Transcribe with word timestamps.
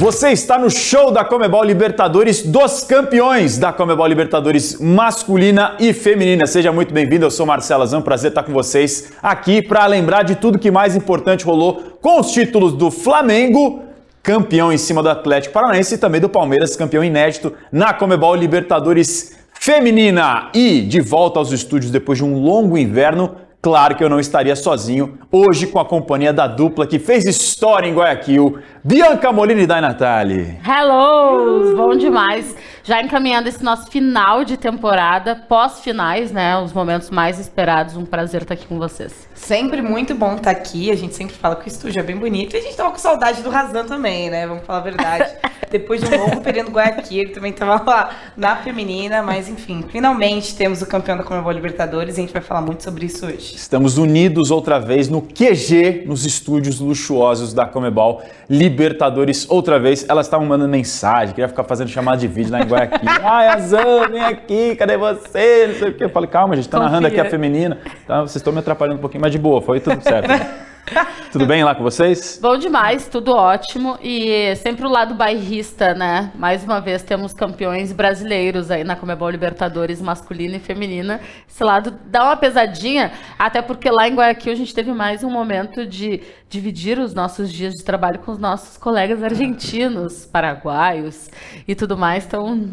Você 0.00 0.30
está 0.30 0.58
no 0.58 0.70
show 0.70 1.10
da 1.10 1.22
Comebol 1.22 1.62
Libertadores 1.62 2.42
dos 2.42 2.84
campeões 2.84 3.58
da 3.58 3.70
Comebol 3.70 4.06
Libertadores 4.06 4.80
masculina 4.80 5.76
e 5.78 5.92
feminina. 5.92 6.46
Seja 6.46 6.72
muito 6.72 6.94
bem-vindo, 6.94 7.26
eu 7.26 7.30
sou 7.30 7.44
Marcelo 7.44 7.82
Azam, 7.82 8.00
prazer 8.00 8.30
estar 8.30 8.42
com 8.42 8.50
vocês 8.50 9.12
aqui 9.22 9.60
para 9.60 9.84
lembrar 9.84 10.22
de 10.22 10.36
tudo 10.36 10.58
que 10.58 10.70
mais 10.70 10.96
importante 10.96 11.44
rolou 11.44 11.98
com 12.00 12.18
os 12.18 12.32
títulos 12.32 12.72
do 12.72 12.90
Flamengo, 12.90 13.82
campeão 14.22 14.72
em 14.72 14.78
cima 14.78 15.02
do 15.02 15.10
Atlético 15.10 15.52
Paranaense 15.52 15.96
e 15.96 15.98
também 15.98 16.18
do 16.18 16.30
Palmeiras, 16.30 16.74
campeão 16.74 17.04
inédito 17.04 17.52
na 17.70 17.92
Comebol 17.92 18.34
Libertadores 18.34 19.36
feminina. 19.52 20.48
E 20.54 20.80
de 20.80 21.02
volta 21.02 21.38
aos 21.38 21.52
estúdios 21.52 21.92
depois 21.92 22.16
de 22.16 22.24
um 22.24 22.40
longo 22.40 22.78
inverno, 22.78 23.36
Claro 23.62 23.94
que 23.94 24.02
eu 24.02 24.08
não 24.08 24.18
estaria 24.18 24.56
sozinho, 24.56 25.18
hoje 25.30 25.66
com 25.66 25.78
a 25.78 25.84
companhia 25.84 26.32
da 26.32 26.46
dupla 26.46 26.86
que 26.86 26.98
fez 26.98 27.26
história 27.26 27.86
em 27.86 27.94
Guayaquil, 27.94 28.58
Bianca 28.82 29.30
Molina 29.30 29.60
e 29.60 29.66
Dai 29.66 29.82
Natali. 29.82 30.58
Hello! 30.66 31.76
Bom 31.76 31.94
demais! 31.94 32.56
Já 32.82 33.02
encaminhando 33.02 33.50
esse 33.50 33.62
nosso 33.62 33.90
final 33.90 34.44
de 34.46 34.56
temporada, 34.56 35.36
pós-finais, 35.36 36.32
né? 36.32 36.58
Os 36.58 36.72
momentos 36.72 37.10
mais 37.10 37.38
esperados. 37.38 37.98
Um 37.98 38.06
prazer 38.06 38.40
estar 38.40 38.54
aqui 38.54 38.66
com 38.66 38.78
vocês. 38.78 39.28
Sempre 39.34 39.82
muito 39.82 40.14
bom 40.14 40.36
estar 40.36 40.50
aqui. 40.50 40.90
A 40.90 40.96
gente 40.96 41.14
sempre 41.14 41.36
fala 41.36 41.54
que 41.54 41.66
o 41.66 41.68
estúdio 41.68 42.00
é 42.00 42.02
bem 42.02 42.16
bonito. 42.16 42.56
E 42.56 42.58
a 42.58 42.62
gente 42.62 42.74
tava 42.74 42.90
com 42.90 42.98
saudade 42.98 43.42
do 43.42 43.50
Razan 43.50 43.84
também, 43.84 44.30
né? 44.30 44.46
Vamos 44.46 44.64
falar 44.64 44.78
a 44.78 44.82
verdade. 44.82 45.30
Depois 45.70 46.00
de 46.00 46.14
um 46.14 46.18
longo 46.18 46.40
período 46.40 46.70
Guayaquil, 46.70 47.22
ele 47.22 47.30
também 47.30 47.52
tava 47.52 47.82
lá 47.88 48.10
na 48.36 48.56
feminina. 48.56 49.22
Mas 49.22 49.48
enfim, 49.48 49.84
finalmente 49.88 50.54
temos 50.54 50.82
o 50.82 50.86
campeão 50.86 51.16
da 51.16 51.22
Comebol 51.22 51.52
Libertadores 51.52 52.16
e 52.16 52.20
a 52.20 52.22
gente 52.22 52.32
vai 52.32 52.42
falar 52.42 52.60
muito 52.60 52.82
sobre 52.82 53.06
isso 53.06 53.24
hoje. 53.26 53.54
Estamos 53.54 53.98
unidos 53.98 54.50
outra 54.50 54.78
vez 54.78 55.08
no 55.08 55.22
QG, 55.22 56.04
nos 56.06 56.24
estúdios 56.24 56.80
luxuosos 56.80 57.54
da 57.54 57.66
Comebol 57.66 58.22
Libertadores. 58.48 59.46
Outra 59.48 59.78
vez, 59.78 60.04
elas 60.08 60.26
estavam 60.26 60.46
mandando 60.46 60.70
mensagem, 60.70 61.34
queria 61.34 61.48
ficar 61.48 61.64
fazendo 61.64 61.88
chamada 61.88 62.18
de 62.18 62.26
vídeo 62.26 62.52
lá 62.52 62.60
em 62.60 62.64
Guayaquil. 62.64 63.08
Ai, 63.22 63.48
Azan, 63.48 64.08
vem 64.10 64.24
aqui, 64.24 64.76
cadê 64.76 64.96
você? 64.96 65.66
Não 65.68 65.74
sei 65.74 65.88
o 65.90 65.94
quê. 65.94 66.04
Eu 66.04 66.10
falei, 66.10 66.28
calma, 66.28 66.54
a 66.54 66.56
gente 66.56 66.68
tá 66.68 66.78
Confia. 66.78 66.90
narrando 66.90 67.06
aqui 67.06 67.20
a 67.20 67.24
feminina. 67.24 67.78
Tá, 68.06 68.20
vocês 68.22 68.36
estão 68.36 68.52
me 68.52 68.58
atrapalhando 68.58 68.98
um 68.98 69.00
pouquinho, 69.00 69.20
mas 69.20 69.32
de 69.32 69.38
boa, 69.38 69.62
foi 69.62 69.80
tudo 69.80 70.02
certo. 70.02 70.28
tudo 71.32 71.46
bem 71.46 71.64
lá 71.64 71.74
com 71.74 71.82
vocês? 71.82 72.38
Bom 72.40 72.56
demais, 72.56 73.08
tudo 73.08 73.32
ótimo. 73.32 73.98
E 74.02 74.54
sempre 74.56 74.86
o 74.86 74.88
lado 74.88 75.14
bairrista, 75.14 75.94
né? 75.94 76.32
Mais 76.34 76.64
uma 76.64 76.80
vez 76.80 77.02
temos 77.02 77.32
campeões 77.32 77.92
brasileiros 77.92 78.70
aí 78.70 78.84
na 78.84 78.96
Comebol 78.96 79.30
Libertadores 79.30 80.00
masculina 80.00 80.56
e 80.56 80.60
feminina. 80.60 81.20
Esse 81.48 81.62
lado 81.62 81.96
dá 82.06 82.24
uma 82.24 82.36
pesadinha, 82.36 83.12
até 83.38 83.62
porque 83.62 83.90
lá 83.90 84.08
em 84.08 84.14
Guayaquil 84.14 84.52
a 84.52 84.56
gente 84.56 84.74
teve 84.74 84.92
mais 84.92 85.22
um 85.22 85.30
momento 85.30 85.86
de 85.86 86.22
dividir 86.48 86.98
os 86.98 87.14
nossos 87.14 87.52
dias 87.52 87.74
de 87.74 87.84
trabalho 87.84 88.18
com 88.18 88.32
os 88.32 88.38
nossos 88.38 88.76
colegas 88.76 89.22
argentinos, 89.22 90.26
paraguaios 90.26 91.30
e 91.66 91.74
tudo 91.74 91.96
mais. 91.96 92.24
Então, 92.26 92.70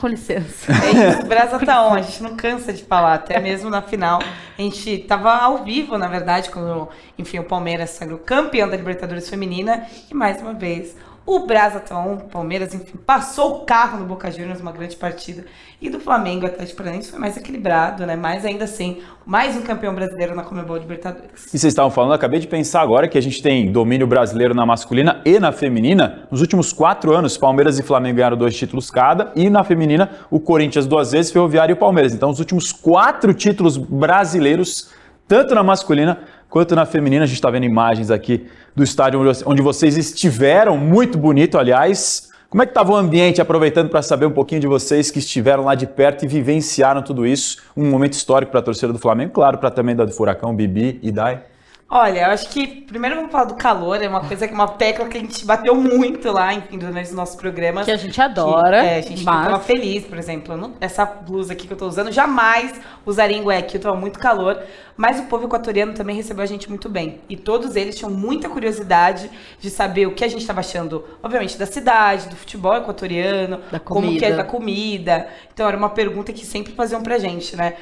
com 0.00 0.08
licença. 0.08 0.72
É 0.72 1.10
isso, 1.10 1.26
Brasa 1.26 1.58
tá 1.58 1.86
on, 1.86 1.94
a 1.94 2.00
gente 2.00 2.22
não 2.22 2.34
cansa 2.34 2.72
de 2.72 2.82
falar, 2.82 3.14
até 3.14 3.38
mesmo 3.38 3.68
na 3.68 3.82
final. 3.82 4.18
A 4.58 4.62
gente 4.62 4.98
tava 4.98 5.30
ao 5.30 5.62
vivo, 5.62 5.98
na 5.98 6.08
verdade, 6.08 6.48
quando, 6.50 6.88
enfim, 7.18 7.38
o 7.38 7.44
Palmeiras 7.44 7.90
sagrou 7.90 8.18
campeão 8.18 8.68
da 8.68 8.76
Libertadores 8.76 9.28
Feminina. 9.28 9.86
E 10.10 10.14
mais 10.14 10.40
uma 10.40 10.54
vez, 10.54 10.96
o 11.36 11.46
on, 11.94 12.16
Palmeiras, 12.16 12.74
enfim, 12.74 12.98
passou 13.06 13.58
o 13.58 13.60
carro 13.60 14.00
no 14.00 14.04
Boca 14.04 14.30
Juniors, 14.30 14.60
uma 14.60 14.72
grande 14.72 14.96
partida. 14.96 15.44
E 15.80 15.88
do 15.88 16.00
Flamengo, 16.00 16.44
Atlético 16.44 16.78
Paranaense 16.78 17.10
foi 17.10 17.20
mais 17.20 17.36
equilibrado, 17.36 18.04
né? 18.04 18.16
Mas 18.16 18.44
ainda 18.44 18.64
assim, 18.64 19.00
mais 19.24 19.56
um 19.56 19.62
campeão 19.62 19.94
brasileiro 19.94 20.34
na 20.34 20.42
Comebol 20.42 20.76
Libertadores. 20.76 21.46
E 21.46 21.50
vocês 21.50 21.64
estavam 21.64 21.90
falando, 21.90 22.14
acabei 22.14 22.40
de 22.40 22.48
pensar 22.48 22.80
agora 22.82 23.06
que 23.06 23.16
a 23.16 23.20
gente 23.20 23.40
tem 23.40 23.70
domínio 23.70 24.06
brasileiro 24.06 24.54
na 24.54 24.66
masculina 24.66 25.22
e 25.24 25.38
na 25.38 25.52
feminina. 25.52 26.26
Nos 26.30 26.40
últimos 26.40 26.72
quatro 26.72 27.14
anos, 27.14 27.38
Palmeiras 27.38 27.78
e 27.78 27.82
Flamengo 27.82 28.16
ganharam 28.16 28.36
dois 28.36 28.56
títulos 28.56 28.90
cada, 28.90 29.32
e 29.36 29.48
na 29.48 29.62
feminina, 29.62 30.10
o 30.30 30.40
Corinthians 30.40 30.86
duas 30.86 31.12
vezes, 31.12 31.30
Ferroviário 31.30 31.72
e 31.72 31.74
o 31.74 31.76
Palmeiras. 31.76 32.12
Então, 32.12 32.30
os 32.30 32.40
últimos 32.40 32.72
quatro 32.72 33.32
títulos 33.32 33.76
brasileiros, 33.76 34.90
tanto 35.28 35.54
na 35.54 35.62
masculina 35.62 36.18
quanto 36.50 36.74
na 36.74 36.84
feminina. 36.84 37.24
A 37.24 37.26
gente 37.26 37.36
está 37.36 37.48
vendo 37.48 37.64
imagens 37.64 38.10
aqui 38.10 38.46
do 38.76 38.82
estádio 38.82 39.20
onde- 39.46 39.62
vocês 39.62 39.96
estiveram, 39.96 40.76
muito 40.76 41.16
bonito, 41.16 41.56
aliás. 41.56 42.28
Como 42.50 42.62
é 42.62 42.66
que 42.66 42.72
estava 42.72 42.90
o 42.92 42.96
ambiente, 42.96 43.40
aproveitando 43.40 43.88
para 43.88 44.02
saber 44.02 44.26
um 44.26 44.30
pouquinho 44.32 44.60
de 44.60 44.66
vocês 44.66 45.08
que 45.08 45.20
estiveram 45.20 45.64
lá 45.64 45.76
de 45.76 45.86
perto 45.86 46.24
e 46.24 46.28
vivenciaram 46.28 47.00
tudo 47.00 47.24
isso? 47.24 47.58
Um 47.76 47.88
momento 47.88 48.14
histórico 48.14 48.50
para 48.50 48.58
a 48.58 48.62
torcida 48.62 48.92
do 48.92 48.98
Flamengo, 48.98 49.30
claro, 49.30 49.58
para 49.58 49.70
também 49.70 49.94
da 49.94 50.04
do 50.04 50.10
Furacão, 50.10 50.52
Bibi 50.52 50.98
e 51.00 51.12
Dai. 51.12 51.44
Olha, 51.92 52.20
eu 52.20 52.30
acho 52.30 52.48
que 52.50 52.68
primeiro 52.68 53.16
vamos 53.16 53.32
falar 53.32 53.44
do 53.46 53.54
calor, 53.56 54.00
é 54.00 54.06
uma 54.08 54.20
coisa 54.20 54.46
que 54.46 54.54
uma 54.54 54.68
tecla 54.68 55.08
que 55.08 55.16
a 55.18 55.20
gente 55.20 55.44
bateu 55.44 55.74
muito 55.74 56.30
lá, 56.30 56.54
enfim, 56.54 56.78
durante 56.78 57.06
os 57.08 57.12
nossos 57.12 57.34
programas. 57.34 57.84
Que 57.84 57.90
a 57.90 57.96
gente 57.96 58.20
adora, 58.20 58.80
Que, 58.80 58.86
é, 58.86 58.96
a 58.98 59.00
gente 59.00 59.24
mas- 59.24 59.48
tava 59.48 59.58
feliz, 59.58 60.04
por 60.06 60.16
exemplo. 60.16 60.56
não- 60.56 60.74
essa 60.80 61.04
blusa 61.04 61.52
aqui 61.52 61.66
que 61.66 61.72
eu 61.72 61.76
tô 61.76 61.88
usando, 61.88 62.12
jamais 62.12 62.80
usaria 63.04 63.36
em 63.36 63.42
Guayaquil, 63.42 63.80
tava 63.80 63.96
muito 63.96 64.20
calor. 64.20 64.62
Mas 64.96 65.18
o 65.18 65.24
povo 65.24 65.46
equatoriano 65.46 65.92
também 65.94 66.14
recebeu 66.14 66.44
a 66.44 66.46
gente 66.46 66.68
muito 66.68 66.88
bem. 66.88 67.20
E 67.28 67.34
todos 67.36 67.74
eles 67.74 67.96
tinham 67.96 68.10
muita 68.10 68.48
curiosidade 68.50 69.30
de 69.58 69.70
saber 69.70 70.06
o 70.06 70.14
que 70.14 70.22
a 70.22 70.28
gente 70.28 70.42
estava 70.42 70.60
achando, 70.60 71.02
obviamente, 71.22 71.56
da 71.58 71.64
cidade, 71.66 72.28
do 72.28 72.36
futebol 72.36 72.76
equatoriano, 72.76 73.60
Da 73.72 73.80
como 73.80 74.02
que 74.02 74.18
é 74.18 74.28
comida. 74.28 74.36
da 74.36 74.44
comida. 74.44 75.26
Então 75.52 75.66
era 75.66 75.76
uma 75.76 75.88
pergunta 75.90 76.32
que 76.32 76.44
sempre 76.46 76.72
faziam 76.74 77.02
pra 77.02 77.18
gente, 77.18 77.56
né? 77.56 77.74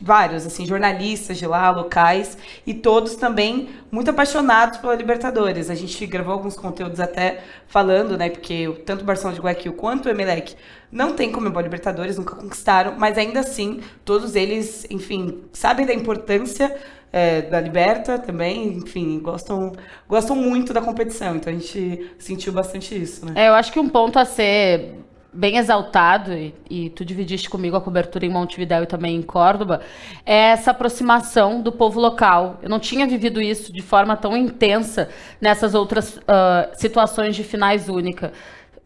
Vários, 0.00 0.46
assim, 0.46 0.64
jornalistas 0.64 1.36
de 1.36 1.46
lá, 1.46 1.70
locais, 1.70 2.38
e 2.66 2.72
todos 2.72 3.16
também 3.16 3.68
muito 3.90 4.10
apaixonados 4.10 4.78
pela 4.78 4.94
Libertadores. 4.94 5.68
A 5.68 5.74
gente 5.74 6.06
gravou 6.06 6.32
alguns 6.32 6.56
conteúdos 6.56 7.00
até 7.00 7.44
falando, 7.66 8.16
né? 8.16 8.30
Porque 8.30 8.82
tanto 8.86 9.02
o 9.02 9.04
Barcelona 9.04 9.36
de 9.36 9.42
Guayaquil 9.42 9.74
quanto 9.74 10.06
o 10.06 10.08
Emelec 10.08 10.54
não 10.90 11.14
tem 11.14 11.30
Comebol 11.30 11.62
Libertadores, 11.62 12.16
nunca 12.16 12.34
conquistaram, 12.34 12.94
mas 12.98 13.18
ainda 13.18 13.40
assim, 13.40 13.80
todos 14.04 14.34
eles, 14.34 14.86
enfim, 14.90 15.42
sabem 15.52 15.84
da 15.84 15.92
importância 15.92 16.74
é, 17.12 17.42
da 17.42 17.60
Liberta 17.60 18.18
também, 18.18 18.68
enfim, 18.68 19.18
gostam, 19.20 19.72
gostam 20.08 20.36
muito 20.36 20.72
da 20.72 20.80
competição. 20.80 21.36
Então 21.36 21.52
a 21.52 21.56
gente 21.56 22.10
sentiu 22.18 22.52
bastante 22.52 23.00
isso, 23.00 23.24
né? 23.26 23.32
É, 23.36 23.48
eu 23.48 23.54
acho 23.54 23.72
que 23.72 23.80
um 23.80 23.88
ponto 23.88 24.18
a 24.18 24.24
ser 24.24 24.94
bem 25.32 25.56
exaltado, 25.56 26.32
e, 26.32 26.54
e 26.70 26.90
tu 26.90 27.04
dividiste 27.04 27.50
comigo 27.50 27.76
a 27.76 27.80
cobertura 27.80 28.24
em 28.24 28.30
Montevidéu 28.30 28.82
e 28.82 28.86
também 28.86 29.16
em 29.16 29.22
Córdoba, 29.22 29.80
é 30.24 30.50
essa 30.52 30.70
aproximação 30.70 31.60
do 31.60 31.70
povo 31.70 32.00
local. 32.00 32.58
Eu 32.62 32.68
não 32.68 32.80
tinha 32.80 33.06
vivido 33.06 33.40
isso 33.40 33.72
de 33.72 33.82
forma 33.82 34.16
tão 34.16 34.36
intensa 34.36 35.08
nessas 35.40 35.74
outras 35.74 36.18
ah, 36.26 36.70
situações 36.74 37.36
de 37.36 37.44
finais 37.44 37.88
única. 37.88 38.32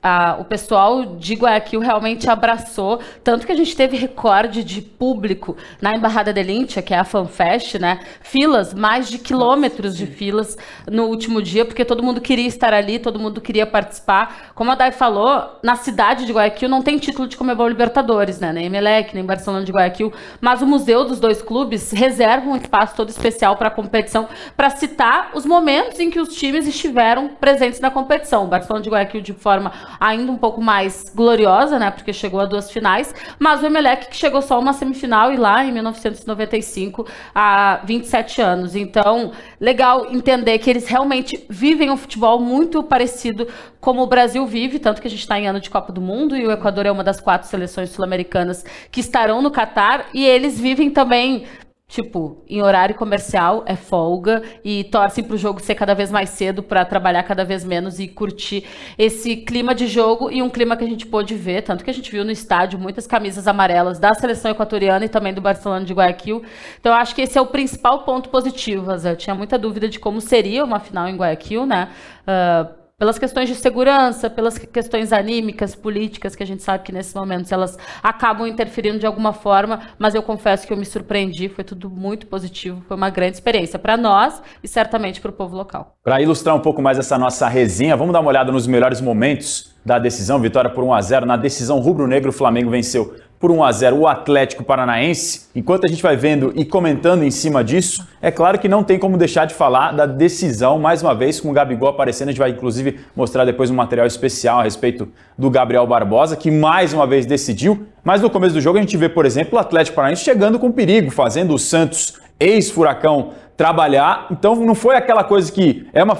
Ah, 0.05 0.37
o 0.41 0.45
pessoal 0.45 1.05
de 1.05 1.35
Guayaquil 1.35 1.79
realmente 1.79 2.29
abraçou, 2.29 2.99
tanto 3.23 3.47
que 3.47 3.53
a 3.53 3.55
gente 3.55 3.77
teve 3.77 3.97
recorde 3.97 4.65
de 4.65 4.83
público 4.83 5.57
na 5.81 5.95
Embaixada 5.95 6.33
de 6.33 6.43
Lintia, 6.43 6.83
que 6.83 6.93
é 6.93 6.99
a 6.99 7.05
FanFest, 7.05 7.77
né? 7.79 8.01
Filas, 8.21 8.75
mais 8.75 9.09
de 9.09 9.19
quilômetros 9.19 9.97
de 9.97 10.07
filas 10.07 10.59
no 10.91 11.05
último 11.05 11.41
dia, 11.41 11.65
porque 11.65 11.85
todo 11.85 12.03
mundo 12.03 12.21
queria 12.21 12.49
estar 12.49 12.75
ali, 12.75 12.99
todo 12.99 13.17
mundo 13.17 13.41
queria 13.41 13.65
participar. 13.65 14.51
Como 14.57 14.73
a 14.73 14.75
Dai 14.75 14.91
falou, 14.91 15.61
na 15.63 15.77
cidade 15.77 16.27
de 16.27 16.33
Guayaquil 16.33 16.69
não 16.69 16.83
tem 16.83 16.99
título 16.99 17.29
de 17.29 17.37
Comebol 17.37 17.69
Libertadores, 17.69 18.41
né? 18.41 18.53
Nem 18.53 18.67
Emelec, 18.67 19.15
nem 19.15 19.25
Barcelona 19.25 19.65
de 19.65 19.71
Guayaquil, 19.71 20.13
mas 20.41 20.61
o 20.63 20.67
museu 20.67 21.05
dos 21.05 21.21
dois 21.21 21.41
clubes 21.41 21.93
reserva 21.93 22.51
um 22.51 22.57
espaço 22.57 22.97
todo 22.97 23.09
especial 23.09 23.57
para 23.57 23.69
a 23.69 23.71
competição, 23.71 24.29
para 24.57 24.69
citar 24.69 25.31
os 25.33 25.47
momentos 25.47 26.01
em 26.01 26.11
que 26.11 26.19
os 26.19 26.35
times 26.35 26.67
estiveram 26.67 27.29
presentes 27.29 27.79
na 27.79 27.89
competição. 27.89 28.43
O 28.43 28.49
Barcelona 28.49 28.83
de 28.83 28.91
Guayaquil 28.91 29.21
de 29.21 29.33
forma 29.33 29.71
ainda 29.99 30.31
um 30.31 30.37
pouco 30.37 30.61
mais 30.61 31.13
gloriosa, 31.15 31.79
né? 31.79 31.91
Porque 31.91 32.13
chegou 32.13 32.41
a 32.41 32.47
duas 32.47 32.71
finais, 32.71 33.15
mas 33.39 33.63
o 33.63 33.67
Emelec 33.67 34.09
que 34.09 34.17
chegou 34.17 34.43
só 34.43 34.57
a 34.57 34.59
uma 34.59 34.73
semifinal 34.73 35.33
e 35.33 35.37
lá 35.37 35.65
em 35.65 35.73
1995, 35.73 37.07
há 37.35 37.81
27 37.85 38.41
anos. 38.41 38.77
Então, 38.77 39.33
legal 39.61 40.07
entender 40.11 40.59
que 40.59 40.71
eles 40.71 40.87
realmente 40.87 41.45
vivem 41.49 41.91
um 41.91 41.97
futebol 41.97 42.39
muito 42.41 42.83
parecido 42.83 43.47
como 43.81 44.03
o 44.03 44.07
Brasil 44.07 44.47
vive, 44.47 44.79
tanto 44.79 45.01
que 45.03 45.09
a 45.09 45.11
gente 45.11 45.21
está 45.21 45.39
em 45.39 45.49
ano 45.49 45.61
de 45.61 45.69
Copa 45.69 45.93
do 45.93 46.01
Mundo 46.01 46.37
e 46.37 46.47
o 46.47 46.53
Equador 46.53 46.87
é 46.87 46.93
uma 46.93 47.03
das 47.03 47.21
quatro 47.21 47.49
seleções 47.49 47.91
sul-americanas 47.91 48.65
que 48.93 49.01
estarão 49.01 49.43
no 49.43 49.51
Catar 49.51 50.07
e 50.15 50.25
eles 50.25 50.61
vivem 50.61 50.89
também 50.89 51.45
tipo, 51.93 52.43
em 52.49 52.63
horário 52.63 52.95
comercial 52.95 53.65
é 53.67 53.77
folga 53.77 54.43
e 54.65 54.85
torcem 54.85 55.23
para 55.23 55.35
o 55.35 55.37
jogo 55.37 55.61
ser 55.61 55.75
cada 55.75 55.95
vez 55.95 56.11
mais 56.11 56.31
cedo 56.31 56.63
para 56.63 56.87
trabalhar 56.87 57.23
cada 57.23 57.45
vez 57.45 57.63
menos 57.63 58.01
e 58.01 58.09
curtir 58.09 58.65
esse 58.97 59.37
clima 59.37 59.75
de 59.75 59.87
jogo 59.87 60.31
e 60.31 60.41
um 60.41 60.49
clima 60.49 60.75
que 60.75 60.85
a 60.85 60.89
gente 60.89 61.05
pôde 61.05 61.35
ver, 61.35 61.61
tanto 61.61 61.85
que 61.85 61.91
a 61.91 61.93
gente 61.93 62.11
viu 62.11 62.25
no 62.25 62.31
estádio 62.31 62.79
muitas 62.79 63.07
camisas 63.07 63.47
amarelas 63.47 63.99
da 63.99 64.15
seleção 64.15 64.51
equatoriana 64.51 65.05
e 65.05 65.09
também 65.11 65.35
do 65.35 65.43
Barcelona 65.43 65.85
de 65.85 65.93
Guayaquil. 65.93 66.43
Então 66.81 66.95
acho 66.95 67.15
que 67.15 67.21
esse 67.21 67.37
é 67.37 67.41
o 67.43 67.47
principal 67.47 68.05
ponto 68.05 68.31
positivo, 68.31 68.91
Eu 68.91 69.15
tinha 69.15 69.35
muita 69.35 69.59
dúvida 69.59 69.87
de 69.87 70.01
como 70.01 70.19
seria 70.19 70.65
uma 70.65 70.81
final 70.81 71.07
em 71.09 71.17
Guayaquil, 71.17 71.67
né? 71.67 71.91
Uh, 72.27 72.82
pelas 73.03 73.19
questões 73.19 73.49
de 73.49 73.57
segurança, 73.57 74.31
pelas 74.31 74.57
questões 74.57 75.13
anímicas, 75.13 75.75
políticas, 75.75 76.37
que 76.37 76.43
a 76.45 76.47
gente 76.47 76.63
sabe 76.63 76.85
que 76.85 76.93
nesses 76.93 77.13
momentos 77.13 77.51
elas 77.51 77.77
acabam 78.01 78.47
interferindo 78.47 78.97
de 78.97 79.05
alguma 79.05 79.33
forma, 79.33 79.81
mas 79.99 80.15
eu 80.15 80.23
confesso 80.23 80.65
que 80.65 80.73
eu 80.73 80.77
me 80.77 80.87
surpreendi, 80.87 81.49
foi 81.49 81.65
tudo 81.65 81.91
muito 81.91 82.29
positivo, 82.29 82.81
foi 82.87 82.97
uma 82.97 83.11
grande 83.11 83.33
experiência 83.35 83.77
para 83.77 83.97
nós 83.97 84.41
e 84.63 84.69
certamente 84.69 85.21
para 85.21 85.31
o 85.31 85.33
povo 85.33 85.57
local. 85.57 85.97
Para 86.05 86.23
ilustrar 86.23 86.55
um 86.55 86.61
pouco 86.61 86.81
mais 86.81 86.97
essa 86.97 87.19
nossa 87.19 87.49
resenha, 87.49 87.97
vamos 87.97 88.13
dar 88.13 88.21
uma 88.21 88.29
olhada 88.29 88.53
nos 88.53 88.69
melhores 88.69 89.01
momentos 89.01 89.75
da 89.85 89.99
decisão, 89.99 90.39
vitória 90.39 90.71
por 90.71 90.85
1 90.85 90.95
a 90.95 91.01
0 91.01 91.27
na 91.27 91.37
decisão 91.37 91.81
rubro-negro, 91.81 92.31
o 92.31 92.33
Flamengo 92.33 92.71
venceu 92.71 93.17
por 93.43 93.51
1 93.51 93.65
a 93.65 93.73
0 93.73 93.97
o 93.97 94.07
Atlético 94.07 94.63
Paranaense. 94.63 95.49
Enquanto 95.53 95.85
a 95.85 95.89
gente 95.89 96.01
vai 96.01 96.15
vendo 96.15 96.53
e 96.55 96.65
comentando 96.65 97.25
em 97.25 97.31
cima 97.33 97.65
disso, 97.65 98.07
é 98.23 98.31
claro 98.31 98.57
que 98.57 98.69
não 98.69 98.85
tem 98.85 99.01
como 99.01 99.19
deixar 99.19 99.47
de 99.47 99.53
falar 99.53 99.91
da 99.91 100.07
decisão, 100.07 100.79
mais 100.79 101.03
uma 101.03 101.13
vez, 101.13 101.41
com 101.41 101.51
o 101.51 101.53
Gabigol 101.53 101.89
aparecendo. 101.89 102.29
A 102.29 102.31
gente 102.31 102.39
vai 102.39 102.51
inclusive 102.51 103.01
mostrar 103.17 103.45
depois 103.45 103.69
um 103.69 103.75
material 103.75 104.07
especial 104.07 104.61
a 104.61 104.63
respeito 104.63 105.09
do 105.37 105.51
Gabriel 105.51 105.85
Barbosa, 105.89 106.37
que 106.37 106.53
mais 106.53 106.95
uma 106.95 107.05
vez 107.05 107.27
decidiu. 107.27 107.85
Mas 108.05 108.23
no 108.23 108.31
começo 108.31 108.55
do 108.55 108.61
jogo 108.61 108.79
a 108.79 108.81
gente 108.81 108.97
vê, 108.97 109.09
por 109.09 109.27
exemplo, 109.27 109.59
o 109.59 109.61
Atlético 109.61 109.97
Paranaense 109.97 110.23
chegando 110.23 110.57
com 110.57 110.71
perigo, 110.71 111.11
fazendo 111.11 111.53
o 111.53 111.59
Santos, 111.59 112.21
ex-furacão, 112.39 113.33
trabalhar. 113.57 114.29
Então 114.31 114.55
não 114.55 114.77
foi 114.77 114.95
aquela 114.95 115.25
coisa 115.25 115.51
que 115.51 115.89
é 115.93 116.05
uma, 116.05 116.17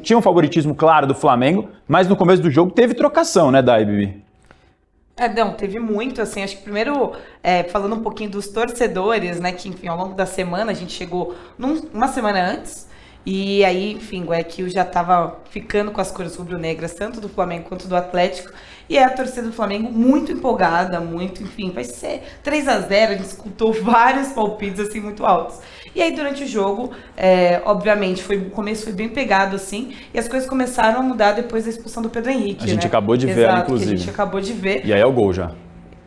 tinha 0.00 0.18
um 0.18 0.22
favoritismo 0.22 0.74
claro 0.74 1.06
do 1.06 1.14
Flamengo, 1.14 1.68
mas 1.86 2.08
no 2.08 2.16
começo 2.16 2.40
do 2.40 2.50
jogo 2.50 2.70
teve 2.70 2.94
trocação, 2.94 3.50
né, 3.50 3.60
Dai, 3.60 3.84
Bibi? 3.84 4.31
É, 5.16 5.28
não, 5.28 5.52
teve 5.52 5.78
muito, 5.78 6.22
assim, 6.22 6.42
acho 6.42 6.56
que 6.56 6.62
primeiro, 6.62 7.12
é, 7.42 7.64
falando 7.64 7.94
um 7.94 8.02
pouquinho 8.02 8.30
dos 8.30 8.48
torcedores, 8.48 9.38
né, 9.38 9.52
que, 9.52 9.68
enfim, 9.68 9.86
ao 9.86 9.96
longo 9.96 10.14
da 10.14 10.24
semana, 10.24 10.72
a 10.72 10.74
gente 10.74 10.92
chegou 10.92 11.36
num, 11.58 11.74
uma 11.92 12.08
semana 12.08 12.52
antes, 12.52 12.88
e 13.24 13.64
aí, 13.64 13.92
enfim, 13.92 14.22
o 14.22 14.26
Guayaquil 14.28 14.68
já 14.68 14.82
estava 14.82 15.38
ficando 15.50 15.92
com 15.92 16.00
as 16.00 16.10
cores 16.10 16.34
rubro-negras, 16.34 16.94
tanto 16.94 17.20
do 17.20 17.28
Flamengo 17.28 17.68
quanto 17.68 17.86
do 17.86 17.94
Atlético, 17.94 18.52
e 18.92 18.98
é 18.98 19.04
a 19.04 19.08
torcida 19.08 19.46
do 19.46 19.54
Flamengo 19.54 19.90
muito 19.90 20.30
empolgada, 20.30 21.00
muito, 21.00 21.42
enfim, 21.42 21.70
vai 21.70 21.82
ser 21.82 22.24
3 22.42 22.68
a 22.68 22.78
0 22.80 23.12
a 23.12 23.16
gente 23.16 23.24
escutou 23.24 23.72
vários 23.82 24.28
palpites, 24.32 24.80
assim, 24.80 25.00
muito 25.00 25.24
altos. 25.24 25.60
E 25.94 26.02
aí, 26.02 26.14
durante 26.14 26.44
o 26.44 26.46
jogo, 26.46 26.90
é, 27.16 27.62
obviamente, 27.64 28.22
foi, 28.22 28.36
o 28.36 28.50
começo 28.50 28.84
foi 28.84 28.92
bem 28.92 29.08
pegado, 29.08 29.56
assim, 29.56 29.94
e 30.12 30.18
as 30.18 30.28
coisas 30.28 30.46
começaram 30.46 31.00
a 31.00 31.02
mudar 31.02 31.32
depois 31.32 31.64
da 31.64 31.70
expulsão 31.70 32.02
do 32.02 32.10
Pedro 32.10 32.32
Henrique. 32.32 32.64
A 32.64 32.68
gente 32.68 32.82
né? 32.82 32.86
acabou 32.86 33.16
de 33.16 33.26
ver, 33.26 33.48
Exato, 33.48 33.62
inclusive. 33.62 33.94
a 33.94 33.96
gente 33.96 34.10
acabou 34.10 34.40
de 34.42 34.52
ver. 34.52 34.84
E 34.84 34.92
aí 34.92 35.00
é 35.00 35.06
o 35.06 35.12
gol 35.12 35.32
já. 35.32 35.52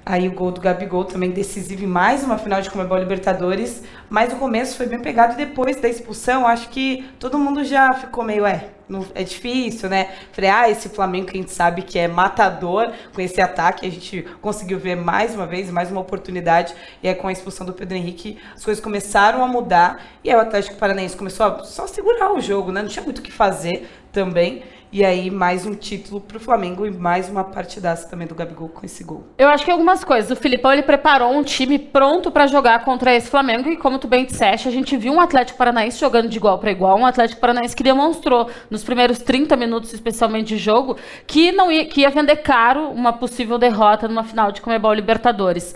Aí 0.05 0.27
o 0.27 0.31
gol 0.31 0.51
do 0.51 0.61
Gabigol 0.61 1.05
também 1.05 1.31
decisivo 1.31 1.83
em 1.83 1.87
mais 1.87 2.23
uma 2.23 2.37
final 2.37 2.61
de 2.61 2.69
Comebol 2.69 2.99
Libertadores. 2.99 3.81
Mas 4.07 4.31
o 4.31 4.35
começo 4.35 4.77
foi 4.77 4.85
bem 4.85 4.99
pegado 4.99 5.33
e 5.33 5.37
depois 5.37 5.81
da 5.81 5.89
expulsão, 5.89 6.45
acho 6.45 6.69
que 6.69 7.03
todo 7.17 7.39
mundo 7.39 7.63
já 7.63 7.91
ficou 7.93 8.23
meio, 8.23 8.45
é, 8.45 8.74
não, 8.87 9.05
é 9.15 9.23
difícil, 9.23 9.89
né? 9.89 10.15
Frear 10.31 10.69
esse 10.69 10.89
Flamengo 10.89 11.27
que 11.27 11.37
a 11.37 11.41
gente 11.41 11.51
sabe 11.51 11.81
que 11.81 11.97
é 11.97 12.07
matador 12.07 12.91
com 13.13 13.21
esse 13.21 13.41
ataque. 13.41 13.85
A 13.85 13.91
gente 13.91 14.23
conseguiu 14.41 14.77
ver 14.77 14.95
mais 14.95 15.33
uma 15.33 15.47
vez, 15.47 15.71
mais 15.71 15.89
uma 15.89 16.01
oportunidade. 16.01 16.73
E 17.01 17.07
aí 17.07 17.15
com 17.15 17.27
a 17.27 17.31
expulsão 17.31 17.65
do 17.65 17.73
Pedro 17.73 17.97
Henrique, 17.97 18.37
as 18.55 18.63
coisas 18.63 18.83
começaram 18.83 19.43
a 19.43 19.47
mudar. 19.47 20.03
E 20.23 20.29
aí 20.29 20.35
o 20.35 20.39
Atlético 20.39 20.75
Paranaense 20.75 21.17
começou 21.17 21.45
a 21.45 21.63
só 21.63 21.87
segurar 21.87 22.31
o 22.33 22.39
jogo, 22.39 22.71
né? 22.71 22.81
Não 22.81 22.89
tinha 22.89 23.03
muito 23.03 23.19
o 23.19 23.21
que 23.21 23.31
fazer 23.31 23.87
também. 24.11 24.63
E 24.97 25.03
aí, 25.03 25.29
mais 25.29 25.65
um 25.65 25.75
título 25.75 26.21
para 26.21 26.37
o 26.37 26.39
Flamengo 26.39 26.85
e 26.85 26.89
mais 26.89 27.27
uma 27.27 27.43
partidaça 27.43 28.07
também 28.07 28.25
do 28.25 28.33
Gabigol 28.33 28.69
com 28.69 28.85
esse 28.85 29.03
gol. 29.03 29.27
Eu 29.37 29.49
acho 29.49 29.65
que 29.65 29.69
algumas 29.69 30.05
coisas. 30.05 30.31
O 30.31 30.41
Filipão 30.41 30.71
ele 30.71 30.83
preparou 30.83 31.33
um 31.33 31.43
time 31.43 31.77
pronto 31.77 32.31
para 32.31 32.47
jogar 32.47 32.85
contra 32.85 33.13
esse 33.13 33.29
Flamengo 33.29 33.69
e, 33.69 33.75
como 33.75 33.99
tu 33.99 34.07
bem 34.07 34.23
disseste, 34.23 34.69
a 34.69 34.71
gente 34.71 34.95
viu 34.95 35.11
um 35.11 35.19
Atlético 35.19 35.57
Paranaense 35.57 35.99
jogando 35.99 36.29
de 36.29 36.37
igual 36.37 36.59
para 36.59 36.71
igual, 36.71 36.97
um 36.97 37.05
Atlético 37.05 37.41
Paranaense 37.41 37.75
que 37.75 37.83
demonstrou 37.83 38.49
nos 38.69 38.85
primeiros 38.85 39.19
30 39.19 39.57
minutos, 39.57 39.93
especialmente 39.93 40.47
de 40.47 40.57
jogo, 40.57 40.95
que 41.27 41.51
não 41.51 41.69
ia, 41.69 41.85
que 41.87 41.99
ia 41.99 42.09
vender 42.09 42.37
caro 42.37 42.89
uma 42.89 43.11
possível 43.11 43.57
derrota 43.57 44.07
numa 44.07 44.23
final 44.23 44.49
de 44.49 44.61
Comebol 44.61 44.93
Libertadores. 44.93 45.75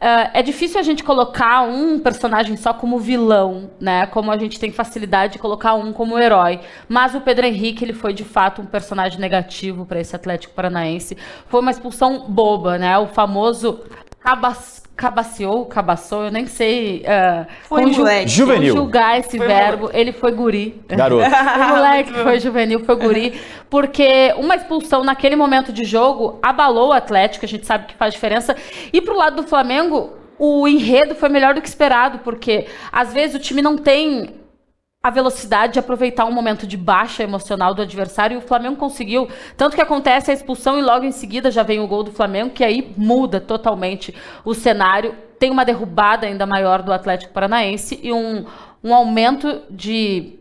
Uh, 0.00 0.30
é 0.32 0.42
difícil 0.42 0.78
a 0.78 0.82
gente 0.82 1.02
colocar 1.02 1.62
um 1.62 1.98
personagem 1.98 2.56
só 2.56 2.72
como 2.72 3.00
vilão, 3.00 3.68
né? 3.80 4.06
Como 4.06 4.30
a 4.30 4.38
gente 4.38 4.58
tem 4.58 4.70
facilidade 4.70 5.32
de 5.32 5.38
colocar 5.40 5.74
um 5.74 5.92
como 5.92 6.16
herói. 6.16 6.60
Mas 6.88 7.16
o 7.16 7.20
Pedro 7.20 7.46
Henrique, 7.46 7.84
ele 7.84 7.92
foi 7.92 8.14
de 8.14 8.24
fato 8.24 8.62
um 8.62 8.66
personagem 8.66 9.18
negativo 9.18 9.84
para 9.84 10.00
esse 10.00 10.14
Atlético 10.14 10.54
Paranaense. 10.54 11.16
Foi 11.48 11.60
uma 11.60 11.72
expulsão 11.72 12.26
boba, 12.28 12.78
né? 12.78 12.96
O 12.96 13.08
famoso 13.08 13.80
cabas 14.20 14.87
cabaciou, 14.98 15.64
cabaçou, 15.64 16.24
eu 16.24 16.30
nem 16.32 16.44
sei 16.44 17.04
uh, 17.06 17.46
foi 17.68 17.84
conju 17.84 18.00
moleque. 18.00 18.28
juvenil. 18.28 18.74
conjugar 18.74 19.20
esse 19.20 19.38
foi 19.38 19.46
verbo. 19.46 19.82
Moleque. 19.82 20.00
Ele 20.00 20.12
foi 20.12 20.32
guri. 20.32 20.82
Garoto. 20.88 21.24
o 21.30 21.68
moleque 21.68 22.12
foi 22.12 22.40
juvenil, 22.40 22.80
foi 22.80 22.96
guri. 22.96 23.40
Porque 23.70 24.34
uma 24.36 24.56
expulsão 24.56 25.04
naquele 25.04 25.36
momento 25.36 25.72
de 25.72 25.84
jogo 25.84 26.40
abalou 26.42 26.88
o 26.88 26.92
Atlético, 26.92 27.44
a 27.44 27.48
gente 27.48 27.64
sabe 27.64 27.86
que 27.86 27.94
faz 27.94 28.12
diferença. 28.12 28.56
E 28.92 29.00
pro 29.00 29.16
lado 29.16 29.36
do 29.36 29.46
Flamengo, 29.46 30.14
o 30.36 30.66
enredo 30.66 31.14
foi 31.14 31.28
melhor 31.28 31.54
do 31.54 31.62
que 31.62 31.68
esperado, 31.68 32.18
porque 32.18 32.66
às 32.90 33.12
vezes 33.12 33.36
o 33.36 33.38
time 33.38 33.62
não 33.62 33.78
tem 33.78 34.34
a 35.02 35.10
velocidade 35.10 35.74
de 35.74 35.78
aproveitar 35.78 36.24
um 36.24 36.32
momento 36.32 36.66
de 36.66 36.76
baixa 36.76 37.22
emocional 37.22 37.72
do 37.72 37.82
adversário 37.82 38.34
e 38.34 38.38
o 38.38 38.46
Flamengo 38.46 38.76
conseguiu. 38.76 39.28
Tanto 39.56 39.76
que 39.76 39.82
acontece 39.82 40.30
a 40.30 40.34
expulsão 40.34 40.78
e 40.78 40.82
logo 40.82 41.04
em 41.04 41.12
seguida 41.12 41.50
já 41.50 41.62
vem 41.62 41.80
o 41.80 41.86
gol 41.86 42.02
do 42.02 42.10
Flamengo, 42.10 42.50
que 42.50 42.64
aí 42.64 42.92
muda 42.96 43.40
totalmente 43.40 44.14
o 44.44 44.54
cenário. 44.54 45.14
Tem 45.38 45.50
uma 45.50 45.64
derrubada 45.64 46.26
ainda 46.26 46.44
maior 46.46 46.82
do 46.82 46.92
Atlético 46.92 47.32
Paranaense 47.32 47.98
e 48.02 48.12
um, 48.12 48.44
um 48.82 48.92
aumento 48.92 49.62
de 49.70 50.34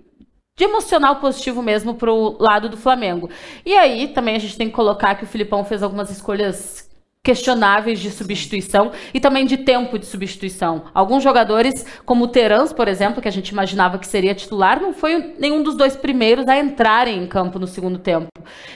de 0.58 0.64
emocional 0.64 1.18
positivo 1.18 1.62
mesmo 1.62 1.94
para 1.94 2.12
o 2.12 2.36
lado 2.42 2.68
do 2.68 2.76
Flamengo. 2.76 3.30
E 3.64 3.76
aí 3.76 4.08
também 4.08 4.36
a 4.36 4.40
gente 4.40 4.58
tem 4.58 4.68
que 4.68 4.74
colocar 4.74 5.14
que 5.14 5.24
o 5.24 5.28
Filipão 5.28 5.64
fez 5.64 5.84
algumas 5.84 6.10
escolhas 6.10 6.87
questionáveis 7.24 8.00
de 8.00 8.10
substituição 8.10 8.92
e 9.14 9.20
também 9.20 9.46
de 9.46 9.58
tempo 9.58 10.00
de 10.00 10.06
substituição. 10.06 10.84
Alguns 10.94 11.22
jogadores, 11.22 11.86
como 12.06 12.24
o 12.24 12.28
Terans, 12.30 12.72
por 12.72 12.88
exemplo, 12.88 13.22
que 13.22 13.28
a 13.28 13.32
gente 13.32 13.50
imaginava 13.50 13.98
que 13.98 14.08
seria 14.08 14.34
titular, 14.34 14.82
não 14.82 14.94
foi 14.94 15.36
nenhum 15.38 15.62
dos 15.62 15.76
dois 15.76 15.96
primeiros 15.96 16.48
a 16.48 16.58
entrarem 16.58 17.22
em 17.22 17.28
campo 17.28 17.60
no 17.60 17.68
segundo 17.68 18.00
tempo. 18.00 18.28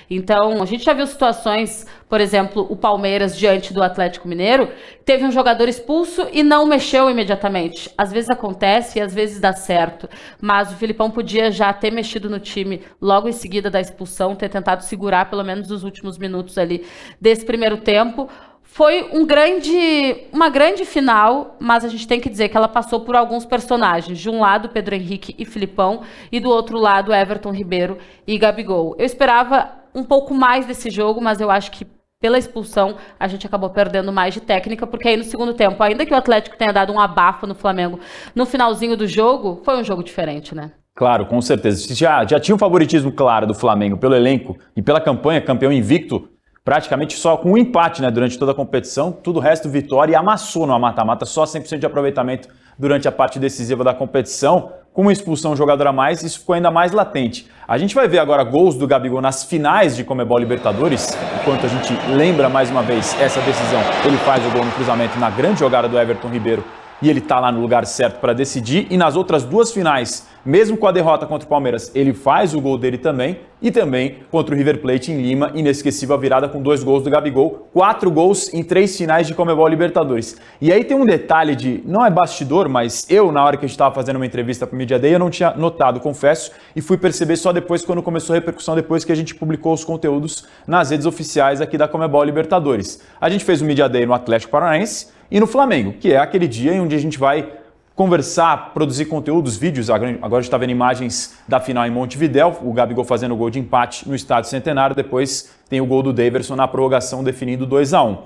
Então, 0.10 0.62
a 0.62 0.66
gente 0.66 0.84
já 0.84 0.92
viu 0.92 1.08
situações, 1.08 1.86
por 2.10 2.20
exemplo, 2.20 2.68
o 2.70 2.76
Palmeiras 2.76 3.38
diante 3.38 3.74
do 3.74 3.82
Atlético 3.82 4.28
Mineiro, 4.28 4.70
teve 5.06 5.24
um 5.24 5.32
jogador 5.32 5.70
expulso 5.70 6.28
e 6.34 6.44
não 6.44 6.66
mexeu 6.66 7.10
imediatamente. 7.10 7.90
Às 7.98 8.12
vezes 8.12 8.30
acontece 8.30 9.00
e 9.00 9.02
às 9.02 9.14
vezes 9.14 9.40
dá 9.40 9.54
certo, 9.54 10.10
mas 10.42 10.72
o 10.72 10.76
Filipão 10.76 11.10
podia 11.10 11.50
já 11.52 11.72
ter 11.72 11.92
mexido 11.92 12.30
no 12.30 12.40
time 12.40 12.82
logo 13.02 13.30
em 13.30 13.32
seguida 13.32 13.70
da 13.70 13.80
expulsão, 13.80 14.36
ter 14.36 14.50
tentado 14.50 14.84
segurar 14.84 15.30
pelo 15.30 15.44
menos 15.44 15.72
os 15.72 15.86
últimos 15.86 16.18
minutos 16.18 16.58
ali 16.58 16.86
desse 17.20 17.46
primeiro 17.46 17.78
tempo. 17.78 18.30
Foi 18.74 19.10
um 19.12 19.26
grande, 19.26 20.28
uma 20.32 20.48
grande 20.48 20.86
final, 20.86 21.58
mas 21.60 21.84
a 21.84 21.90
gente 21.90 22.08
tem 22.08 22.22
que 22.22 22.30
dizer 22.30 22.48
que 22.48 22.56
ela 22.56 22.70
passou 22.70 23.02
por 23.02 23.18
alguns 23.18 23.46
personagens. 23.46 24.18
De 24.18 24.30
um 24.30 24.40
lado, 24.40 24.70
Pedro 24.70 24.96
Henrique 24.96 25.36
e 25.38 25.44
Filipão, 25.44 26.04
e 26.32 26.40
do 26.40 26.50
outro 26.50 26.80
lado, 26.80 27.14
Everton 27.14 27.52
Ribeiro 27.52 27.98
e 28.26 28.38
Gabigol. 28.38 28.96
Eu 28.98 29.06
esperava 29.06 29.70
um 29.94 30.06
pouco 30.06 30.34
mais 30.34 30.66
desse 30.66 30.90
jogo, 30.90 31.20
mas 31.20 31.42
eu 31.42 31.52
acho 31.52 31.70
que 31.70 31.86
pela 32.22 32.38
expulsão, 32.38 32.96
a 33.20 33.28
gente 33.28 33.46
acabou 33.46 33.70
perdendo 33.72 34.10
mais 34.10 34.34
de 34.34 34.40
técnica, 34.40 34.88
porque 34.88 35.10
aí 35.10 35.18
no 35.18 35.26
segundo 35.26 35.54
tempo, 35.54 35.84
ainda 35.84 36.06
que 36.06 36.14
o 36.14 36.18
Atlético 36.18 36.56
tenha 36.56 36.72
dado 36.72 36.94
um 36.94 37.00
abafo 37.00 37.46
no 37.46 37.56
Flamengo 37.56 38.00
no 38.34 38.46
finalzinho 38.46 38.96
do 38.96 39.06
jogo, 39.06 39.60
foi 39.66 39.78
um 39.78 39.84
jogo 39.84 40.02
diferente, 40.02 40.56
né? 40.56 40.72
Claro, 40.96 41.26
com 41.26 41.42
certeza. 41.42 41.94
Já, 41.94 42.26
já 42.26 42.40
tinha 42.40 42.56
um 42.56 42.60
favoritismo 42.60 43.12
claro 43.12 43.46
do 43.46 43.54
Flamengo 43.54 43.98
pelo 43.98 44.16
elenco 44.16 44.58
e 44.78 44.82
pela 44.82 45.02
campanha, 45.02 45.42
campeão 45.42 45.74
invicto, 45.74 46.30
praticamente 46.64 47.18
só 47.18 47.38
com 47.38 47.54
um 47.54 47.58
empate 47.58 48.02
né, 48.02 48.12
durante 48.12 48.38
toda 48.38 48.52
a 48.52 48.56
competição, 48.56 49.12
tudo 49.12 49.38
o 49.38 49.40
resto 49.42 49.68
vitória 49.68 50.14
e 50.14 50.16
amassou 50.16 50.68
no 50.68 50.78
mata-mata, 50.80 51.26
só 51.26 51.44
100% 51.44 51.80
de 51.80 51.86
aproveitamento 51.86 52.48
durante 52.78 53.08
a 53.08 53.12
parte 53.12 53.40
decisiva 53.40 53.84
da 53.84 53.94
competição. 53.94 54.74
Com 54.94 55.04
uma 55.04 55.14
expulsão 55.14 55.54
um 55.54 55.56
jogador 55.56 55.88
a 55.88 55.94
mais, 55.94 56.22
isso 56.22 56.40
ficou 56.40 56.54
ainda 56.54 56.70
mais 56.70 56.92
latente. 56.92 57.48
A 57.68 57.78
gente 57.78 57.96
vai 57.96 58.08
ver 58.08 58.20
agora 58.20 58.44
gols 58.44 58.76
do 58.76 58.86
Gabigol 58.86 59.22
nas 59.22 59.44
finais 59.44 59.96
de 59.96 60.04
Comebol 60.04 60.38
Libertadores, 60.38 61.18
enquanto 61.40 61.66
a 61.66 61.70
gente 61.70 61.94
lembra 62.10 62.50
mais 62.50 62.70
uma 62.70 62.84
vez 62.84 63.20
essa 63.20 63.40
decisão. 63.42 63.80
Ele 64.06 64.18
faz 64.18 64.46
o 64.46 64.50
gol 64.50 64.66
no 64.66 64.72
cruzamento 64.72 65.18
na 65.18 65.30
grande 65.30 65.62
jogada 65.62 65.88
do 65.88 65.98
Everton 65.98 66.28
Ribeiro 66.28 66.64
e 67.02 67.10
ele 67.10 67.20
está 67.20 67.40
lá 67.40 67.52
no 67.52 67.62
lugar 67.62 67.86
certo 67.86 68.20
para 68.20 68.34
decidir. 68.34 68.88
E 68.90 68.98
nas 68.98 69.16
outras 69.16 69.44
duas 69.44 69.72
finais 69.72 70.28
Mesmo 70.44 70.76
com 70.76 70.88
a 70.88 70.92
derrota 70.92 71.28
contra 71.28 71.46
o 71.46 71.50
Palmeiras, 71.50 71.92
ele 71.94 72.14
faz 72.14 72.56
o 72.56 72.62
gol 72.62 72.76
dele 72.76 72.98
também. 72.98 73.40
E 73.62 73.70
também 73.70 74.16
contra 74.32 74.56
o 74.56 74.58
River 74.58 74.82
Plate 74.82 75.12
em 75.12 75.22
Lima, 75.22 75.52
inesquecível 75.54 76.16
a 76.16 76.18
virada 76.18 76.50
com 76.50 76.60
dois 76.60 76.84
gols 76.84 77.04
do 77.04 77.12
Gabigol. 77.12 77.70
Quatro 77.72 78.10
gols 78.10 78.52
em 78.52 78.64
três 78.64 78.98
finais 78.98 79.28
de 79.28 79.36
Comebol 79.36 79.68
Libertadores. 79.68 80.36
E 80.60 80.74
aí 80.74 80.84
tem 80.84 80.98
um 80.98 81.06
detalhe 81.06 81.56
de, 81.56 81.84
não 81.86 82.04
é 82.04 82.10
bastidor, 82.10 82.68
mas 82.68 83.06
eu, 83.08 83.32
na 83.32 83.46
hora 83.46 83.56
que 83.56 83.66
a 83.66 83.68
gente 83.68 83.76
estava 83.76 83.94
fazendo 83.94 84.16
uma 84.16 84.26
entrevista 84.26 84.66
para 84.66 84.74
o 84.74 84.78
Media 84.78 84.98
Day, 84.98 85.14
eu 85.14 85.20
não 85.20 85.30
tinha 85.30 85.52
notado, 85.52 86.00
confesso, 86.00 86.52
e 86.76 86.82
fui 86.82 86.98
perceber 86.98 87.36
só 87.36 87.54
depois, 87.54 87.86
quando 87.86 88.02
começou 88.02 88.34
a 88.34 88.40
repercussão, 88.40 88.74
depois 88.74 89.06
que 89.06 89.12
a 89.12 89.16
gente 89.16 89.36
publicou 89.36 89.74
os 89.74 89.84
conteúdos 89.84 90.48
nas 90.66 90.90
redes 90.90 91.06
oficiais 91.06 91.62
aqui 91.62 91.78
da 91.78 91.88
Comebol 91.88 92.24
Libertadores. 92.24 93.00
A 93.22 93.30
gente 93.30 93.46
fez 93.46 93.62
o 93.62 93.66
Media 93.66 93.88
Day 93.88 94.08
no 94.08 94.14
Atlético 94.16 94.52
Paranaense 94.52 95.21
e 95.32 95.40
no 95.40 95.48
Flamengo, 95.48 95.94
que 95.94 96.12
é 96.12 96.18
aquele 96.18 96.46
dia 96.46 96.74
em 96.74 96.82
onde 96.82 96.94
a 96.94 97.00
gente 97.00 97.18
vai 97.18 97.54
conversar, 97.96 98.74
produzir 98.74 99.06
conteúdos, 99.06 99.56
vídeos. 99.56 99.90
Agora 99.90 100.10
a 100.22 100.30
gente 100.36 100.42
está 100.42 100.58
vendo 100.58 100.72
imagens 100.72 101.38
da 101.48 101.60
final 101.60 101.86
em 101.86 101.92
Montevidéu, 101.92 102.58
o 102.62 102.74
Gabigol 102.74 103.06
fazendo 103.06 103.34
o 103.34 103.38
gol 103.38 103.50
de 103.50 103.60
empate 103.60 104.08
no 104.10 104.16
Estádio 104.16 104.50
Centenário, 104.50 104.96
depois 104.96 105.52
tem 105.70 105.80
o 105.80 105.86
gol 105.86 106.04
do 106.04 106.12
Daverson 106.12 106.56
na 106.56 106.68
prorrogação 106.68 107.24
definindo 107.24 107.66
2 107.66 107.94
a 107.94 108.04
1 108.04 108.18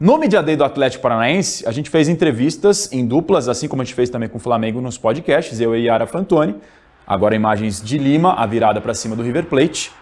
No 0.00 0.16
Media 0.16 0.42
Day 0.42 0.56
do 0.56 0.64
Atlético 0.64 1.02
Paranaense, 1.02 1.66
a 1.66 1.72
gente 1.72 1.90
fez 1.90 2.08
entrevistas 2.08 2.90
em 2.92 3.06
duplas, 3.06 3.48
assim 3.48 3.68
como 3.68 3.82
a 3.82 3.84
gente 3.84 3.94
fez 3.94 4.08
também 4.08 4.28
com 4.28 4.38
o 4.38 4.40
Flamengo 4.40 4.80
nos 4.80 4.96
podcasts, 4.96 5.60
eu 5.60 5.76
e 5.76 5.84
Yara 5.84 6.06
Fantoni. 6.06 6.54
Agora 7.06 7.34
imagens 7.34 7.82
de 7.82 7.98
Lima, 7.98 8.34
a 8.34 8.46
virada 8.46 8.80
para 8.80 8.94
cima 8.94 9.14
do 9.14 9.22
River 9.22 9.44
Plate. 9.44 9.92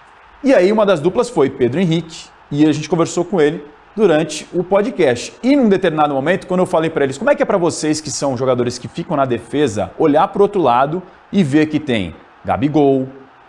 E 0.45 0.55
aí 0.55 0.71
uma 0.71 0.87
das 0.87 1.01
duplas 1.01 1.29
foi 1.29 1.51
Pedro 1.51 1.81
Henrique, 1.81 2.27
e 2.51 2.67
a 2.67 2.73
gente 2.73 2.89
conversou 2.89 3.25
com 3.25 3.41
ele 3.41 3.65
durante 3.95 4.47
o 4.53 4.65
podcast. 4.65 5.33
E 5.43 5.55
num 5.55 5.69
determinado 5.69 6.15
momento, 6.15 6.47
quando 6.47 6.61
eu 6.61 6.67
falei 6.67 6.91
para 6.91 7.05
eles 7.05 7.19
como 7.19 7.31
é 7.31 7.35
que 7.35 7.43
é 7.43 7.47
para 7.47 7.59
vocês 7.59 8.01
que 8.01 8.11
são 8.11 8.37
jogadores 8.37 8.79
que 8.79 8.89
ficam 8.89 9.17
na 9.17 9.25
defesa, 9.25 9.91
olhar 9.99 10.29
para 10.29 10.41
o 10.41 10.43
outro 10.43 10.61
lado 10.61 11.03
e 11.31 11.43
ver 11.43 11.67
que 11.67 11.79
tem 11.79 12.15
Gabigol, 12.45 13.07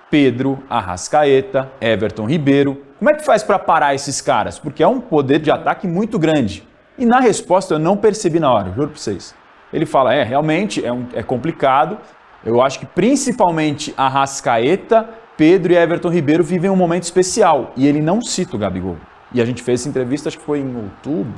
Pedro, 0.10 0.62
Arrascaeta, 0.70 1.72
Everton 1.82 2.28
Ribeiro. 2.28 2.84
Como 3.00 3.10
é 3.10 3.16
que 3.16 3.26
faz 3.26 3.44
para 3.44 3.58
parar 3.58 3.96
esses 3.96 4.22
caras? 4.22 4.60
Porque 4.60 4.84
é 4.84 4.88
um 4.88 5.02
poder 5.02 5.40
de 5.40 5.50
ataque 5.50 5.88
muito 5.88 6.20
grande. 6.20 6.68
E 6.98 7.06
na 7.06 7.20
resposta 7.20 7.74
eu 7.74 7.80
não 7.80 7.98
percebi 7.98 8.40
na 8.40 8.52
hora, 8.52 8.72
juro 8.72 8.90
para 8.90 8.98
vocês. 8.98 9.34
Ele 9.74 9.86
fala: 9.86 10.14
é, 10.14 10.24
realmente 10.24 10.86
é, 10.86 10.94
um, 10.94 11.08
é 11.14 11.24
complicado. 11.24 11.98
Eu 12.46 12.62
acho 12.62 12.78
que 12.78 12.86
principalmente 12.86 13.94
Arrascaeta, 13.98 15.10
Pedro 15.36 15.74
e 15.74 15.76
Everton 15.76 16.10
Ribeiro 16.10 16.44
vivem 16.44 16.70
um 16.70 16.76
momento 16.76 17.04
especial. 17.04 17.72
E 17.76 17.88
ele 17.88 18.02
não 18.02 18.22
cita 18.22 18.56
o 18.56 18.60
Gabigol. 18.60 18.98
E 19.34 19.42
a 19.42 19.46
gente 19.46 19.64
fez 19.64 19.82
essa 19.82 19.90
entrevista, 19.90 20.30
acho 20.30 20.38
que 20.38 20.46
foi 20.46 20.60
em 20.60 20.76
outubro, 20.76 21.34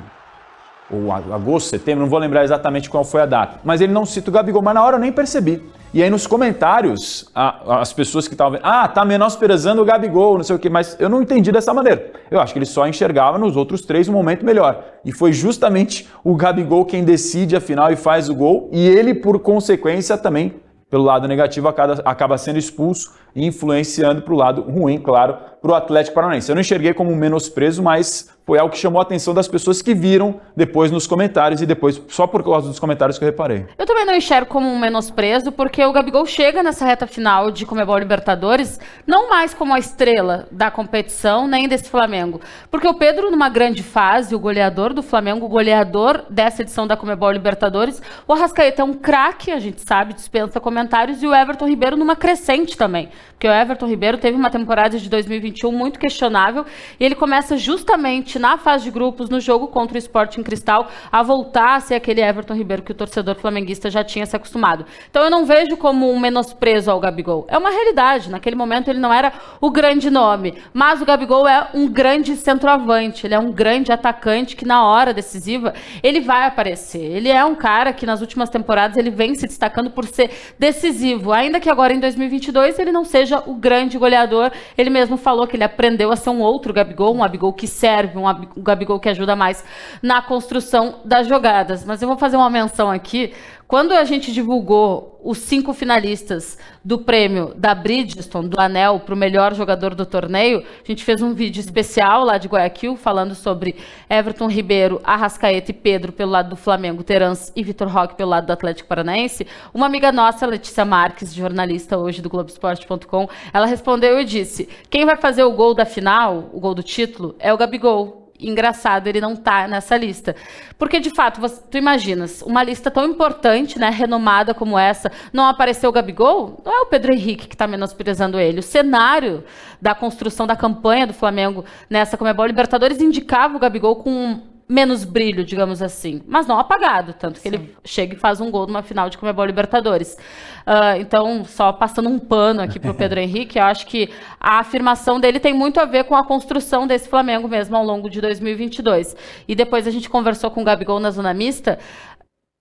ou 0.91 1.11
agosto, 1.11 1.69
setembro, 1.69 2.03
não 2.03 2.09
vou 2.09 2.19
lembrar 2.19 2.43
exatamente 2.43 2.89
qual 2.89 3.03
foi 3.03 3.21
a 3.21 3.25
data. 3.25 3.59
Mas 3.63 3.81
ele 3.81 3.91
não 3.91 4.05
cita 4.05 4.29
o 4.29 4.33
Gabigol, 4.33 4.61
mas 4.61 4.75
na 4.75 4.83
hora 4.83 4.97
eu 4.97 4.99
nem 4.99 5.11
percebi. 5.11 5.63
E 5.93 6.03
aí 6.03 6.09
nos 6.09 6.27
comentários, 6.27 7.29
a, 7.33 7.79
as 7.79 7.93
pessoas 7.93 8.27
que 8.27 8.33
estavam 8.33 8.59
ah, 8.61 8.87
tá 8.87 9.03
menosprezando 9.05 9.81
o 9.81 9.85
Gabigol, 9.85 10.37
não 10.37 10.43
sei 10.43 10.55
o 10.55 10.59
quê, 10.59 10.69
mas 10.69 10.95
eu 10.99 11.09
não 11.09 11.21
entendi 11.21 11.51
dessa 11.51 11.73
maneira. 11.73 12.11
Eu 12.29 12.39
acho 12.39 12.53
que 12.53 12.59
ele 12.59 12.65
só 12.65 12.87
enxergava 12.87 13.37
nos 13.37 13.55
outros 13.55 13.81
três 13.81 14.07
um 14.07 14.13
momento 14.13 14.45
melhor. 14.45 14.83
E 15.03 15.11
foi 15.11 15.31
justamente 15.31 16.07
o 16.23 16.35
Gabigol 16.35 16.85
quem 16.85 17.03
decide 17.03 17.55
a 17.55 17.61
final 17.61 17.91
e 17.91 17.95
faz 17.95 18.29
o 18.29 18.35
gol, 18.35 18.69
e 18.71 18.87
ele, 18.87 19.13
por 19.13 19.39
consequência, 19.39 20.17
também, 20.17 20.55
pelo 20.89 21.03
lado 21.03 21.27
negativo, 21.27 21.67
acaba, 21.67 22.01
acaba 22.05 22.37
sendo 22.37 22.59
expulso 22.59 23.13
influenciando 23.35 24.21
para 24.21 24.33
o 24.33 24.37
lado 24.37 24.61
ruim, 24.61 24.97
claro, 24.97 25.37
para 25.61 25.71
o 25.71 25.75
Atlético 25.75 26.15
Paranaense. 26.15 26.49
Eu 26.49 26.55
não 26.55 26.61
enxerguei 26.61 26.93
como 26.93 27.11
um 27.11 27.15
menosprezo, 27.15 27.81
mas 27.81 28.29
foi 28.45 28.59
algo 28.59 28.71
que 28.71 28.77
chamou 28.79 28.99
a 28.99 29.01
atenção 29.01 29.33
das 29.33 29.47
pessoas 29.47 29.81
que 29.81 29.95
viram 29.95 30.39
depois 30.55 30.91
nos 30.91 31.07
comentários 31.07 31.61
e 31.61 31.65
depois 31.65 31.99
só 32.07 32.27
por 32.27 32.43
causa 32.43 32.67
dos 32.67 32.77
comentários 32.77 33.17
que 33.17 33.23
eu 33.23 33.27
reparei. 33.27 33.65
Eu 33.75 33.87
também 33.87 34.05
não 34.05 34.13
enxergo 34.13 34.47
como 34.47 34.67
um 34.69 34.77
menosprezo, 34.77 35.51
porque 35.51 35.83
o 35.83 35.91
Gabigol 35.91 36.25
chega 36.27 36.61
nessa 36.61 36.85
reta 36.85 37.07
final 37.07 37.49
de 37.49 37.65
Comebol 37.65 37.97
Libertadores 37.97 38.79
não 39.07 39.27
mais 39.29 39.55
como 39.55 39.73
a 39.73 39.79
estrela 39.79 40.47
da 40.51 40.69
competição, 40.69 41.47
nem 41.47 41.67
desse 41.67 41.89
Flamengo. 41.89 42.39
Porque 42.69 42.87
o 42.87 42.93
Pedro, 42.93 43.31
numa 43.31 43.49
grande 43.49 43.81
fase, 43.81 44.35
o 44.35 44.39
goleador 44.39 44.93
do 44.93 45.01
Flamengo, 45.01 45.47
o 45.47 45.49
goleador 45.49 46.25
dessa 46.29 46.61
edição 46.61 46.85
da 46.85 46.95
Comebol 46.95 47.31
Libertadores, 47.31 47.99
o 48.27 48.33
Arrascaeta 48.33 48.83
é 48.83 48.85
um 48.85 48.93
craque, 48.93 49.49
a 49.49 49.59
gente 49.59 49.81
sabe, 49.81 50.13
dispensa 50.13 50.59
comentários, 50.59 51.23
e 51.23 51.27
o 51.27 51.33
Everton 51.33 51.67
Ribeiro 51.67 51.97
numa 51.97 52.15
crescente 52.15 52.77
também. 52.77 53.09
Porque 53.35 53.47
o 53.47 53.51
Everton 53.51 53.85
Ribeiro 53.85 54.17
teve 54.17 54.37
uma 54.37 54.49
temporada 54.49 54.97
de 54.97 55.09
2021 55.09 55.71
muito 55.71 55.99
questionável, 55.99 56.65
e 56.97 57.03
ele 57.03 57.15
começa 57.15 57.57
justamente 57.57 58.39
na 58.39 58.57
fase 58.57 58.85
de 58.85 58.91
grupos, 58.91 59.29
no 59.29 59.41
jogo 59.41 59.67
contra 59.67 59.95
o 59.95 59.97
Sporting 59.97 60.41
Cristal, 60.41 60.87
a 61.11 61.21
voltar 61.21 61.75
a 61.75 61.79
ser 61.81 61.95
aquele 61.95 62.21
Everton 62.21 62.53
Ribeiro 62.53 62.81
que 62.81 62.93
o 62.93 62.95
torcedor 62.95 63.35
flamenguista 63.35 63.89
já 63.89 64.03
tinha 64.03 64.25
se 64.25 64.35
acostumado. 64.35 64.85
Então 65.09 65.23
eu 65.23 65.29
não 65.29 65.45
vejo 65.45 65.75
como 65.75 66.09
um 66.09 66.17
menosprezo 66.17 66.89
ao 66.89 66.99
Gabigol. 66.99 67.45
É 67.49 67.57
uma 67.57 67.69
realidade. 67.69 68.29
Naquele 68.29 68.55
momento 68.55 68.87
ele 68.87 68.99
não 68.99 69.13
era 69.13 69.33
o 69.59 69.69
grande 69.69 70.09
nome, 70.09 70.55
mas 70.73 71.01
o 71.01 71.05
Gabigol 71.05 71.45
é 71.47 71.67
um 71.73 71.87
grande 71.87 72.35
centroavante, 72.37 73.27
ele 73.27 73.33
é 73.33 73.39
um 73.39 73.51
grande 73.51 73.91
atacante 73.91 74.55
que 74.55 74.65
na 74.65 74.85
hora 74.85 75.13
decisiva 75.13 75.73
ele 76.01 76.21
vai 76.21 76.45
aparecer. 76.45 77.03
Ele 77.03 77.29
é 77.29 77.43
um 77.43 77.55
cara 77.55 77.91
que 77.91 78.05
nas 78.05 78.21
últimas 78.21 78.49
temporadas 78.49 78.95
ele 78.95 79.09
vem 79.09 79.35
se 79.35 79.45
destacando 79.45 79.91
por 79.91 80.05
ser 80.05 80.31
decisivo, 80.57 81.33
ainda 81.33 81.59
que 81.59 81.69
agora 81.69 81.93
em 81.93 81.99
2022 81.99 82.79
ele 82.79 82.91
não 82.91 83.03
seja 83.03 83.14
o 83.45 83.53
grande 83.53 83.97
goleador. 83.97 84.51
Ele 84.77 84.89
mesmo 84.89 85.17
falou 85.17 85.47
que 85.47 85.55
ele 85.55 85.63
aprendeu 85.63 86.11
a 86.11 86.15
ser 86.15 86.29
um 86.29 86.41
outro 86.41 86.73
Gabigol, 86.73 87.15
um 87.15 87.19
Gabigol 87.19 87.53
que 87.53 87.67
serve, 87.67 88.17
um 88.17 88.61
Gabigol 88.61 88.99
que 88.99 89.09
ajuda 89.09 89.35
mais 89.35 89.63
na 90.01 90.21
construção 90.21 91.01
das 91.05 91.27
jogadas. 91.27 91.85
Mas 91.85 92.01
eu 92.01 92.07
vou 92.07 92.17
fazer 92.17 92.37
uma 92.37 92.49
menção 92.49 92.89
aqui. 92.91 93.33
Quando 93.67 93.93
a 93.93 94.03
gente 94.03 94.31
divulgou 94.31 95.19
os 95.23 95.39
cinco 95.39 95.73
finalistas 95.73 96.55
do 96.83 96.99
prêmio 96.99 97.51
da 97.55 97.73
Bridgestone, 97.73 98.47
do 98.47 98.59
Anel, 98.59 98.99
para 98.99 99.15
o 99.15 99.17
melhor 99.17 99.55
jogador 99.55 99.95
do 99.95 100.05
torneio, 100.05 100.59
a 100.59 100.87
gente 100.87 101.03
fez 101.03 101.19
um 101.19 101.33
vídeo 101.33 101.61
especial 101.61 102.23
lá 102.23 102.37
de 102.37 102.47
Guayaquil, 102.47 102.95
falando 102.95 103.33
sobre 103.33 103.75
Everton 104.07 104.47
Ribeiro, 104.47 105.01
Arrascaeta 105.03 105.71
e 105.71 105.73
Pedro 105.73 106.11
pelo 106.11 106.29
lado 106.29 106.49
do 106.51 106.55
Flamengo, 106.55 107.03
Terans 107.03 107.51
e 107.55 107.63
Vitor 107.63 107.87
Roque 107.87 108.13
pelo 108.13 108.29
lado 108.29 108.45
do 108.45 108.53
Atlético 108.53 108.87
Paranaense. 108.87 109.47
Uma 109.73 109.87
amiga 109.87 110.11
nossa, 110.11 110.45
Letícia 110.45 110.85
Marques, 110.85 111.33
jornalista 111.33 111.97
hoje 111.97 112.21
do 112.21 112.29
Globoesporte.com, 112.29 113.27
ela 113.51 113.65
respondeu 113.65 114.19
e 114.19 114.25
disse: 114.25 114.69
quem 114.91 115.05
vai 115.05 115.17
fazer 115.17 115.43
o 115.43 115.53
gol 115.53 115.73
da 115.73 115.85
final, 115.85 116.51
o 116.53 116.59
gol 116.59 116.75
do 116.75 116.83
título, 116.83 117.35
é 117.39 117.51
o 117.51 117.57
Gabigol 117.57 118.24
engraçado 118.39 119.07
ele 119.07 119.21
não 119.21 119.35
tá 119.35 119.67
nessa 119.67 119.95
lista. 119.97 120.35
Porque, 120.77 120.99
de 120.99 121.09
fato, 121.09 121.39
você, 121.39 121.61
tu 121.69 121.77
imaginas, 121.77 122.41
uma 122.41 122.63
lista 122.63 122.91
tão 122.91 123.05
importante, 123.05 123.79
né, 123.79 123.89
renomada 123.89 124.53
como 124.53 124.77
essa, 124.77 125.11
não 125.31 125.45
apareceu 125.47 125.89
o 125.89 125.93
Gabigol? 125.93 126.61
Não 126.65 126.73
é 126.73 126.81
o 126.81 126.87
Pedro 126.87 127.13
Henrique 127.13 127.47
que 127.47 127.55
está 127.55 127.67
menosprezando 127.67 128.39
ele. 128.39 128.59
O 128.59 128.63
cenário 128.63 129.43
da 129.81 129.95
construção 129.95 130.45
da 130.47 130.55
campanha 130.55 131.07
do 131.07 131.13
Flamengo 131.13 131.65
nessa 131.89 132.17
Comebol 132.17 132.45
Libertadores 132.45 133.01
indicava 133.01 133.55
o 133.55 133.59
Gabigol 133.59 133.97
com 133.97 134.54
menos 134.67 135.03
brilho, 135.03 135.43
digamos 135.43 135.81
assim, 135.81 136.23
mas 136.27 136.47
não 136.47 136.57
apagado, 136.57 137.13
tanto 137.13 137.35
que 137.39 137.49
Sim. 137.49 137.55
ele 137.55 137.75
chega 137.83 138.15
e 138.15 138.17
faz 138.17 138.41
um 138.41 138.49
gol 138.49 138.65
numa 138.65 138.81
final 138.81 139.09
de 139.09 139.17
Comebol 139.17 139.45
Libertadores. 139.45 140.17
Uh, 140.65 140.99
então, 140.99 141.45
só 141.45 141.71
passando 141.71 142.09
um 142.09 142.17
pano 142.17 142.61
aqui 142.61 142.79
para 142.79 142.89
o 142.89 142.95
Pedro 142.95 143.19
Henrique, 143.21 143.59
eu 143.59 143.63
acho 143.63 143.85
que 143.85 144.09
a 144.39 144.59
afirmação 144.59 145.19
dele 145.19 145.39
tem 145.39 145.53
muito 145.53 145.79
a 145.79 145.85
ver 145.85 146.05
com 146.05 146.15
a 146.15 146.23
construção 146.23 146.87
desse 146.87 147.07
Flamengo 147.07 147.47
mesmo 147.47 147.77
ao 147.77 147.83
longo 147.83 148.09
de 148.09 148.19
2022. 148.19 149.15
E 149.47 149.53
depois 149.53 149.85
a 149.85 149.91
gente 149.91 150.09
conversou 150.09 150.49
com 150.49 150.61
o 150.61 150.65
Gabigol 150.65 150.99
na 150.99 151.11
zona 151.11 151.33
mista. 151.33 151.77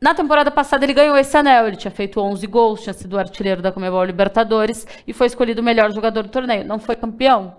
Na 0.05 0.13
temporada 0.13 0.51
passada 0.51 0.85
ele 0.85 0.93
ganhou 0.93 1.17
esse 1.17 1.35
anel, 1.35 1.67
ele 1.67 1.79
tinha 1.79 1.91
feito 1.91 2.21
11 2.21 2.47
gols, 2.47 2.83
tinha 2.83 2.93
sido 2.93 3.19
artilheiro 3.19 3.63
da 3.63 3.73
Comebol 3.73 4.05
Libertadores 4.05 4.87
e 5.07 5.15
foi 5.15 5.29
escolhido 5.29 5.63
o 5.63 5.65
melhor 5.65 5.91
jogador 5.95 6.25
do 6.25 6.29
torneio. 6.29 6.63
Não 6.63 6.79
foi 6.79 6.95
campeão, 6.95 7.57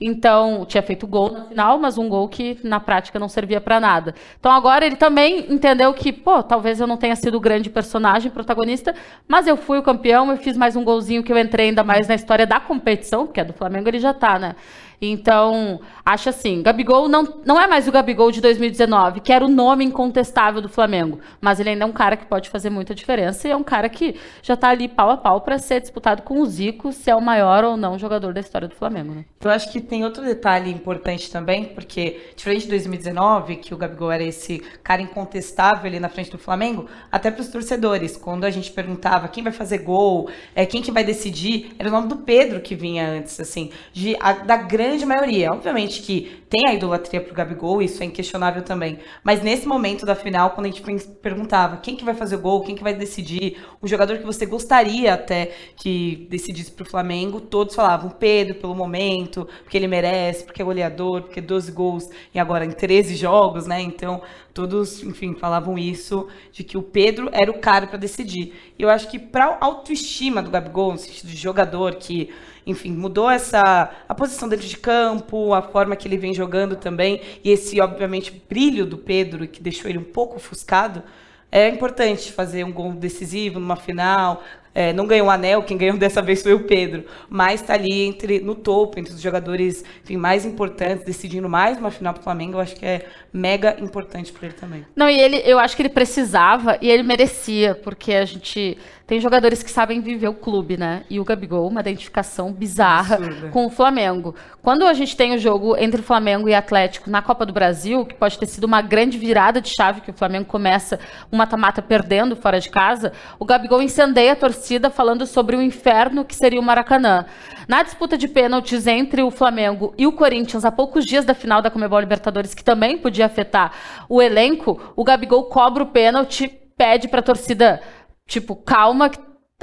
então, 0.00 0.64
tinha 0.64 0.82
feito 0.82 1.06
gol 1.06 1.32
na 1.32 1.44
final, 1.46 1.78
mas 1.78 1.98
um 1.98 2.08
gol 2.08 2.28
que 2.28 2.58
na 2.62 2.78
prática 2.78 3.18
não 3.18 3.28
servia 3.28 3.60
para 3.60 3.80
nada. 3.80 4.14
Então, 4.38 4.52
agora 4.52 4.86
ele 4.86 4.96
também 4.96 5.52
entendeu 5.52 5.92
que, 5.92 6.12
pô, 6.12 6.42
talvez 6.42 6.78
eu 6.78 6.86
não 6.86 6.96
tenha 6.96 7.16
sido 7.16 7.36
o 7.36 7.40
grande 7.40 7.68
personagem, 7.68 8.30
protagonista, 8.30 8.94
mas 9.26 9.46
eu 9.46 9.56
fui 9.56 9.78
o 9.78 9.82
campeão, 9.82 10.30
eu 10.30 10.36
fiz 10.36 10.56
mais 10.56 10.76
um 10.76 10.84
golzinho 10.84 11.22
que 11.22 11.32
eu 11.32 11.38
entrei 11.38 11.68
ainda 11.68 11.82
mais 11.82 12.06
na 12.06 12.14
história 12.14 12.46
da 12.46 12.60
competição, 12.60 13.26
porque 13.26 13.40
é 13.40 13.44
do 13.44 13.52
Flamengo 13.52 13.88
ele 13.88 13.98
já 13.98 14.14
tá, 14.14 14.38
né? 14.38 14.54
Então, 15.00 15.80
acho 16.04 16.28
assim, 16.28 16.62
Gabigol 16.62 17.08
não, 17.08 17.40
não 17.44 17.60
é 17.60 17.66
mais 17.66 17.86
o 17.86 17.92
Gabigol 17.92 18.32
de 18.32 18.40
2019, 18.40 19.20
que 19.20 19.32
era 19.32 19.44
o 19.44 19.48
nome 19.48 19.84
incontestável 19.84 20.60
do 20.60 20.68
Flamengo, 20.68 21.20
mas 21.40 21.60
ele 21.60 21.70
ainda 21.70 21.84
é 21.84 21.86
um 21.86 21.92
cara 21.92 22.16
que 22.16 22.26
pode 22.26 22.50
fazer 22.50 22.68
muita 22.68 22.94
diferença 22.94 23.46
e 23.46 23.50
é 23.50 23.56
um 23.56 23.62
cara 23.62 23.88
que 23.88 24.16
já 24.42 24.54
está 24.54 24.70
ali 24.70 24.88
pau 24.88 25.10
a 25.10 25.16
pau 25.16 25.40
para 25.40 25.58
ser 25.58 25.80
disputado 25.80 26.22
com 26.22 26.40
o 26.40 26.46
Zico, 26.46 26.92
se 26.92 27.10
é 27.10 27.14
o 27.14 27.20
maior 27.20 27.62
ou 27.62 27.76
não 27.76 27.98
jogador 27.98 28.32
da 28.32 28.40
história 28.40 28.66
do 28.66 28.74
Flamengo, 28.74 29.14
né? 29.14 29.24
Eu 29.40 29.50
acho 29.50 29.70
que 29.70 29.80
tem 29.80 30.04
outro 30.04 30.24
detalhe 30.24 30.70
importante 30.70 31.30
também, 31.30 31.66
porque 31.66 32.32
diferente 32.34 32.62
de 32.62 32.70
2019, 32.70 33.56
que 33.56 33.72
o 33.72 33.76
Gabigol 33.76 34.10
era 34.10 34.24
esse 34.24 34.58
cara 34.82 35.00
incontestável 35.00 35.86
ali 35.86 36.00
na 36.00 36.08
frente 36.08 36.30
do 36.30 36.38
Flamengo, 36.38 36.86
até 37.12 37.30
para 37.30 37.40
os 37.40 37.48
torcedores, 37.48 38.16
quando 38.16 38.44
a 38.44 38.50
gente 38.50 38.72
perguntava 38.72 39.28
quem 39.28 39.44
vai 39.44 39.52
fazer 39.52 39.78
gol, 39.78 40.28
é, 40.56 40.66
quem 40.66 40.82
que 40.82 40.90
vai 40.90 41.04
decidir, 41.04 41.72
era 41.78 41.88
o 41.88 41.92
nome 41.92 42.08
do 42.08 42.16
Pedro 42.16 42.60
que 42.60 42.74
vinha 42.74 43.08
antes, 43.08 43.38
assim, 43.38 43.70
de, 43.92 44.16
a, 44.18 44.32
da 44.32 44.56
grande 44.56 44.87
maioria. 45.06 45.52
Obviamente 45.52 46.02
que 46.02 46.42
tem 46.48 46.66
a 46.66 46.74
idolatria 46.74 47.20
pro 47.20 47.34
Gabigol, 47.34 47.82
isso 47.82 48.02
é 48.02 48.06
inquestionável 48.06 48.62
também. 48.62 48.98
Mas 49.22 49.42
nesse 49.42 49.66
momento 49.66 50.06
da 50.06 50.14
final, 50.14 50.50
quando 50.50 50.66
a 50.66 50.70
gente 50.70 50.82
perguntava 51.20 51.76
quem 51.78 51.94
que 51.94 52.04
vai 52.04 52.14
fazer 52.14 52.36
o 52.36 52.40
gol, 52.40 52.62
quem 52.62 52.74
que 52.74 52.82
vai 52.82 52.94
decidir, 52.94 53.58
o 53.82 53.86
jogador 53.86 54.18
que 54.18 54.24
você 54.24 54.46
gostaria 54.46 55.14
até 55.14 55.52
que 55.76 56.26
decidisse 56.30 56.72
pro 56.72 56.84
Flamengo, 56.84 57.40
todos 57.40 57.74
falavam 57.74 58.10
Pedro 58.10 58.54
pelo 58.54 58.74
momento, 58.74 59.46
porque 59.62 59.76
ele 59.76 59.86
merece, 59.86 60.44
porque 60.44 60.62
é 60.62 60.64
goleador, 60.64 61.22
porque 61.22 61.40
12 61.40 61.72
gols 61.72 62.08
e 62.34 62.38
agora 62.38 62.64
em 62.64 62.70
13 62.70 63.14
jogos, 63.14 63.66
né? 63.66 63.80
Então, 63.80 64.22
todos, 64.54 65.02
enfim, 65.02 65.34
falavam 65.34 65.78
isso 65.78 66.26
de 66.50 66.64
que 66.64 66.76
o 66.76 66.82
Pedro 66.82 67.28
era 67.32 67.50
o 67.50 67.58
cara 67.58 67.86
para 67.86 67.98
decidir. 67.98 68.54
E 68.78 68.82
eu 68.82 68.90
acho 68.90 69.08
que 69.08 69.18
para 69.18 69.58
autoestima 69.60 70.42
do 70.42 70.50
Gabigol, 70.50 70.92
no 70.92 70.98
sentido 70.98 71.28
de 71.28 71.36
jogador 71.36 71.96
que 71.96 72.30
enfim, 72.68 72.92
mudou 72.92 73.30
essa 73.30 73.90
a 74.08 74.14
posição 74.14 74.48
dentro 74.48 74.66
de 74.66 74.76
campo, 74.76 75.54
a 75.54 75.62
forma 75.62 75.96
que 75.96 76.06
ele 76.06 76.16
vem 76.16 76.34
jogando 76.34 76.76
também, 76.76 77.20
e 77.42 77.50
esse, 77.50 77.80
obviamente, 77.80 78.42
brilho 78.48 78.84
do 78.86 78.98
Pedro, 78.98 79.48
que 79.48 79.62
deixou 79.62 79.90
ele 79.90 79.98
um 79.98 80.04
pouco 80.04 80.36
ofuscado, 80.36 81.02
é 81.50 81.68
importante 81.68 82.30
fazer 82.30 82.62
um 82.64 82.72
gol 82.72 82.92
decisivo 82.92 83.58
numa 83.58 83.76
final, 83.76 84.42
é, 84.78 84.92
não 84.92 85.08
ganhou 85.08 85.26
o 85.26 85.30
anel, 85.30 85.64
quem 85.64 85.76
ganhou 85.76 85.98
dessa 85.98 86.22
vez 86.22 86.40
foi 86.40 86.54
o 86.54 86.60
Pedro, 86.60 87.04
mas 87.28 87.60
está 87.60 87.74
ali 87.74 88.02
entre, 88.02 88.38
no 88.38 88.54
topo, 88.54 88.96
entre 88.96 89.12
os 89.12 89.20
jogadores 89.20 89.84
enfim, 90.04 90.16
mais 90.16 90.46
importantes, 90.46 91.04
decidindo 91.04 91.48
mais 91.48 91.76
uma 91.78 91.90
final 91.90 92.14
para 92.14 92.20
o 92.20 92.22
Flamengo, 92.22 92.52
eu 92.52 92.60
acho 92.60 92.76
que 92.76 92.86
é 92.86 93.04
mega 93.32 93.76
importante 93.80 94.30
para 94.30 94.46
ele 94.46 94.54
também. 94.54 94.86
Não, 94.94 95.10
e 95.10 95.18
ele, 95.18 95.42
eu 95.44 95.58
acho 95.58 95.74
que 95.74 95.82
ele 95.82 95.88
precisava 95.88 96.78
e 96.80 96.88
ele 96.88 97.02
merecia, 97.02 97.74
porque 97.74 98.12
a 98.14 98.24
gente 98.24 98.78
tem 99.04 99.18
jogadores 99.20 99.62
que 99.62 99.70
sabem 99.70 100.00
viver 100.00 100.28
o 100.28 100.34
clube, 100.34 100.76
né? 100.76 101.02
E 101.08 101.18
o 101.18 101.24
Gabigol, 101.24 101.66
uma 101.66 101.80
identificação 101.80 102.52
bizarra 102.52 103.16
Absurda. 103.16 103.48
com 103.48 103.64
o 103.64 103.70
Flamengo. 103.70 104.34
Quando 104.62 104.86
a 104.86 104.92
gente 104.92 105.16
tem 105.16 105.34
o 105.34 105.38
jogo 105.38 105.76
entre 105.78 106.02
Flamengo 106.02 106.46
e 106.46 106.54
Atlético 106.54 107.08
na 107.08 107.22
Copa 107.22 107.46
do 107.46 107.52
Brasil, 107.52 108.04
que 108.04 108.14
pode 108.14 108.38
ter 108.38 108.46
sido 108.46 108.64
uma 108.64 108.82
grande 108.82 109.16
virada 109.16 109.62
de 109.62 109.70
chave, 109.74 110.02
que 110.02 110.10
o 110.10 110.14
Flamengo 110.14 110.44
começa 110.44 111.00
um 111.32 111.38
mata-mata 111.38 111.80
perdendo 111.80 112.36
fora 112.36 112.60
de 112.60 112.68
casa, 112.68 113.12
o 113.38 113.46
Gabigol 113.46 113.80
incendeia 113.80 114.32
a 114.32 114.36
torcida 114.36 114.67
falando 114.90 115.26
sobre 115.26 115.56
o 115.56 115.62
inferno 115.62 116.24
que 116.24 116.34
seria 116.34 116.60
o 116.60 116.62
Maracanã. 116.62 117.24
Na 117.66 117.82
disputa 117.82 118.18
de 118.18 118.28
pênaltis 118.28 118.86
entre 118.86 119.22
o 119.22 119.30
Flamengo 119.30 119.94
e 119.96 120.06
o 120.06 120.12
Corinthians, 120.12 120.64
há 120.64 120.70
poucos 120.72 121.04
dias 121.04 121.24
da 121.24 121.34
final 121.34 121.62
da 121.62 121.70
Comebol 121.70 122.00
Libertadores, 122.00 122.54
que 122.54 122.62
também 122.62 122.98
podia 122.98 123.26
afetar 123.26 123.72
o 124.08 124.20
elenco, 124.20 124.92
o 124.94 125.04
Gabigol 125.04 125.44
cobra 125.44 125.82
o 125.82 125.86
pênalti, 125.86 126.48
pede 126.76 127.08
para 127.08 127.20
a 127.20 127.22
torcida 127.22 127.80
tipo, 128.26 128.54
calma, 128.54 129.10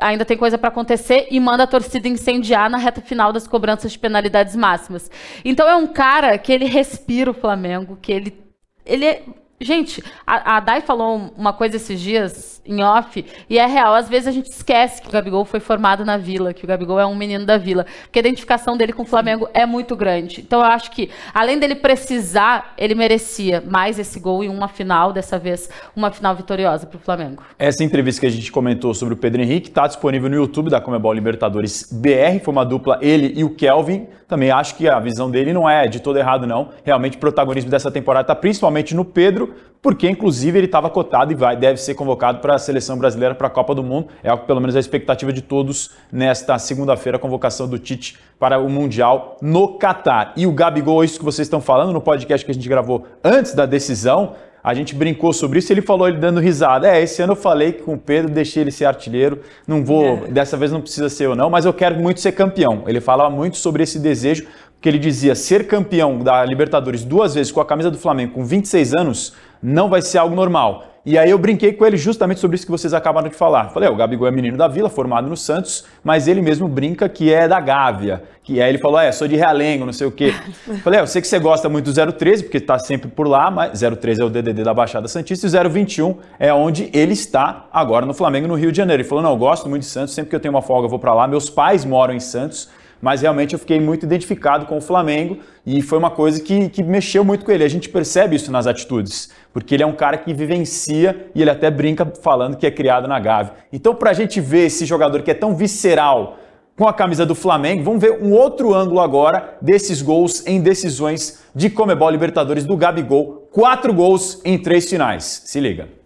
ainda 0.02 0.26
tem 0.26 0.38
coisa 0.38 0.58
para 0.58 0.70
acontecer 0.70 1.28
e 1.32 1.40
manda 1.40 1.64
a 1.64 1.68
torcida 1.68 2.08
incendiar 2.08 2.70
na 2.70 2.78
reta 2.78 3.02
final 3.02 3.32
das 3.32 3.48
cobranças 3.48 3.92
de 3.92 4.00
penalidades 4.00 4.56
máximas. 4.56 5.10
Então 5.44 5.68
é 5.68 5.76
um 5.76 5.88
cara 5.88 6.38
que 6.38 6.52
ele 6.52 6.66
respira 6.66 7.32
o 7.32 7.34
Flamengo, 7.34 7.98
que 8.02 8.12
ele 8.12 8.46
ele 8.86 9.06
é 9.06 9.24
Gente, 9.60 10.04
a, 10.28 10.58
a 10.58 10.60
Dai 10.60 10.82
falou 10.82 11.32
uma 11.38 11.54
coisa 11.54 11.78
esses 11.78 12.02
dias 12.02 12.62
em 12.66 12.84
off, 12.84 13.24
e 13.50 13.58
é 13.58 13.66
real. 13.66 13.94
Às 13.94 14.10
vezes 14.10 14.28
a 14.28 14.32
gente 14.32 14.52
esquece 14.52 15.02
que 15.02 15.08
o 15.08 15.12
Gabigol 15.12 15.46
foi 15.46 15.60
formado 15.60 16.04
na 16.04 16.18
vila, 16.18 16.54
que 16.54 16.66
o 16.66 16.68
Gabigol 16.68 17.00
é 17.00 17.06
um 17.06 17.16
menino 17.16 17.46
da 17.46 17.58
vila. 17.58 17.86
Porque 18.04 18.20
a 18.20 18.22
identificação 18.22 18.76
dele 18.76 18.92
com 18.92 19.04
o 19.04 19.06
Flamengo 19.06 19.48
é 19.54 19.66
muito 19.66 19.96
grande. 19.96 20.42
Então 20.42 20.60
eu 20.60 20.66
acho 20.66 20.92
que, 20.92 21.10
além 21.34 21.58
dele 21.58 21.76
precisar, 21.76 22.74
ele 22.78 22.96
merecia 22.96 23.64
mais 23.66 23.98
esse 23.98 24.20
gol 24.20 24.44
em 24.44 24.50
uma 24.50 24.68
final, 24.68 25.14
dessa 25.14 25.38
vez, 25.38 25.70
uma 25.96 26.12
final 26.12 26.36
vitoriosa 26.36 26.86
para 26.86 26.98
o 26.98 27.00
Flamengo. 27.00 27.44
Essa 27.58 27.84
entrevista 27.84 28.22
que 28.22 28.28
a 28.28 28.32
gente 28.32 28.52
comentou 28.52 28.94
sobre 28.94 29.14
o 29.14 29.18
Pedro 29.18 29.42
Henrique 29.42 29.70
está 29.70 29.88
disponível 29.88 30.30
no 30.30 30.36
YouTube 30.36 30.70
da 30.70 30.82
Comebol 30.82 31.14
Libertadores 31.14 31.88
BR. 31.92 32.44
Foi 32.44 32.52
uma 32.52 32.66
dupla, 32.66 33.00
ele 33.02 33.32
e 33.36 33.44
o 33.44 33.52
Kelvin. 33.52 34.08
Também 34.28 34.50
acho 34.50 34.76
que 34.76 34.90
a 34.90 35.00
visão 35.00 35.30
dele 35.30 35.54
não 35.54 35.70
é 35.70 35.88
de 35.88 36.00
todo 36.00 36.18
errado, 36.18 36.48
não. 36.48 36.70
Realmente 36.84 37.16
o 37.16 37.20
protagonismo 37.20 37.70
dessa 37.70 37.92
temporada 37.92 38.24
está 38.24 38.36
principalmente 38.36 38.96
no 38.96 39.06
Pedro 39.06 39.45
porque 39.82 40.10
inclusive 40.10 40.58
ele 40.58 40.66
estava 40.66 40.90
cotado 40.90 41.32
e 41.32 41.36
vai, 41.36 41.56
deve 41.56 41.80
ser 41.80 41.94
convocado 41.94 42.40
para 42.40 42.56
a 42.56 42.58
seleção 42.58 42.98
brasileira 42.98 43.36
para 43.36 43.46
a 43.46 43.50
Copa 43.52 43.76
do 43.76 43.84
Mundo. 43.84 44.08
É 44.24 44.36
pelo 44.36 44.60
menos 44.60 44.76
a 44.76 44.80
expectativa 44.80 45.32
de 45.32 45.44
todos 45.44 45.92
nesta 46.12 46.58
segunda-feira, 46.58 47.18
a 47.18 47.20
convocação 47.20 47.68
do 47.68 47.78
Tite 47.78 48.18
para 48.40 48.58
o 48.58 48.68
Mundial 48.68 49.38
no 49.42 49.78
Catar. 49.78 50.34
E 50.36 50.48
o 50.48 50.52
Gabigol, 50.52 51.04
isso 51.04 51.20
que 51.20 51.26
vocês 51.26 51.46
estão 51.46 51.62
falando 51.62 51.94
no 51.94 52.02
podcast 52.02 52.44
que 52.44 52.52
a 52.52 52.56
gente 52.56 52.68
gravou 52.68 53.06
antes 53.24 53.54
da 53.54 53.68
decisão, 53.68 54.34
a 54.66 54.74
gente 54.74 54.96
brincou 54.96 55.32
sobre 55.32 55.60
isso, 55.60 55.72
ele 55.72 55.84
falou 55.84 56.08
ele 56.08 56.18
dando 56.18 56.40
risada. 56.40 56.90
É, 56.90 57.00
esse 57.00 57.22
ano 57.22 57.34
eu 57.34 57.38
falei 57.38 57.72
que 57.72 57.84
com 57.84 57.94
o 57.94 58.00
Pedro 58.00 58.32
deixei 58.32 58.64
ele 58.64 58.72
ser 58.72 58.86
artilheiro, 58.86 59.42
não 59.68 59.86
vou, 59.86 60.26
é. 60.26 60.32
dessa 60.32 60.58
vez 60.58 60.72
não 60.72 60.82
precisa 60.82 61.08
ser 61.08 61.26
eu 61.26 61.36
não, 61.36 61.52
mas 61.52 61.66
eu 61.66 61.74
quero 61.74 61.96
muito 62.00 62.20
ser 62.20 62.32
campeão. 62.32 62.84
Ele 62.88 63.00
falava 63.00 63.30
muito 63.30 63.58
sobre 63.58 63.84
esse 63.84 64.00
desejo, 64.00 64.48
que 64.86 64.90
ele 64.90 65.00
dizia 65.00 65.34
ser 65.34 65.66
campeão 65.66 66.20
da 66.20 66.46
Libertadores 66.46 67.04
duas 67.04 67.34
vezes 67.34 67.52
com 67.52 67.60
a 67.60 67.66
camisa 67.66 67.90
do 67.90 67.98
Flamengo 67.98 68.34
com 68.34 68.46
26 68.46 68.94
anos 68.94 69.34
não 69.60 69.90
vai 69.90 70.00
ser 70.00 70.20
algo 70.20 70.36
normal. 70.36 70.86
E 71.04 71.18
aí 71.18 71.32
eu 71.32 71.40
brinquei 71.40 71.74
com 71.74 71.84
ele 71.88 71.98
justamente 71.98 72.40
sobre 72.40 72.54
isso 72.54 72.68
que 72.68 72.72
vocês 72.72 72.94
acabaram 72.94 73.28
de 73.28 73.36
falar. 73.36 73.70
Falei, 73.70 73.90
é, 73.90 73.92
o 73.92 73.96
Gabigol 73.96 74.28
é 74.28 74.32
menino 74.32 74.56
da 74.56 74.68
Vila, 74.68 74.88
formado 74.88 75.28
no 75.28 75.36
Santos, 75.36 75.86
mas 76.04 76.28
ele 76.28 76.40
mesmo 76.40 76.68
brinca 76.68 77.10
que 77.10 77.34
é 77.34 77.48
da 77.48 77.60
Gávea. 77.60 78.26
Que 78.44 78.62
aí 78.62 78.70
ele 78.70 78.78
falou, 78.78 79.00
é, 79.00 79.12
sou 79.12 79.28
de 79.28 79.36
Realengo, 79.36 79.88
não 79.88 79.94
sei 79.94 80.06
o 80.06 80.12
quê. 80.12 80.36
Falei, 80.84 81.00
é, 81.00 81.02
eu 81.02 81.08
sei 81.08 81.20
que 81.20 81.28
você 81.28 81.40
gosta 81.40 81.68
muito 81.68 81.92
do 81.92 82.14
013, 82.14 82.44
porque 82.44 82.58
está 82.58 82.78
sempre 82.78 83.10
por 83.10 83.28
lá, 83.28 83.50
mas 83.50 83.80
013 83.80 84.22
é 84.22 84.24
o 84.24 84.30
DDD 84.30 84.64
da 84.64 84.74
Baixada 84.74 85.08
Santista 85.08 85.48
e 85.48 85.68
021 85.68 86.16
é 86.38 86.54
onde 86.54 86.92
ele 86.94 87.14
está 87.14 87.66
agora 87.74 88.06
no 88.06 88.14
Flamengo, 88.14 88.48
no 88.48 88.54
Rio 88.54 88.72
de 88.72 88.78
Janeiro. 88.78 89.02
Ele 89.02 89.10
falou, 89.10 89.24
não, 89.24 89.32
eu 89.32 89.38
gosto 89.38 89.68
muito 89.68 89.82
de 89.82 89.90
Santos, 89.90 90.14
sempre 90.14 90.30
que 90.30 90.36
eu 90.36 90.40
tenho 90.40 90.54
uma 90.54 90.62
folga 90.62 90.86
eu 90.86 90.90
vou 90.90 91.00
para 91.00 91.16
lá. 91.16 91.28
Meus 91.28 91.50
pais 91.50 91.84
moram 91.84 92.14
em 92.14 92.20
Santos, 92.20 92.70
mas 93.06 93.22
realmente 93.22 93.54
eu 93.54 93.60
fiquei 93.60 93.80
muito 93.80 94.04
identificado 94.04 94.66
com 94.66 94.80
o 94.80 94.82
Flamengo 94.82 95.38
e 95.64 95.80
foi 95.80 96.00
uma 96.00 96.10
coisa 96.10 96.42
que, 96.42 96.70
que 96.70 96.82
mexeu 96.82 97.24
muito 97.24 97.46
com 97.46 97.52
ele. 97.52 97.64
A 97.64 97.68
gente 97.68 97.88
percebe 97.88 98.36
isso 98.36 98.52
nas 98.52 98.66
atitudes, 98.66 99.30
porque 99.54 99.76
ele 99.76 99.84
é 99.84 99.86
um 99.86 99.94
cara 99.94 100.18
que 100.18 100.34
vivencia 100.34 101.30
e 101.36 101.40
ele 101.40 101.52
até 101.52 101.70
brinca 101.70 102.12
falando 102.24 102.58
que 102.58 102.66
é 102.66 102.72
criado 102.72 103.08
na 103.08 103.20
Gávea. 103.20 103.54
Então, 103.72 103.94
para 103.94 104.10
a 104.10 104.14
gente 104.14 104.42
ver 104.42 104.66
esse 104.66 104.88
jogador 104.88 105.22
que 105.22 105.30
é 105.30 105.36
tão 105.36 105.56
visceral 105.56 106.40
com 106.76 106.88
a 106.88 106.94
camisa 106.94 107.28
do 107.28 107.36
Flamengo, 107.36 107.84
vamos 107.84 108.02
ver 108.02 108.24
um 108.24 108.32
outro 108.32 108.74
ângulo 108.74 109.00
agora 109.00 109.56
desses 109.62 110.02
gols 110.02 110.44
em 110.48 110.60
decisões 110.60 111.44
de 111.54 111.70
Comebol 111.70 112.10
Libertadores 112.10 112.66
do 112.66 112.76
Gabigol. 112.76 113.48
Quatro 113.52 113.94
gols 113.94 114.42
em 114.44 114.58
três 114.58 114.90
finais. 114.90 115.44
Se 115.46 115.60
liga. 115.60 116.05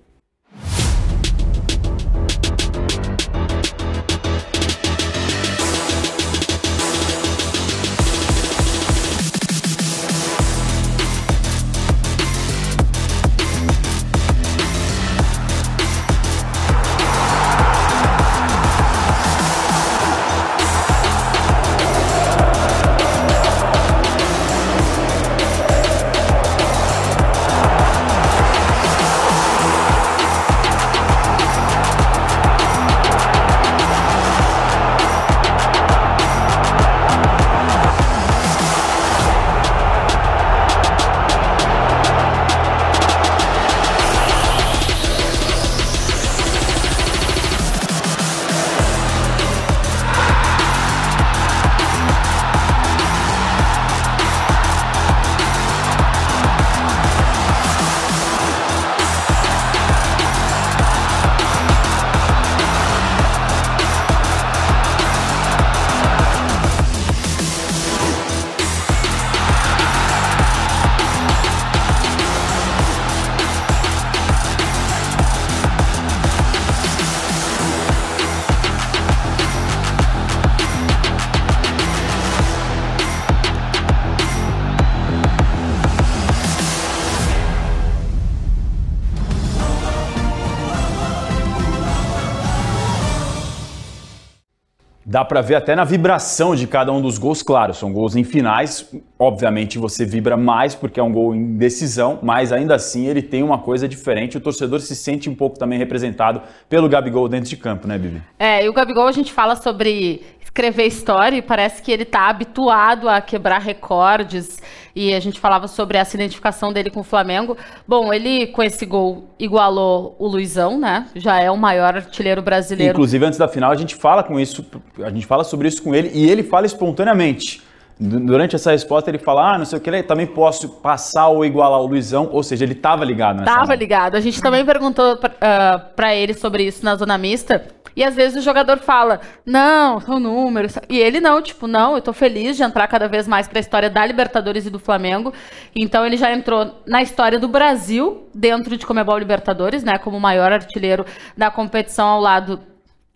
Dá 95.20 95.26
para 95.26 95.42
ver 95.42 95.56
até 95.56 95.76
na 95.76 95.84
vibração 95.84 96.56
de 96.56 96.66
cada 96.66 96.94
um 96.94 97.02
dos 97.02 97.18
gols, 97.18 97.44
claro, 97.44 97.74
são 97.74 97.92
gols 97.92 98.16
em 98.16 98.24
finais, 98.24 98.90
obviamente 99.20 99.78
você 99.78 100.06
vibra 100.06 100.38
mais 100.38 100.76
porque 100.76 100.98
é 100.98 101.04
um 101.04 101.12
gol 101.12 101.36
em 101.36 101.58
decisão, 101.58 102.20
mas 102.24 102.54
ainda 102.54 102.76
assim 102.76 103.06
ele 103.06 103.22
tem 103.22 103.44
uma 103.44 103.58
coisa 103.58 103.86
diferente, 103.86 104.38
o 104.38 104.40
torcedor 104.40 104.80
se 104.80 104.96
sente 104.96 105.30
um 105.30 105.36
pouco 105.36 105.60
também 105.60 105.78
representado 105.78 106.42
pelo 106.70 106.88
Gabigol 106.88 107.28
dentro 107.28 107.50
de 107.50 107.58
campo, 107.58 107.86
né, 107.86 107.98
Bibi? 107.98 108.22
É, 108.40 108.64
e 108.64 108.70
o 108.70 108.72
Gabigol 108.72 109.08
a 109.08 109.12
gente 109.12 109.34
fala 109.34 109.58
sobre 109.58 110.22
escrever 110.40 110.86
história 110.86 111.36
e 111.36 111.42
parece 111.42 111.82
que 111.82 111.92
ele 111.92 112.04
está 112.04 112.30
habituado 112.30 113.10
a 113.10 113.20
quebrar 113.20 113.60
recordes. 113.60 114.62
E 114.96 115.14
a 115.14 115.20
gente 115.20 115.40
falava 115.40 115.68
sobre 115.68 115.98
essa 115.98 116.16
identificação 116.16 116.74
dele 116.74 116.90
com 116.90 117.02
o 117.02 117.04
Flamengo. 117.04 117.58
Bom, 117.88 118.14
ele 118.14 118.48
com 118.48 118.64
esse 118.64 118.86
gol 118.86 119.30
igualou 119.40 120.16
o 120.20 120.28
Luizão, 120.28 120.80
né? 120.80 121.08
Já 121.16 121.40
é 121.40 121.50
o 121.50 121.58
maior 121.58 121.96
artilheiro 121.96 122.42
brasileiro. 122.42 122.94
Inclusive, 122.94 123.26
antes 123.26 123.40
da 123.40 123.48
final, 123.48 123.72
a 123.72 123.76
gente 123.76 123.96
fala 123.96 124.24
com 124.24 124.40
isso, 124.40 124.66
a 125.04 125.10
gente 125.10 125.26
fala 125.26 125.44
sobre 125.44 125.68
isso 125.68 125.82
com 125.84 125.94
ele 125.94 126.12
e 126.14 126.30
ele 126.30 126.44
fala 126.44 126.66
espontaneamente. 126.66 127.62
Durante 128.00 128.56
essa 128.56 128.72
resposta, 128.72 129.10
ele 129.12 129.18
fala: 129.18 129.56
Ah, 129.56 129.58
não 129.58 129.66
sei 129.66 129.78
o 129.78 129.82
que, 129.82 130.04
também 130.04 130.26
posso 130.26 130.70
passar 130.70 131.28
ou 131.28 131.44
igualar 131.44 131.82
o 131.82 131.86
Luizão. 131.86 132.30
Ou 132.32 132.42
seja, 132.42 132.64
ele 132.64 132.72
estava 132.72 133.04
ligado 133.04 133.40
nessa. 133.40 133.52
Estava 133.52 133.76
ligado. 133.76 134.16
A 134.16 134.22
gente 134.22 134.42
também 134.42 134.64
perguntou 134.64 135.18
para 135.18 136.08
uh, 136.08 136.12
ele 136.12 136.34
sobre 136.34 136.64
isso 136.64 136.86
na 136.86 136.96
zona 136.96 137.18
mista. 137.18 137.66
E 138.00 138.04
às 138.04 138.16
vezes 138.16 138.38
o 138.38 138.42
jogador 138.42 138.78
fala, 138.78 139.20
não, 139.46 140.00
são 140.00 140.22
números. 140.22 140.78
E 140.88 140.98
ele 140.98 141.20
não, 141.20 141.42
tipo, 141.42 141.68
não, 141.68 141.96
eu 141.96 142.02
tô 142.02 142.14
feliz 142.14 142.56
de 142.56 142.64
entrar 142.64 142.88
cada 142.88 143.10
vez 143.10 143.28
mais 143.28 143.46
para 143.46 143.60
a 143.60 143.62
história 143.62 143.90
da 143.90 144.06
Libertadores 144.06 144.66
e 144.66 144.70
do 144.70 144.80
Flamengo. 144.80 145.34
Então 145.76 146.06
ele 146.06 146.16
já 146.16 146.32
entrou 146.32 146.82
na 146.88 147.02
história 147.02 147.38
do 147.38 147.50
Brasil, 147.50 148.30
dentro 148.34 148.78
de 148.78 148.86
Comebol 148.86 149.18
Libertadores, 149.18 149.84
né, 149.84 149.98
como 149.98 150.16
o 150.16 150.22
maior 150.22 150.50
artilheiro 150.54 151.06
da 151.38 151.52
competição 151.52 152.08
ao 152.08 152.22
lado 152.22 152.62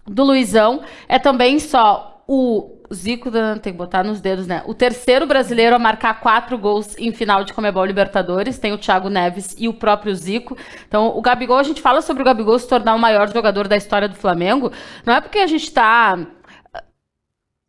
do 0.06 0.26
Luizão. 0.26 0.82
É 1.08 1.18
também 1.18 1.60
só 1.60 2.22
o 2.28 2.83
Zico 2.94 3.32
tem 3.62 3.74
que 3.74 3.78
botar 3.78 4.04
nos 4.04 4.22
dedos, 4.22 4.48
né? 4.48 4.62
O 4.66 4.74
terceiro 4.74 5.26
brasileiro 5.26 5.76
a 5.76 5.80
marcar 5.80 6.20
quatro 6.20 6.58
gols 6.58 6.96
em 6.98 7.12
final 7.12 7.44
de 7.44 7.54
Comebol 7.54 7.86
Libertadores. 7.86 8.60
Tem 8.60 8.72
o 8.72 8.78
Thiago 8.78 9.10
Neves 9.10 9.56
e 9.58 9.68
o 9.68 9.74
próprio 9.74 10.14
Zico. 10.16 10.58
Então, 10.88 11.08
o 11.16 11.22
Gabigol, 11.22 11.58
a 11.58 11.64
gente 11.64 11.82
fala 11.82 12.02
sobre 12.02 12.22
o 12.24 12.26
Gabigol 12.26 12.58
se 12.60 12.68
tornar 12.68 12.96
o 12.96 13.00
maior 13.00 13.32
jogador 13.32 13.68
da 13.68 13.78
história 13.78 14.08
do 14.08 14.16
Flamengo. 14.16 14.72
Não 15.06 15.14
é 15.14 15.22
porque 15.22 15.40
a 15.40 15.48
gente 15.48 15.64
está 15.64 16.18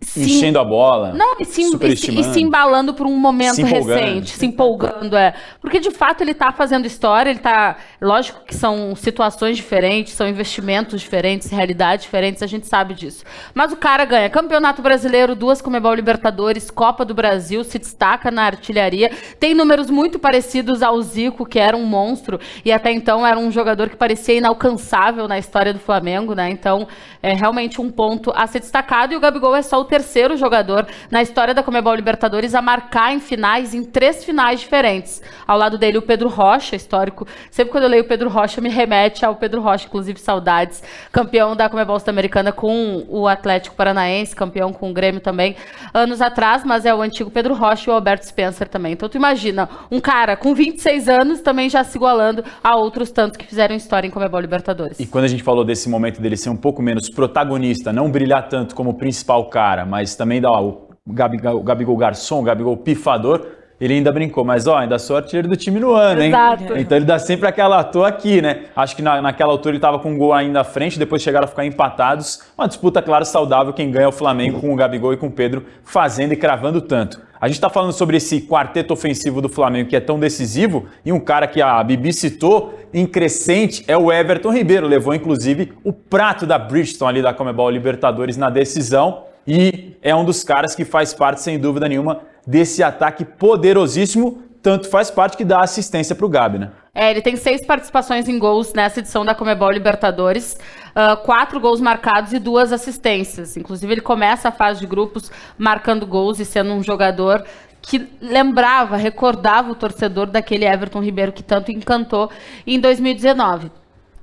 se, 0.04 0.22
enchendo 0.22 0.58
a 0.58 0.64
bola. 0.64 1.12
Não, 1.12 1.36
e 1.40 1.44
se, 1.44 1.62
e, 1.62 1.96
se, 1.96 2.18
e 2.18 2.24
se 2.24 2.40
embalando 2.40 2.94
por 2.94 3.06
um 3.06 3.16
momento 3.16 3.62
recente, 3.62 4.30
se 4.30 4.46
empolgando, 4.46 5.16
é. 5.16 5.34
Porque 5.60 5.80
de 5.80 5.90
fato 5.90 6.20
ele 6.20 6.32
está 6.32 6.52
fazendo 6.52 6.86
história, 6.86 7.30
ele 7.30 7.38
está. 7.38 7.76
Lógico 8.00 8.44
que 8.44 8.54
são 8.54 8.94
situações 8.94 9.56
diferentes, 9.56 10.12
são 10.12 10.28
investimentos 10.28 11.00
diferentes, 11.00 11.50
realidades 11.50 12.04
diferentes, 12.04 12.42
a 12.42 12.46
gente 12.46 12.66
sabe 12.66 12.94
disso. 12.94 13.24
Mas 13.54 13.72
o 13.72 13.76
cara 13.76 14.04
ganha 14.04 14.28
Campeonato 14.28 14.82
Brasileiro, 14.82 15.34
duas 15.34 15.60
Comebol 15.60 15.94
Libertadores, 15.94 16.70
Copa 16.70 17.04
do 17.04 17.14
Brasil, 17.14 17.64
se 17.64 17.78
destaca 17.78 18.30
na 18.30 18.44
artilharia, 18.44 19.10
tem 19.40 19.54
números 19.54 19.90
muito 19.90 20.18
parecidos 20.18 20.82
ao 20.82 21.00
Zico, 21.00 21.46
que 21.46 21.58
era 21.58 21.76
um 21.76 21.84
monstro, 21.84 22.38
e 22.64 22.72
até 22.72 22.92
então 22.92 23.26
era 23.26 23.38
um 23.38 23.50
jogador 23.50 23.88
que 23.88 23.96
parecia 23.96 24.34
inalcançável 24.34 25.26
na 25.28 25.38
história 25.38 25.72
do 25.72 25.78
Flamengo, 25.78 26.34
né? 26.34 26.50
Então, 26.50 26.86
é 27.22 27.32
realmente 27.32 27.80
um 27.80 27.90
ponto 27.90 28.32
a 28.34 28.46
ser 28.46 28.60
destacado, 28.60 29.12
e 29.12 29.16
o 29.16 29.20
Gabigol 29.20 29.54
é 29.54 29.62
só 29.62 29.80
o 29.80 29.84
terceiro 29.94 30.36
jogador 30.36 30.88
na 31.08 31.22
história 31.22 31.54
da 31.54 31.62
Comebol 31.62 31.94
Libertadores 31.94 32.52
a 32.52 32.60
marcar 32.60 33.14
em 33.14 33.20
finais, 33.20 33.72
em 33.74 33.84
três 33.84 34.24
finais 34.24 34.58
diferentes. 34.58 35.22
Ao 35.46 35.56
lado 35.56 35.78
dele, 35.78 35.98
o 35.98 36.02
Pedro 36.02 36.28
Rocha, 36.28 36.74
histórico. 36.74 37.24
Sempre 37.48 37.70
quando 37.70 37.84
eu 37.84 37.90
leio 37.90 38.02
o 38.02 38.06
Pedro 38.06 38.28
Rocha, 38.28 38.60
me 38.60 38.68
remete 38.68 39.24
ao 39.24 39.36
Pedro 39.36 39.60
Rocha, 39.60 39.86
inclusive 39.86 40.18
saudades. 40.18 40.82
Campeão 41.12 41.54
da 41.54 41.68
Comebol 41.68 42.00
Sul-Americana 42.00 42.50
com 42.50 43.04
o 43.08 43.28
Atlético 43.28 43.76
Paranaense, 43.76 44.34
campeão 44.34 44.72
com 44.72 44.90
o 44.90 44.92
Grêmio 44.92 45.20
também, 45.20 45.54
anos 45.92 46.20
atrás, 46.20 46.64
mas 46.64 46.84
é 46.84 46.92
o 46.92 47.00
antigo 47.00 47.30
Pedro 47.30 47.54
Rocha 47.54 47.88
e 47.88 47.92
o 47.92 47.94
Alberto 47.94 48.26
Spencer 48.26 48.66
também. 48.66 48.94
Então 48.94 49.08
tu 49.08 49.16
imagina, 49.16 49.68
um 49.92 50.00
cara 50.00 50.36
com 50.36 50.56
26 50.56 51.08
anos 51.08 51.40
também 51.40 51.70
já 51.70 51.84
se 51.84 51.96
igualando 51.96 52.42
a 52.64 52.74
outros 52.74 53.12
tantos 53.12 53.36
que 53.36 53.46
fizeram 53.46 53.76
história 53.76 54.08
em 54.08 54.10
Comebol 54.10 54.40
Libertadores. 54.40 54.98
E 54.98 55.06
quando 55.06 55.24
a 55.26 55.28
gente 55.28 55.44
falou 55.44 55.64
desse 55.64 55.88
momento 55.88 56.20
dele 56.20 56.36
ser 56.36 56.50
um 56.50 56.56
pouco 56.56 56.82
menos 56.82 57.08
protagonista, 57.08 57.92
não 57.92 58.10
brilhar 58.10 58.48
tanto 58.48 58.74
como 58.74 58.94
principal 58.94 59.48
cara, 59.48 59.83
mas 59.84 60.14
também 60.14 60.40
dá 60.40 60.50
o 60.50 60.88
Gabigol, 61.06 61.56
o 61.56 61.62
Gabigol 61.62 61.96
Garçom, 61.96 62.40
o 62.40 62.42
Gabigol 62.42 62.76
Pifador, 62.76 63.46
ele 63.80 63.94
ainda 63.94 64.12
brincou, 64.12 64.44
mas 64.44 64.66
ó, 64.66 64.78
ainda 64.78 64.98
sou 64.98 65.16
artilheiro 65.16 65.48
do 65.48 65.56
time 65.56 65.80
no 65.80 65.92
ano, 65.92 66.22
hein? 66.22 66.28
Exato. 66.28 66.78
Então 66.78 66.96
ele 66.96 67.04
dá 67.04 67.18
sempre 67.18 67.48
aquela, 67.48 67.82
tô 67.82 68.04
aqui, 68.04 68.40
né? 68.40 68.66
Acho 68.74 68.94
que 68.94 69.02
na, 69.02 69.20
naquela 69.20 69.52
altura 69.52 69.74
ele 69.74 69.80
tava 69.80 69.98
com 69.98 70.12
um 70.12 70.16
gol 70.16 70.32
ainda 70.32 70.60
à 70.60 70.64
frente, 70.64 70.98
depois 70.98 71.20
chegaram 71.20 71.44
a 71.44 71.48
ficar 71.48 71.66
empatados. 71.66 72.40
Uma 72.56 72.68
disputa, 72.68 73.02
claro, 73.02 73.24
saudável, 73.24 73.72
quem 73.72 73.90
ganha 73.90 74.04
é 74.04 74.08
o 74.08 74.12
Flamengo 74.12 74.60
com 74.60 74.72
o 74.72 74.76
Gabigol 74.76 75.12
e 75.12 75.16
com 75.16 75.26
o 75.26 75.30
Pedro 75.30 75.66
fazendo 75.82 76.32
e 76.32 76.36
cravando 76.36 76.80
tanto. 76.80 77.20
A 77.40 77.48
gente 77.48 77.56
está 77.56 77.68
falando 77.68 77.92
sobre 77.92 78.16
esse 78.16 78.40
quarteto 78.40 78.94
ofensivo 78.94 79.42
do 79.42 79.50
Flamengo 79.50 79.90
que 79.90 79.96
é 79.96 80.00
tão 80.00 80.18
decisivo 80.18 80.86
e 81.04 81.12
um 81.12 81.20
cara 81.20 81.46
que 81.46 81.60
a 81.60 81.82
Bibi 81.82 82.12
citou 82.12 82.78
em 82.92 83.04
crescente 83.04 83.84
é 83.86 83.98
o 83.98 84.10
Everton 84.10 84.50
Ribeiro. 84.50 84.86
Levou 84.86 85.14
inclusive 85.14 85.72
o 85.84 85.92
prato 85.92 86.46
da 86.46 86.58
Bridgestone 86.58 87.10
ali 87.10 87.22
da 87.22 87.34
Comebol 87.34 87.68
Libertadores 87.68 88.38
na 88.38 88.48
decisão 88.48 89.24
e 89.46 89.96
é 90.02 90.14
um 90.14 90.24
dos 90.24 90.42
caras 90.42 90.74
que 90.74 90.84
faz 90.84 91.12
parte, 91.12 91.40
sem 91.40 91.58
dúvida 91.58 91.88
nenhuma, 91.88 92.20
desse 92.46 92.82
ataque 92.82 93.24
poderosíssimo, 93.24 94.42
tanto 94.62 94.88
faz 94.88 95.10
parte 95.10 95.36
que 95.36 95.44
dá 95.44 95.60
assistência 95.60 96.14
para 96.14 96.24
o 96.24 96.28
Gabi, 96.28 96.58
né? 96.58 96.70
É, 96.94 97.10
ele 97.10 97.20
tem 97.20 97.36
seis 97.36 97.66
participações 97.66 98.28
em 98.28 98.38
gols 98.38 98.72
nessa 98.72 99.00
edição 99.00 99.24
da 99.24 99.34
Comebol 99.34 99.70
Libertadores, 99.70 100.56
uh, 100.90 101.16
quatro 101.24 101.60
gols 101.60 101.80
marcados 101.80 102.32
e 102.32 102.38
duas 102.38 102.72
assistências. 102.72 103.56
Inclusive, 103.56 103.92
ele 103.92 104.00
começa 104.00 104.48
a 104.48 104.52
fase 104.52 104.80
de 104.80 104.86
grupos 104.86 105.30
marcando 105.58 106.06
gols 106.06 106.38
e 106.38 106.44
sendo 106.44 106.72
um 106.72 106.82
jogador 106.82 107.44
que 107.82 108.08
lembrava, 108.22 108.96
recordava 108.96 109.70
o 109.70 109.74
torcedor 109.74 110.26
daquele 110.26 110.64
Everton 110.64 111.02
Ribeiro 111.02 111.32
que 111.32 111.42
tanto 111.42 111.70
encantou 111.70 112.30
em 112.66 112.80
2019 112.80 113.70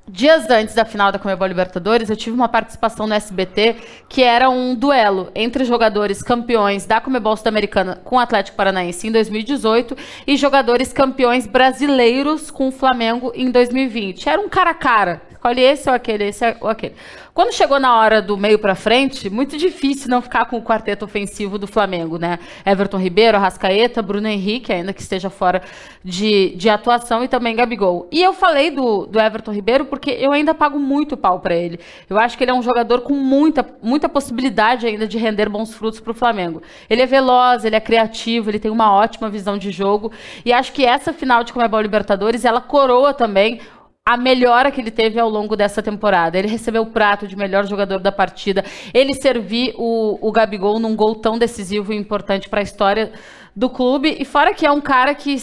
dias 0.08 0.50
antes 0.50 0.76
da 0.76 0.86
final 0.86 1.12
da 1.12 1.20
Comebol 1.20 1.48
Libertadores, 1.48 2.10
eu 2.10 2.16
tive 2.16 2.36
uma 2.36 2.50
participação 2.50 3.08
no 3.08 3.14
SBT 3.14 3.76
que 4.10 4.24
era 4.24 4.50
um 4.50 4.76
duelo 4.76 5.32
entre 5.34 5.64
jogadores 5.66 6.22
campeões 6.22 6.86
da 6.86 7.00
Comebol 7.00 7.36
Sul-Americana 7.38 8.00
com 8.04 8.16
o 8.16 8.20
Atlético 8.20 8.58
Paranaense 8.58 9.08
em 9.08 9.12
2018 9.12 9.96
e 10.28 10.36
jogadores 10.36 10.92
campeões 10.92 11.46
brasileiros 11.46 12.52
com 12.52 12.68
o 12.68 12.72
Flamengo 12.72 13.32
em 13.36 13.50
2020. 13.50 14.28
Era 14.28 14.42
um 14.42 14.50
cara 14.50 14.72
a 14.72 14.76
cara. 14.76 15.31
Escolhe 15.42 15.62
esse 15.62 15.90
ou 15.90 15.96
aquele, 15.96 16.26
esse 16.26 16.56
ou 16.62 16.70
aquele. 16.70 16.94
Quando 17.34 17.52
chegou 17.52 17.80
na 17.80 17.98
hora 17.98 18.22
do 18.22 18.38
meio 18.38 18.60
para 18.60 18.76
frente, 18.76 19.28
muito 19.28 19.58
difícil 19.58 20.08
não 20.08 20.22
ficar 20.22 20.46
com 20.46 20.56
o 20.56 20.62
quarteto 20.62 21.04
ofensivo 21.04 21.58
do 21.58 21.66
Flamengo, 21.66 22.20
né? 22.20 22.38
Everton 22.64 22.98
Ribeiro, 22.98 23.38
Arrascaeta, 23.38 24.04
Bruno 24.04 24.28
Henrique, 24.28 24.72
ainda 24.72 24.94
que 24.94 25.02
esteja 25.02 25.32
fora 25.32 25.64
de, 26.04 26.54
de 26.56 26.70
atuação, 26.70 27.24
e 27.24 27.28
também 27.28 27.56
Gabigol. 27.56 28.08
E 28.12 28.22
eu 28.22 28.34
falei 28.34 28.70
do, 28.70 29.08
do 29.08 29.20
Everton 29.20 29.52
Ribeiro 29.52 29.86
porque 29.86 30.12
eu 30.12 30.32
ainda 30.32 30.54
pago 30.54 30.78
muito 30.78 31.18
pau 31.18 31.40
para 31.40 31.56
ele. 31.56 31.80
Eu 32.08 32.20
acho 32.20 32.38
que 32.38 32.44
ele 32.44 32.52
é 32.52 32.54
um 32.54 32.62
jogador 32.62 33.02
com 33.02 33.16
muita, 33.16 33.68
muita 33.82 34.08
possibilidade 34.08 34.86
ainda 34.86 35.08
de 35.08 35.18
render 35.18 35.50
bons 35.50 35.74
frutos 35.74 36.00
para 36.00 36.12
o 36.12 36.14
Flamengo. 36.14 36.62
Ele 36.88 37.02
é 37.02 37.08
veloz, 37.08 37.66
ele 37.66 37.76
é 37.76 37.80
criativo, 37.80 38.52
ele 38.52 38.60
tem 38.60 38.70
uma 38.70 38.94
ótima 38.94 39.28
visão 39.28 39.58
de 39.58 39.72
jogo, 39.72 40.12
e 40.46 40.54
acho 40.54 40.72
que 40.72 40.86
essa 40.86 41.12
final 41.12 41.44
de 41.44 41.52
Comebol 41.52 41.82
Libertadores, 41.82 42.46
ela 42.46 42.62
coroa 42.62 43.12
também 43.12 43.60
a 44.04 44.18
melhora 44.18 44.72
que 44.72 44.82
ele 44.82 44.90
teve 44.90 45.20
ao 45.20 45.30
longo 45.30 45.56
dessa 45.56 45.82
temporada. 45.82 46.38
Ele 46.38 46.48
recebeu 46.48 46.82
o 46.82 46.88
prato 46.88 47.28
de 47.28 47.36
melhor 47.36 47.68
jogador 47.68 48.00
da 48.00 48.12
partida. 48.12 48.66
Ele 48.94 49.14
serviu 49.14 49.74
o, 49.78 50.18
o 50.28 50.32
Gabigol 50.32 50.80
num 50.80 50.96
gol 50.96 51.16
tão 51.16 51.38
decisivo 51.38 51.94
e 51.94 51.98
importante 51.98 52.50
para 52.50 52.62
a 52.62 52.64
história 52.64 53.12
do 53.56 53.70
clube. 53.70 54.18
E 54.20 54.26
fora 54.26 54.54
que 54.54 54.66
é 54.66 54.72
um 54.72 54.82
cara 54.82 55.14
que 55.14 55.36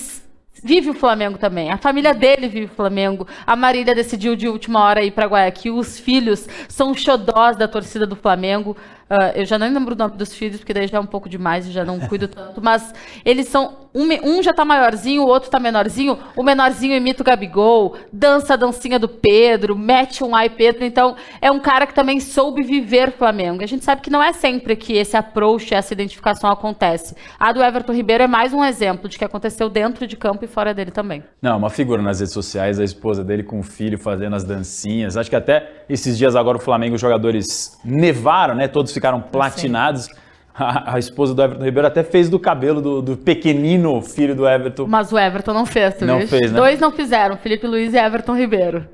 vive 0.62 0.90
o 0.90 0.94
Flamengo 0.94 1.38
também. 1.38 1.70
A 1.70 1.78
família 1.78 2.12
dele 2.12 2.48
vive 2.48 2.66
o 2.66 2.74
Flamengo. 2.74 3.28
A 3.46 3.54
Marília 3.54 3.94
decidiu 3.94 4.34
de 4.34 4.48
última 4.48 4.82
hora 4.82 5.04
ir 5.04 5.12
para 5.12 5.26
Guayaquil. 5.26 5.76
Os 5.76 6.00
filhos 6.00 6.48
são 6.68 6.92
xodós 6.94 7.56
da 7.56 7.68
torcida 7.68 8.08
do 8.08 8.16
Flamengo. 8.16 8.76
Uh, 9.10 9.32
eu 9.34 9.46
já 9.46 9.58
não 9.58 9.66
lembro 9.66 9.94
o 9.94 9.98
nome 9.98 10.16
dos 10.16 10.34
filhos, 10.34 10.58
porque 10.58 10.74
daí 10.74 10.86
já 10.86 10.98
é 10.98 11.00
um 11.00 11.06
pouco 11.06 11.28
demais 11.28 11.66
e 11.66 11.70
já 11.70 11.84
não 11.84 11.98
cuido 11.98 12.28
tanto. 12.28 12.60
Mas 12.62 12.92
eles 13.24 13.48
são. 13.48 13.88
Um, 13.94 14.06
um 14.22 14.42
já 14.42 14.52
tá 14.52 14.64
maiorzinho, 14.64 15.22
o 15.22 15.26
outro 15.26 15.50
tá 15.50 15.58
menorzinho. 15.58 16.18
O 16.36 16.42
menorzinho 16.42 16.94
imita 16.94 17.22
o 17.22 17.24
Gabigol, 17.24 17.96
dança 18.12 18.52
a 18.54 18.56
dancinha 18.56 18.98
do 18.98 19.08
Pedro, 19.08 19.76
mete 19.76 20.22
um 20.22 20.34
ai 20.34 20.50
Pedro. 20.50 20.84
Então, 20.84 21.16
é 21.40 21.50
um 21.50 21.58
cara 21.58 21.86
que 21.86 21.94
também 21.94 22.20
soube 22.20 22.62
viver 22.62 23.12
Flamengo. 23.12 23.62
A 23.62 23.66
gente 23.66 23.84
sabe 23.84 24.02
que 24.02 24.10
não 24.10 24.22
é 24.22 24.32
sempre 24.32 24.76
que 24.76 24.92
esse 24.92 25.16
approach, 25.16 25.74
essa 25.74 25.94
identificação 25.94 26.50
acontece. 26.50 27.16
A 27.38 27.50
do 27.50 27.62
Everton 27.62 27.94
Ribeiro 27.94 28.24
é 28.24 28.26
mais 28.26 28.52
um 28.52 28.62
exemplo 28.62 29.08
de 29.08 29.18
que 29.18 29.24
aconteceu 29.24 29.70
dentro 29.70 30.06
de 30.06 30.16
campo 30.16 30.44
e 30.44 30.48
fora 30.48 30.74
dele 30.74 30.90
também. 30.90 31.24
Não, 31.40 31.56
uma 31.56 31.70
figura 31.70 32.02
nas 32.02 32.20
redes 32.20 32.34
sociais, 32.34 32.78
a 32.78 32.84
esposa 32.84 33.24
dele 33.24 33.42
com 33.42 33.58
o 33.58 33.62
filho 33.62 33.98
fazendo 33.98 34.36
as 34.36 34.44
dancinhas. 34.44 35.16
Acho 35.16 35.30
que 35.30 35.36
até 35.36 35.84
esses 35.88 36.18
dias 36.18 36.36
agora 36.36 36.58
o 36.58 36.60
Flamengo, 36.60 36.94
os 36.94 37.00
jogadores 37.00 37.78
nevaram, 37.82 38.54
né? 38.54 38.68
Todos 38.68 38.97
ficaram 38.98 39.20
platinados. 39.20 40.08
A, 40.54 40.94
a, 40.94 40.98
esposa 40.98 41.34
do 41.34 41.40
Everton 41.40 41.64
Ribeiro 41.64 41.86
até 41.86 42.02
fez 42.02 42.28
do 42.28 42.36
cabelo 42.36 42.82
do, 42.82 43.00
do, 43.00 43.16
pequenino 43.16 44.02
filho 44.02 44.34
do 44.34 44.44
Everton. 44.44 44.88
Mas 44.88 45.12
o 45.12 45.16
Everton 45.16 45.54
não 45.54 45.64
fez, 45.64 45.94
tu 45.94 46.04
Não 46.04 46.26
fez, 46.26 46.50
né? 46.50 46.58
Dois 46.58 46.80
não 46.80 46.90
fizeram, 46.90 47.36
Felipe 47.36 47.64
Luiz 47.64 47.94
e 47.94 47.96
Everton 47.96 48.36
Ribeiro. 48.36 48.84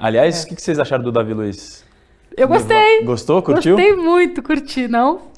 Aliás, 0.00 0.42
é. 0.42 0.52
o 0.52 0.56
que 0.56 0.60
vocês 0.60 0.80
acharam 0.80 1.04
do 1.04 1.12
Davi 1.12 1.32
Luiz? 1.32 1.84
Eu 2.36 2.48
gostei. 2.48 3.04
Gostou? 3.04 3.40
Curtiu? 3.40 3.76
Gostei 3.76 3.94
muito, 3.94 4.42
curti, 4.42 4.88
não? 4.88 5.31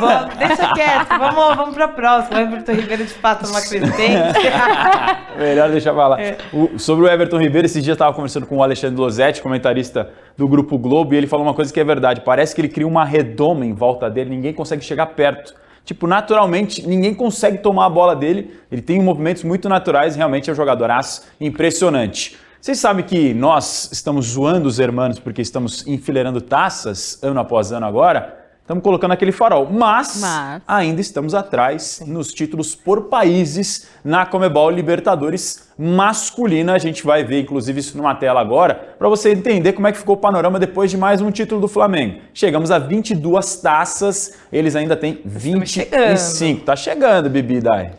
Vamos, 0.00 0.34
deixa 0.36 0.72
quieto, 0.74 1.08
vamos, 1.08 1.56
vamos 1.56 1.74
pra 1.74 1.86
próxima. 1.88 2.36
O 2.38 2.40
Everton 2.42 2.72
Ribeiro 2.72 3.04
de 3.04 3.12
fato 3.14 3.46
numa 3.46 3.60
crescente. 3.60 4.40
Melhor 5.38 5.70
deixar 5.70 5.92
pra 5.94 6.08
lá. 6.08 6.18
O- 6.52 6.78
sobre 6.78 7.04
o 7.04 7.08
Everton 7.08 7.38
Ribeiro, 7.38 7.66
esses 7.66 7.82
dias 7.82 7.88
eu 7.88 7.92
estava 7.94 8.12
conversando 8.12 8.46
com 8.46 8.56
o 8.56 8.62
Alexandre 8.62 9.00
Losetti, 9.00 9.40
comentarista 9.40 10.10
do 10.36 10.48
Grupo 10.48 10.76
Globo, 10.78 11.14
e 11.14 11.16
ele 11.16 11.26
falou 11.26 11.46
uma 11.46 11.54
coisa 11.54 11.72
que 11.72 11.78
é 11.78 11.84
verdade. 11.84 12.22
Parece 12.22 12.54
que 12.54 12.60
ele 12.60 12.68
cria 12.68 12.86
uma 12.86 13.04
redoma 13.04 13.64
em 13.64 13.72
volta 13.72 14.10
dele, 14.10 14.30
ninguém 14.30 14.52
consegue 14.52 14.84
chegar 14.84 15.06
perto. 15.06 15.54
Tipo, 15.84 16.06
naturalmente, 16.06 16.86
ninguém 16.86 17.12
consegue 17.14 17.58
tomar 17.58 17.86
a 17.86 17.90
bola 17.90 18.14
dele. 18.16 18.56
Ele 18.70 18.80
tem 18.82 19.00
movimentos 19.02 19.42
muito 19.44 19.68
naturais, 19.68 20.14
realmente 20.16 20.48
é 20.48 20.52
um 20.52 20.56
jogadoraço 20.56 21.22
impressionante. 21.40 22.36
Vocês 22.60 22.78
sabem 22.78 23.04
que 23.04 23.34
nós 23.34 23.90
estamos 23.92 24.26
zoando 24.26 24.68
os 24.68 24.78
hermanos 24.78 25.18
porque 25.18 25.42
estamos 25.42 25.84
enfileirando 25.86 26.40
taças 26.40 27.18
ano 27.22 27.40
após 27.40 27.72
ano 27.72 27.86
agora? 27.86 28.41
Estamos 28.62 28.84
colocando 28.84 29.10
aquele 29.10 29.32
farol, 29.32 29.68
mas, 29.68 30.20
Mas. 30.20 30.62
ainda 30.68 31.00
estamos 31.00 31.34
atrás 31.34 32.00
nos 32.06 32.32
títulos 32.32 32.76
por 32.76 33.08
países 33.08 33.88
na 34.04 34.24
Comebol 34.24 34.70
Libertadores 34.70 35.68
masculina. 35.76 36.72
A 36.72 36.78
gente 36.78 37.04
vai 37.04 37.24
ver, 37.24 37.40
inclusive, 37.40 37.80
isso 37.80 37.96
numa 37.96 38.14
tela 38.14 38.40
agora, 38.40 38.94
para 38.96 39.08
você 39.08 39.32
entender 39.32 39.72
como 39.72 39.88
é 39.88 39.92
que 39.92 39.98
ficou 39.98 40.14
o 40.14 40.18
panorama 40.18 40.60
depois 40.60 40.92
de 40.92 40.96
mais 40.96 41.20
um 41.20 41.32
título 41.32 41.60
do 41.60 41.66
Flamengo. 41.66 42.20
Chegamos 42.32 42.70
a 42.70 42.78
22 42.78 43.56
taças, 43.56 44.38
eles 44.52 44.76
ainda 44.76 44.96
têm 44.96 45.20
25. 45.24 46.64
Tá 46.64 46.76
chegando, 46.76 47.28
Bibi 47.28 47.60
Dai. 47.60 47.90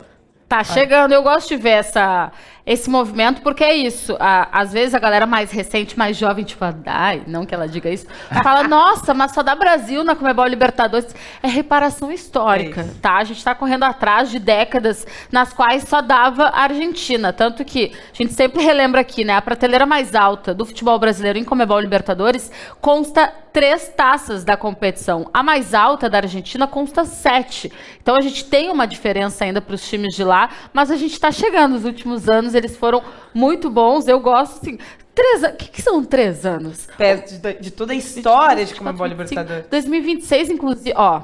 Tá 0.48 0.64
chegando, 0.64 1.12
eu 1.12 1.22
gosto 1.22 1.48
de 1.48 1.56
ver 1.56 1.70
essa, 1.70 2.32
esse 2.66 2.88
movimento, 2.88 3.42
porque 3.42 3.62
é 3.62 3.74
isso. 3.74 4.16
a- 4.18 4.48
às 4.50 4.72
vezes 4.72 4.94
a 4.94 4.98
galera 4.98 5.26
mais 5.26 5.50
recente, 5.50 5.98
mais 5.98 6.16
jovem, 6.16 6.44
tipo, 6.44 6.64
ai, 6.86 7.22
não 7.26 7.44
que 7.44 7.54
ela 7.54 7.68
diga 7.68 7.90
isso, 7.90 8.06
fala, 8.42 8.62
nossa, 8.68 9.12
mas 9.12 9.32
só 9.32 9.42
dá 9.42 9.54
Brasil 9.54 10.02
na 10.02 10.14
Comebol 10.16 10.46
Libertadores. 10.46 11.14
É 11.42 11.48
reparação 11.48 12.10
histórica, 12.10 12.80
É 12.80 13.00
tá? 13.02 13.16
A 13.18 13.24
gente 13.24 13.44
tá 13.44 13.54
correndo 13.54 13.82
atrás 13.84 14.30
de 14.30 14.38
décadas 14.38 15.06
nas 15.30 15.52
quais 15.52 15.84
só 15.84 16.00
dava 16.00 16.44
a 16.44 16.62
Argentina. 16.62 17.32
Tanto 17.32 17.64
que 17.64 17.92
a 18.12 18.16
gente 18.16 18.32
sempre 18.32 18.62
relembra 18.62 19.00
aqui, 19.02 19.24
né? 19.24 19.34
A 19.36 19.42
prateleira 19.42 19.84
mais 19.84 20.14
alta 20.14 20.54
do 20.54 20.64
futebol 20.64 20.98
brasileiro 20.98 21.38
em 21.38 21.44
Comebol 21.44 21.78
Libertadores 21.80 22.50
consta 22.80 23.32
três 23.52 23.88
taças 23.88 24.42
da 24.42 24.56
competição. 24.56 25.30
A 25.32 25.40
mais 25.42 25.74
alta 25.74 26.10
da 26.10 26.18
Argentina 26.18 26.66
consta 26.66 27.04
sete. 27.04 27.70
Então 28.02 28.16
a 28.16 28.20
gente 28.20 28.44
tem 28.46 28.68
uma 28.70 28.84
diferença 28.86 29.44
ainda 29.44 29.60
para 29.60 29.74
os 29.76 29.88
times 29.88 30.14
de 30.14 30.24
lá, 30.24 30.48
mas 30.72 30.90
a 30.90 30.96
gente 30.96 31.12
está 31.12 31.30
chegando. 31.30 31.74
Nos 31.74 31.84
últimos 31.84 32.28
anos 32.54 32.64
eles 32.64 32.76
foram 32.76 33.02
muito 33.32 33.70
bons. 33.70 34.06
Eu 34.06 34.20
gosto, 34.20 34.60
assim. 34.60 34.78
Três 35.14 35.44
anos. 35.44 35.54
O 35.54 35.58
que, 35.58 35.68
que 35.68 35.82
são 35.82 36.04
três 36.04 36.44
anos? 36.44 36.88
Perto 36.96 37.38
de, 37.38 37.54
de 37.60 37.70
toda 37.70 37.92
a 37.92 37.96
história 37.96 38.64
de 38.64 38.74
Comebol 38.74 39.06
Libertadores. 39.06 39.66
2026, 39.68 40.50
inclusive, 40.50 40.92
ó. 40.96 41.22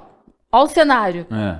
Ó 0.52 0.64
o 0.64 0.68
cenário. 0.68 1.26
É. 1.30 1.58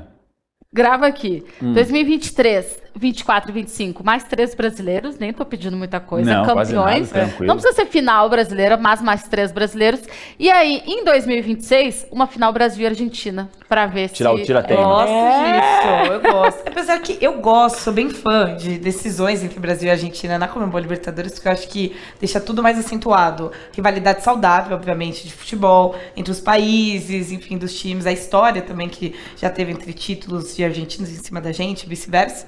Grava 0.73 1.07
aqui. 1.07 1.45
Hum. 1.61 1.73
2023, 1.73 2.81
24 2.95 3.51
e 3.51 3.55
25, 3.55 4.05
mais 4.05 4.25
três 4.25 4.55
brasileiros. 4.55 5.19
Nem 5.19 5.33
tô 5.33 5.45
pedindo 5.45 5.77
muita 5.77 6.01
coisa. 6.01 6.33
Não, 6.35 6.45
quase 6.55 6.75
campeões. 6.75 7.13
nada. 7.13 7.35
Não 7.41 7.55
precisa 7.57 7.75
ser 7.75 7.87
final 7.87 8.29
brasileira, 8.29 8.77
mas 8.77 9.01
mais 9.01 9.25
três 9.25 9.53
brasileiros. 9.53 10.01
E 10.39 10.51
aí, 10.51 10.83
em 10.87 11.05
2026, 11.05 12.07
uma 12.11 12.27
final 12.27 12.53
Brasil 12.53 12.83
e 12.83 12.87
Argentina. 12.87 13.49
Pra 13.69 13.87
ver 13.87 14.09
Tirar 14.09 14.35
se. 14.35 14.41
o 14.43 14.45
tira-teima. 14.45 14.83
Gosto 14.83 15.13
É. 15.13 15.61
disso, 15.61 16.13
eu 16.13 16.21
gosto. 16.21 16.61
Apesar 16.67 16.99
que 16.99 17.19
eu 17.21 17.41
gosto, 17.41 17.77
sou 17.79 17.93
bem 17.93 18.11
fã 18.11 18.57
de 18.57 18.77
decisões 18.79 19.45
entre 19.45 19.61
Brasil 19.61 19.87
e 19.87 19.91
Argentina 19.93 20.37
na 20.39 20.49
Comebol 20.49 20.81
Libertadores, 20.81 21.35
porque 21.35 21.47
eu 21.47 21.53
acho 21.53 21.69
que 21.69 21.95
deixa 22.19 22.41
tudo 22.41 22.65
mais 22.65 22.77
acentuado. 22.77 23.53
Rivalidade 23.73 24.25
saudável, 24.25 24.77
obviamente, 24.77 25.25
de 25.25 25.33
futebol, 25.33 25.95
entre 26.17 26.33
os 26.33 26.41
países, 26.41 27.31
enfim, 27.31 27.57
dos 27.57 27.73
times, 27.79 28.07
a 28.07 28.13
história 28.13 28.61
também 28.61 28.89
que 28.89 29.15
já 29.37 29.49
teve 29.49 29.71
entre 29.71 29.93
títulos 29.93 30.57
de 30.57 30.65
argentinos 30.65 31.09
em 31.09 31.23
cima 31.23 31.41
da 31.41 31.53
gente, 31.53 31.89
vice-versa. 31.89 32.47